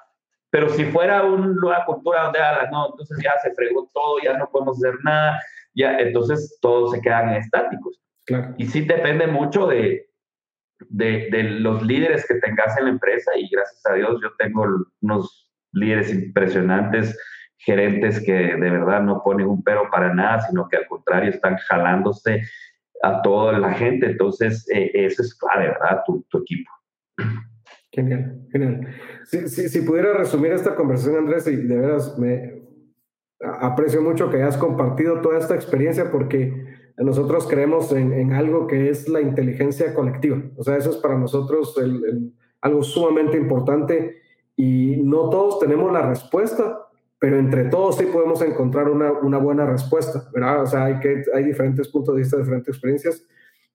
Pero 0.49 0.69
si 0.69 0.85
fuera 0.85 1.23
una 1.23 1.85
cultura 1.85 2.23
donde, 2.23 2.39
ah, 2.39 2.67
no, 2.71 2.87
entonces 2.91 3.19
ya 3.21 3.37
se 3.41 3.53
fregó 3.53 3.89
todo, 3.93 4.17
ya 4.23 4.37
no 4.37 4.49
podemos 4.49 4.77
hacer 4.77 4.97
nada, 5.03 5.39
ya, 5.75 5.99
entonces 5.99 6.57
todos 6.61 6.91
se 6.91 7.01
quedan 7.01 7.33
estáticos. 7.33 8.01
Y 8.57 8.65
sí 8.65 8.81
depende 8.81 9.27
mucho 9.27 9.67
de, 9.67 10.09
de, 10.79 11.29
de, 11.31 11.43
los 11.43 11.81
líderes 11.83 12.25
que 12.27 12.35
tengas 12.35 12.77
en 12.77 12.85
la 12.85 12.91
empresa 12.91 13.31
y 13.37 13.47
gracias 13.49 13.85
a 13.85 13.93
Dios 13.93 14.19
yo 14.21 14.29
tengo 14.37 14.65
unos 15.01 15.49
líderes 15.71 16.13
impresionantes, 16.13 17.17
gerentes 17.57 18.23
que 18.23 18.33
de 18.33 18.69
verdad 18.69 19.01
no 19.01 19.21
ponen 19.23 19.47
un 19.47 19.63
pero 19.63 19.89
para 19.89 20.13
nada, 20.13 20.41
sino 20.41 20.67
que 20.67 20.77
al 20.77 20.87
contrario 20.87 21.29
están 21.29 21.57
jalándose 21.57 22.41
a 23.03 23.21
toda 23.21 23.57
la 23.59 23.73
gente. 23.73 24.07
Entonces, 24.07 24.67
eh, 24.73 24.91
eso 24.93 25.21
es 25.21 25.35
clave, 25.35 25.67
¿verdad? 25.67 26.01
Tu, 26.05 26.25
tu 26.29 26.39
equipo. 26.39 26.71
Genial, 27.97 28.47
genial. 28.51 28.87
Si, 29.25 29.81
pudiera 29.81 30.13
resumir 30.13 30.51
esta 30.51 30.75
conversación, 30.75 31.15
Andrés, 31.15 31.47
y 31.47 31.55
de 31.55 31.77
veras 31.77 32.15
me 32.19 32.61
aprecio 33.39 34.03
mucho 34.03 34.29
que 34.29 34.37
hayas 34.37 34.55
compartido 34.55 35.19
toda 35.21 35.39
esta 35.39 35.55
experiencia 35.55 36.11
porque 36.11 36.63
nosotros 36.97 37.47
creemos 37.47 37.91
en, 37.93 38.33
algo 38.33 38.67
que 38.67 38.91
es 38.91 39.09
la 39.09 39.19
inteligencia 39.19 39.95
colectiva. 39.95 40.43
O 40.57 40.63
sea, 40.63 40.77
eso 40.77 40.91
es 40.91 40.97
para 40.97 41.17
nosotros 41.17 41.75
algo 42.61 42.83
sumamente 42.83 43.35
importante 43.35 44.17
y 44.55 44.97
no 44.97 45.31
todos 45.31 45.57
tenemos 45.57 45.91
la 45.91 46.07
respuesta, 46.07 46.77
pero 47.17 47.39
entre 47.39 47.63
todos 47.63 47.97
sí 47.97 48.05
podemos 48.05 48.43
encontrar 48.43 48.91
una, 48.91 49.11
una 49.11 49.39
buena 49.39 49.65
respuesta, 49.65 50.29
¿verdad? 50.31 50.61
O 50.61 50.67
sea, 50.67 50.85
hay, 50.85 50.99
que, 50.99 51.23
hay 51.33 51.45
diferentes 51.45 51.87
puntos 51.87 52.13
de 52.13 52.21
vista, 52.21 52.37
diferentes 52.37 52.67
experiencias 52.67 53.25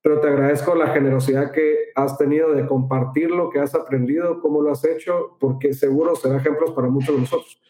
pero 0.03 0.21
te 0.21 0.29
agradezco 0.29 0.75
la 0.75 0.89
generosidad 0.89 1.53
que 1.53 1.93
has 1.95 2.19
tenido 2.19 2.53
de 2.53 2.67
compartir 2.67 3.31
lo 3.31 3.51
que 3.51 3.61
has 3.61 3.75
aprendido, 3.75 4.41
cómo 4.41 4.61
lo 4.61 4.73
has 4.73 4.85
hecho, 4.85 5.37
porque 5.39 5.73
seguro 5.73 6.17
será 6.17 6.39
ejemplos 6.39 6.73
para 6.73 6.89
muchos 6.89 7.15
de 7.15 7.21
nosotros. 7.21 7.63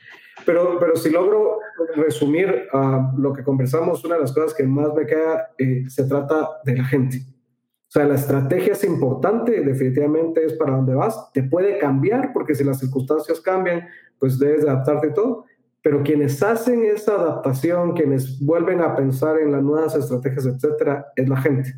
Pero, 0.46 0.78
pero 0.80 0.96
si 0.96 1.10
logro 1.10 1.58
resumir 1.94 2.68
uh, 2.72 3.18
lo 3.20 3.34
que 3.34 3.44
conversamos, 3.44 4.02
una 4.04 4.14
de 4.14 4.22
las 4.22 4.32
cosas 4.32 4.54
que 4.54 4.64
más 4.64 4.94
me 4.94 5.04
queda 5.04 5.50
eh, 5.58 5.84
se 5.88 6.04
trata 6.04 6.48
de 6.64 6.76
la 6.78 6.84
gente. 6.84 7.18
O 7.18 7.92
sea, 7.92 8.06
la 8.06 8.14
estrategia 8.14 8.72
es 8.72 8.84
importante, 8.84 9.60
definitivamente 9.60 10.42
es 10.42 10.54
para 10.54 10.76
dónde 10.76 10.94
vas. 10.94 11.30
Te 11.32 11.42
puede 11.42 11.78
cambiar, 11.78 12.32
porque 12.32 12.54
si 12.54 12.64
las 12.64 12.78
circunstancias 12.78 13.40
cambian, 13.40 13.86
pues 14.18 14.38
debes 14.38 14.64
adaptarte 14.64 15.10
todo. 15.10 15.44
pero 15.82 16.02
quienes 16.02 16.42
hacen 16.42 16.84
esa 16.84 17.16
adaptación, 17.16 17.92
quienes 17.92 18.40
vuelven 18.40 18.80
a 18.80 18.94
pensar 18.94 19.38
en 19.40 19.50
las 19.52 19.62
nuevas 19.62 19.96
estrategias, 19.96 20.46
etcétera, 20.46 21.08
es 21.16 21.28
la 21.28 21.36
gente. 21.36 21.74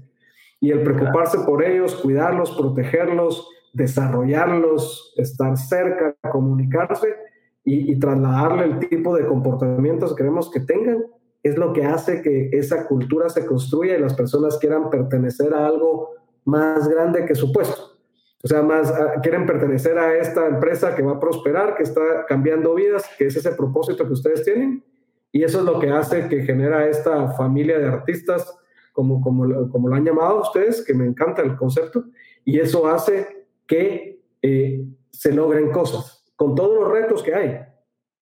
Y 0.65 0.71
el 0.71 0.83
preocuparse 0.83 1.41
por 1.41 1.63
ellos, 1.63 1.95
cuidarlos, 1.97 2.53
protegerlos, 2.53 3.51
desarrollarlos, 3.75 5.13
estar 5.19 5.59
cerca, 5.59 6.17
comunicarse 6.33 7.15
y, 7.63 7.93
y 7.93 7.99
trasladarle 7.99 8.65
el 8.65 8.79
tipo 8.79 9.15
de 9.15 9.27
comportamientos 9.27 10.13
que 10.13 10.23
queremos 10.23 10.51
que 10.51 10.61
tengan, 10.61 11.05
es 11.43 11.59
lo 11.59 11.75
que 11.75 11.85
hace 11.85 12.23
que 12.23 12.49
esa 12.55 12.87
cultura 12.87 13.29
se 13.29 13.45
construya 13.45 13.99
y 13.99 14.01
las 14.01 14.15
personas 14.15 14.57
quieran 14.57 14.89
pertenecer 14.89 15.53
a 15.53 15.67
algo 15.67 16.15
más 16.47 16.89
grande 16.89 17.27
que 17.27 17.35
su 17.35 17.53
puesto. 17.53 17.99
O 18.43 18.49
sea, 18.49 18.63
más 18.63 18.91
quieren 19.23 19.45
pertenecer 19.45 19.99
a 19.99 20.17
esta 20.17 20.47
empresa 20.47 20.95
que 20.95 21.03
va 21.03 21.13
a 21.13 21.21
prosperar, 21.21 21.75
que 21.75 21.83
está 21.83 22.25
cambiando 22.27 22.75
vidas, 22.75 23.05
que 23.19 23.27
es 23.27 23.37
ese 23.37 23.53
propósito 23.53 24.07
que 24.07 24.15
ustedes 24.15 24.45
tienen. 24.45 24.83
Y 25.31 25.43
eso 25.43 25.59
es 25.59 25.65
lo 25.67 25.79
que 25.79 25.91
hace 25.91 26.27
que 26.29 26.43
genera 26.43 26.87
esta 26.87 27.33
familia 27.33 27.79
de 27.79 27.89
artistas, 27.89 28.59
como, 28.95 29.21
como, 29.21 29.69
como 29.71 29.89
lo 29.89 29.95
han 29.97 30.05
llamado 30.05 30.41
ustedes, 30.41 30.85
que 30.85 30.95
me 30.95 31.05
encanta 31.05 31.43
el 31.43 31.57
concepto. 31.57 32.05
Y 32.45 32.61
eso 32.61 32.87
hace 32.87 33.49
que 33.67 34.23
eh, 34.41 34.87
se 35.11 35.33
logren 35.33 35.73
cosas, 35.73 36.25
con 36.37 36.55
todos 36.55 36.81
los 36.81 36.93
retos 36.93 37.23
que 37.23 37.35
hay, 37.35 37.61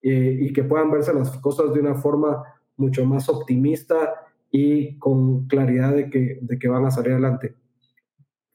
eh, 0.02 0.38
y 0.40 0.52
que 0.52 0.64
puedan 0.64 0.90
verse 0.90 1.12
las 1.12 1.36
cosas 1.38 1.74
de 1.74 1.80
una 1.80 1.94
forma 1.94 2.42
mucho 2.78 3.04
más 3.04 3.28
optimista 3.28 4.14
y 4.50 4.98
con 4.98 5.46
claridad 5.46 5.92
de 5.94 6.08
que, 6.08 6.38
de 6.40 6.58
que 6.58 6.68
van 6.68 6.86
a 6.86 6.90
salir 6.90 7.12
adelante. 7.12 7.54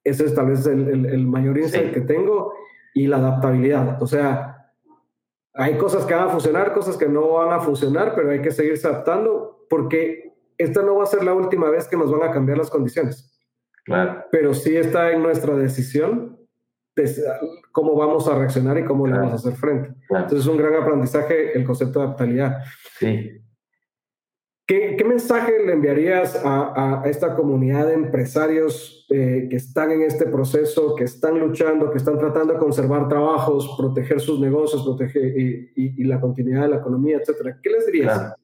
Ese 0.03 0.26
es 0.26 0.34
tal 0.34 0.47
vez 0.47 0.65
el, 0.65 1.05
el, 1.05 1.28
mayor 1.28 1.57
insight 1.57 1.93
que 1.93 2.01
tengo 2.01 2.53
y 2.95 3.05
la 3.05 3.18
adaptabilidad. 3.18 4.01
O 4.01 4.07
sea, 4.07 4.74
hay 5.53 5.78
cosas 5.78 6.05
que 6.05 6.15
van 6.15 6.30
a 6.30 6.32
funcionar, 6.32 6.74
cosas 6.74 6.97
que 6.97 7.07
no 7.07 7.34
van 7.34 7.53
a 7.53 7.59
funcionar, 7.59 8.13
pero 8.15 8.32
hay 8.32 8.41
que 8.41 8.51
seguirse 8.51 8.88
adaptando 8.88 9.65
porque 9.70 10.26
esta 10.58 10.82
no 10.82 10.95
va 10.95 11.03
a 11.03 11.08
ser 11.08 11.24
la 11.24 11.34
última 11.34 11.70
vez 11.70 11.88
que 11.88 11.97
nos 11.97 12.12
van 12.12 12.30
a 12.30 12.32
cambiar 12.32 12.58
las 12.58 12.70
condiciones. 12.70 13.34
Claro. 13.86 14.26
Pero 14.32 14.53
sí 14.53 14.76
está 14.76 15.12
en 15.12 15.24
nuestra 15.24 15.55
decisión 15.55 16.38
de 16.95 17.10
cómo 17.72 17.95
vamos 17.95 18.28
a 18.28 18.38
reaccionar 18.38 18.78
y 18.78 18.84
cómo 18.84 19.08
le 19.08 19.14
vamos 19.14 19.34
a 19.34 19.36
hacer 19.36 19.53
frente. 19.53 19.93
Entonces 20.10 20.39
es 20.39 20.47
un 20.47 20.58
gran 20.58 20.76
aprendizaje 20.76 21.58
el 21.58 21.64
concepto 21.64 21.99
de 21.99 22.05
adaptabilidad. 22.05 22.64
Sí. 22.99 23.41
¿Qué, 24.68 25.01
mensaje 25.08 25.53
le 25.66 25.72
enviarías 25.72 26.41
a, 26.43 27.03
esta 27.05 27.36
comunidad 27.36 27.88
de 27.88 27.93
empresarios 27.93 29.05
eh, 29.10 29.47
que 29.49 29.55
están 29.55 29.91
en 29.91 30.01
este 30.01 30.26
proceso, 30.26 30.93
que 30.93 31.05
están 31.05 31.39
luchando, 31.39 31.89
que 31.89 31.97
están 31.97 32.18
tratando 32.18 32.51
de 32.53 32.60
conservar 32.60 33.08
trabajos, 33.08 33.76
proteger 33.78 34.20
sus 34.20 34.41
negocios, 34.41 34.84
proteger 34.84 35.24
y, 35.38 36.03
la 36.03 36.20
continuidad 36.20 36.64
de 36.64 36.68
la 36.68 36.78
economía, 36.78 37.16
etcétera? 37.16 37.58
¿Qué 37.64 37.70
les 37.70 37.86
dirías? 37.86 38.36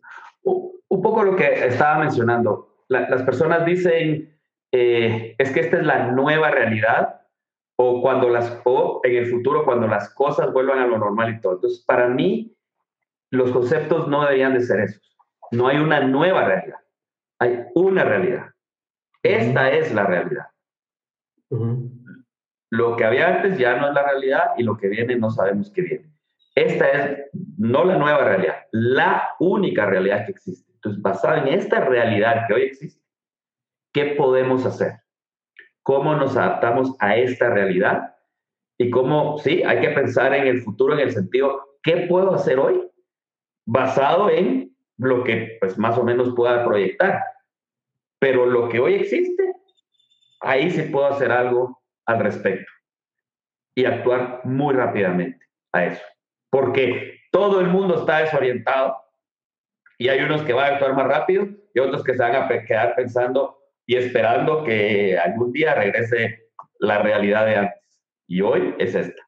Un 0.43 1.01
poco 1.01 1.23
lo 1.23 1.35
que 1.35 1.65
estaba 1.65 1.99
mencionando. 1.99 2.69
las 2.87 3.23
personas 3.23 3.65
dicen, 3.65 4.37
eh, 4.71 5.35
es 5.37 5.51
que 5.51 5.61
esta 5.61 5.77
es 5.77 5.85
la 5.85 6.11
nueva 6.11 6.51
realidad 6.51 7.21
o 7.75 8.01
cuando 8.01 8.29
las 8.29 8.61
o 8.65 9.01
en 9.03 9.15
el 9.15 9.25
futuro 9.27 9.65
cuando 9.65 9.87
las 9.87 10.13
cosas 10.13 10.53
vuelvan 10.53 10.79
a 10.79 10.87
lo 10.87 10.97
normal 10.97 11.33
y 11.33 11.41
todo. 11.41 11.53
Entonces, 11.53 11.83
para 11.85 12.07
mí 12.07 12.55
los 13.31 13.51
conceptos 13.51 14.07
no 14.07 14.21
deberían 14.21 14.53
de 14.53 14.61
ser 14.61 14.81
esos 14.81 15.13
no 15.53 15.67
hay 15.67 15.77
una 15.77 16.01
nueva 16.01 16.45
realidad, 16.45 16.79
hay 17.39 17.65
una 17.75 18.03
realidad. 18.03 18.49
Esta 19.21 19.71
es 19.71 19.93
la 19.93 20.05
realidad. 20.05 20.47
Lo 22.71 22.97
que 22.97 23.05
había 23.05 23.35
antes 23.35 23.57
ya 23.57 23.77
no 23.77 23.87
es 23.87 23.93
la 23.93 24.03
realidad 24.03 24.51
y 24.57 24.63
lo 24.63 24.75
que 24.75 24.87
viene 24.87 25.15
no 25.15 25.29
sabemos 25.29 25.71
qué 25.71 25.81
viene. 25.83 26.12
Esta 26.55 26.89
es 26.89 27.19
no 27.57 27.83
la 27.83 27.97
nueva 27.97 28.23
realidad, 28.23 28.65
la 28.71 29.29
única 29.39 29.85
realidad 29.85 30.25
que 30.25 30.31
existe. 30.31 30.71
Entonces, 30.73 31.01
basada 31.01 31.39
en 31.39 31.47
esta 31.47 31.79
realidad 31.79 32.45
que 32.47 32.53
hoy 32.53 32.61
existe, 32.63 33.01
¿qué 33.93 34.15
podemos 34.17 34.65
hacer? 34.65 34.99
¿Cómo 35.81 36.15
nos 36.15 36.37
adaptamos 36.37 36.95
a 36.99 37.15
esta 37.15 37.49
realidad? 37.49 38.15
Y 38.77 38.89
cómo, 38.89 39.37
sí, 39.39 39.63
hay 39.63 39.81
que 39.81 39.89
pensar 39.89 40.33
en 40.33 40.47
el 40.47 40.61
futuro 40.61 40.93
en 40.93 40.99
el 40.99 41.11
sentido, 41.11 41.77
¿qué 41.81 42.05
puedo 42.07 42.33
hacer 42.33 42.59
hoy? 42.59 42.83
Basado 43.65 44.29
en 44.29 44.75
lo 44.97 45.23
que 45.23 45.57
pues 45.59 45.77
más 45.77 45.97
o 45.97 46.03
menos 46.03 46.33
pueda 46.35 46.65
proyectar. 46.65 47.23
Pero 48.19 48.45
lo 48.45 48.69
que 48.69 48.79
hoy 48.79 48.95
existe, 48.95 49.43
ahí 50.41 50.69
sí 50.71 50.83
puedo 50.83 51.07
hacer 51.07 51.31
algo 51.31 51.81
al 52.05 52.19
respecto 52.19 52.71
y 53.75 53.85
actuar 53.85 54.41
muy 54.43 54.73
rápidamente 54.73 55.45
a 55.71 55.85
eso. 55.85 56.03
Porque 56.53 57.21
todo 57.31 57.61
el 57.61 57.67
mundo 57.67 58.01
está 58.01 58.19
desorientado 58.19 58.95
y 59.97 60.09
hay 60.09 60.21
unos 60.21 60.43
que 60.43 60.53
van 60.53 60.65
a 60.65 60.75
actuar 60.75 60.93
más 60.93 61.07
rápido 61.07 61.47
y 61.73 61.79
otros 61.79 62.03
que 62.03 62.13
se 62.13 62.19
van 62.19 62.35
a 62.35 62.47
quedar 62.47 62.93
pensando 62.95 63.57
y 63.87 63.95
esperando 63.95 64.63
que 64.63 65.17
algún 65.17 65.51
día 65.51 65.73
regrese 65.73 66.51
la 66.77 66.99
realidad 66.99 67.47
de 67.47 67.55
antes. 67.55 68.03
Y 68.27 68.41
hoy 68.41 68.75
es 68.77 68.93
esta. 68.93 69.19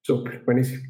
Súper, 0.00 0.42
buenísimo. 0.44 0.82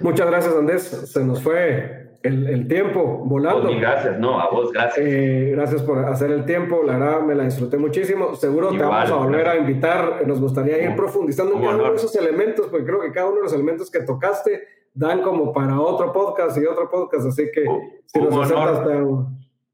Muchas 0.00 0.26
gracias, 0.26 0.56
Andrés. 0.56 0.82
Se 0.82 1.24
nos 1.24 1.40
fue 1.40 2.01
el, 2.22 2.68
tiempo 2.68 3.22
volando. 3.24 3.68
Oh, 3.70 3.78
gracias, 3.78 4.18
no, 4.18 4.40
a 4.40 4.48
vos, 4.48 4.72
gracias. 4.72 5.06
Eh, 5.06 5.50
gracias 5.52 5.82
por 5.82 5.98
hacer 6.04 6.30
el 6.30 6.44
tiempo, 6.44 6.82
la 6.84 6.98
verdad 6.98 7.22
me 7.22 7.34
la 7.34 7.44
disfruté 7.44 7.76
muchísimo. 7.76 8.34
Seguro 8.34 8.70
te 8.70 8.78
vamos 8.78 9.10
a 9.10 9.16
volver 9.16 9.48
a 9.48 9.56
invitar, 9.56 10.26
nos 10.26 10.40
gustaría 10.40 10.82
ir 10.82 10.94
profundizando 10.96 11.54
en 11.54 11.62
cada 11.62 11.74
uno 11.74 11.90
de 11.90 11.96
esos 11.96 12.14
elementos, 12.16 12.68
porque 12.68 12.86
creo 12.86 13.00
que 13.00 13.12
cada 13.12 13.26
uno 13.26 13.36
de 13.36 13.42
los 13.42 13.52
elementos 13.52 13.90
que 13.90 14.00
tocaste 14.00 14.62
dan 14.94 15.22
como 15.22 15.52
para 15.52 15.80
otro 15.80 16.12
podcast 16.12 16.56
y 16.58 16.66
otro 16.66 16.88
podcast, 16.90 17.26
así 17.26 17.50
que 17.52 17.64
si 18.06 18.18
un 18.18 18.30
nos 18.30 18.50
honor, 18.50 19.26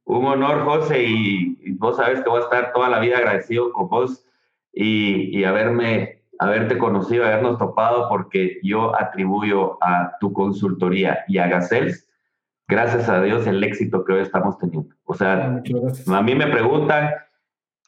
Un 0.04 0.24
honor, 0.24 0.64
José, 0.64 1.04
y, 1.04 1.72
vos 1.72 1.96
sabes 1.96 2.22
que 2.22 2.28
voy 2.30 2.40
a 2.40 2.44
estar 2.44 2.72
toda 2.72 2.88
la 2.88 2.98
vida 2.98 3.18
agradecido 3.18 3.72
con 3.72 3.88
vos 3.88 4.24
y, 4.72 5.38
y 5.38 5.44
haberme 5.44 6.22
haberte 6.38 6.78
conocido, 6.78 7.24
habernos 7.24 7.58
topado, 7.58 8.08
porque 8.08 8.58
yo 8.62 8.94
atribuyo 8.98 9.76
a 9.82 10.16
tu 10.20 10.32
consultoría 10.32 11.24
y 11.26 11.38
a 11.38 11.48
Gacels 11.48 12.07
gracias 12.68 13.08
a 13.08 13.22
Dios, 13.22 13.46
el 13.46 13.64
éxito 13.64 14.04
que 14.04 14.12
hoy 14.12 14.20
estamos 14.20 14.58
teniendo. 14.58 14.94
O 15.04 15.14
sea, 15.14 15.62
a 16.06 16.22
mí 16.22 16.34
me 16.34 16.46
preguntan 16.46 17.14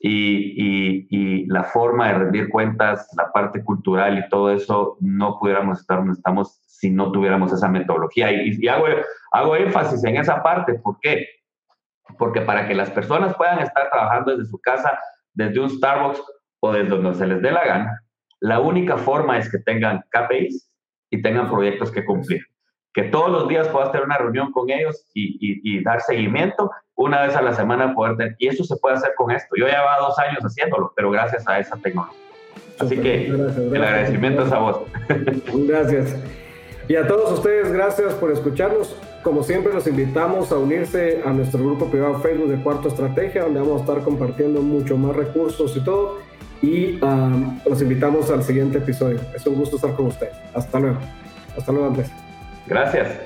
y, 0.01 1.07
y, 1.11 1.47
la 1.47 1.65
forma 1.65 2.09
de 2.09 2.15
rendir 2.15 2.49
cuentas, 2.49 3.07
la 3.17 3.31
parte 3.31 3.63
cultural 3.63 4.19
y 4.19 4.29
todo 4.31 4.51
eso, 4.51 4.97
no 5.01 5.39
pudiéramos 5.39 5.81
estar 5.81 5.99
donde 5.99 6.15
estamos 6.15 6.59
si 6.65 6.91
no 6.91 7.13
tuviéramos 7.13 7.53
esa 7.53 7.69
metodología. 7.69 8.33
Y, 8.33 8.67
hago, 8.67 8.87
hago 9.33 9.57
énfasis 9.57 10.03
en 10.05 10.17
esa 10.17 10.43
parte. 10.43 10.75
¿Por 10.75 10.99
qué? 11.01 11.29
Porque 12.19 12.41
para 12.41 12.67
que 12.67 12.75
las 12.75 12.91
personas 12.91 13.37
puedan 13.37 13.59
estar 13.59 13.91
trabajando 13.91 14.35
desde 14.35 14.51
su 14.51 14.59
casa, 14.59 14.99
desde 15.35 15.61
un 15.61 15.69
Starbucks 15.69 16.23
o 16.61 16.73
desde 16.73 16.89
donde 16.89 17.15
se 17.15 17.27
les 17.27 17.43
dé 17.43 17.53
la 17.53 17.65
gana, 17.65 18.03
la 18.41 18.61
única 18.61 18.97
forma 18.97 19.37
es 19.37 19.51
que 19.51 19.59
tengan 19.59 20.03
KPIs 20.11 20.73
y 21.11 21.21
tengan 21.21 21.51
proyectos 21.51 21.91
que 21.91 22.05
cumplir 22.05 22.43
que 22.93 23.05
todos 23.05 23.31
los 23.31 23.49
días 23.49 23.69
puedas 23.69 23.93
tener 23.93 24.07
una 24.07 24.19
reunión 24.19 24.51
con 24.53 24.71
ellos 24.71 25.07
y, 25.15 25.83
dar 25.85 26.01
seguimiento 26.01 26.71
una 26.95 27.23
vez 27.23 27.35
a 27.37 27.43
la 27.43 27.55
semana 27.55 27.95
poder 27.95 28.17
tener, 28.17 28.37
y 28.39 28.49
eso 28.49 28.65
se 28.65 28.77
puede 28.77 28.97
hacer 28.97 29.13
con 29.17 29.31
esto. 29.31 29.55
Yo 29.57 29.67
llevaba 29.67 29.99
dos 30.01 30.19
años 30.19 30.41
haciéndolo, 30.43 30.93
pero 30.95 31.11
gracias 31.11 31.47
a 31.49 31.59
esa 31.59 31.77
tecnología. 31.77 32.19
Así 32.79 32.99
que 32.99 33.27
el 33.27 33.85
agradecimiento 33.85 34.43
es 34.45 34.53
a 34.53 34.59
vos. 34.59 34.81
Gracias. 35.55 36.17
Y 36.89 36.97
a 36.97 37.07
todos 37.07 37.33
ustedes, 37.33 37.71
gracias 37.73 38.15
por 38.15 38.33
escucharnos. 38.33 38.97
Como 39.23 39.43
siempre, 39.43 39.73
los 39.73 39.87
invitamos 39.87 40.51
a 40.51 40.59
unirse 40.59 41.23
a 41.25 41.31
nuestro 41.31 41.63
grupo 41.63 41.87
privado 41.87 42.19
Facebook 42.21 42.49
de 42.49 42.63
Cuarto 42.63 42.89
Estrategia, 42.89 43.45
donde 43.45 43.61
vamos 43.61 43.79
a 43.79 43.85
estar 43.85 44.03
compartiendo 44.03 44.61
mucho 44.61 44.97
más 44.97 45.15
recursos 45.15 45.77
y 45.77 45.85
todo. 45.85 46.19
Y 46.63 47.03
um, 47.03 47.61
los 47.65 47.81
invitamos 47.81 48.31
al 48.31 48.43
siguiente 48.43 48.79
episodio. 48.79 49.21
Es 49.35 49.47
un 49.47 49.55
gusto 49.55 49.77
estar 49.77 49.95
con 49.95 50.07
ustedes. 50.07 50.35
Hasta 50.55 50.81
luego. 50.81 50.99
Hasta 51.57 51.71
luego, 51.71 51.87
Andrés. 51.89 52.11
Gracias. 52.67 53.19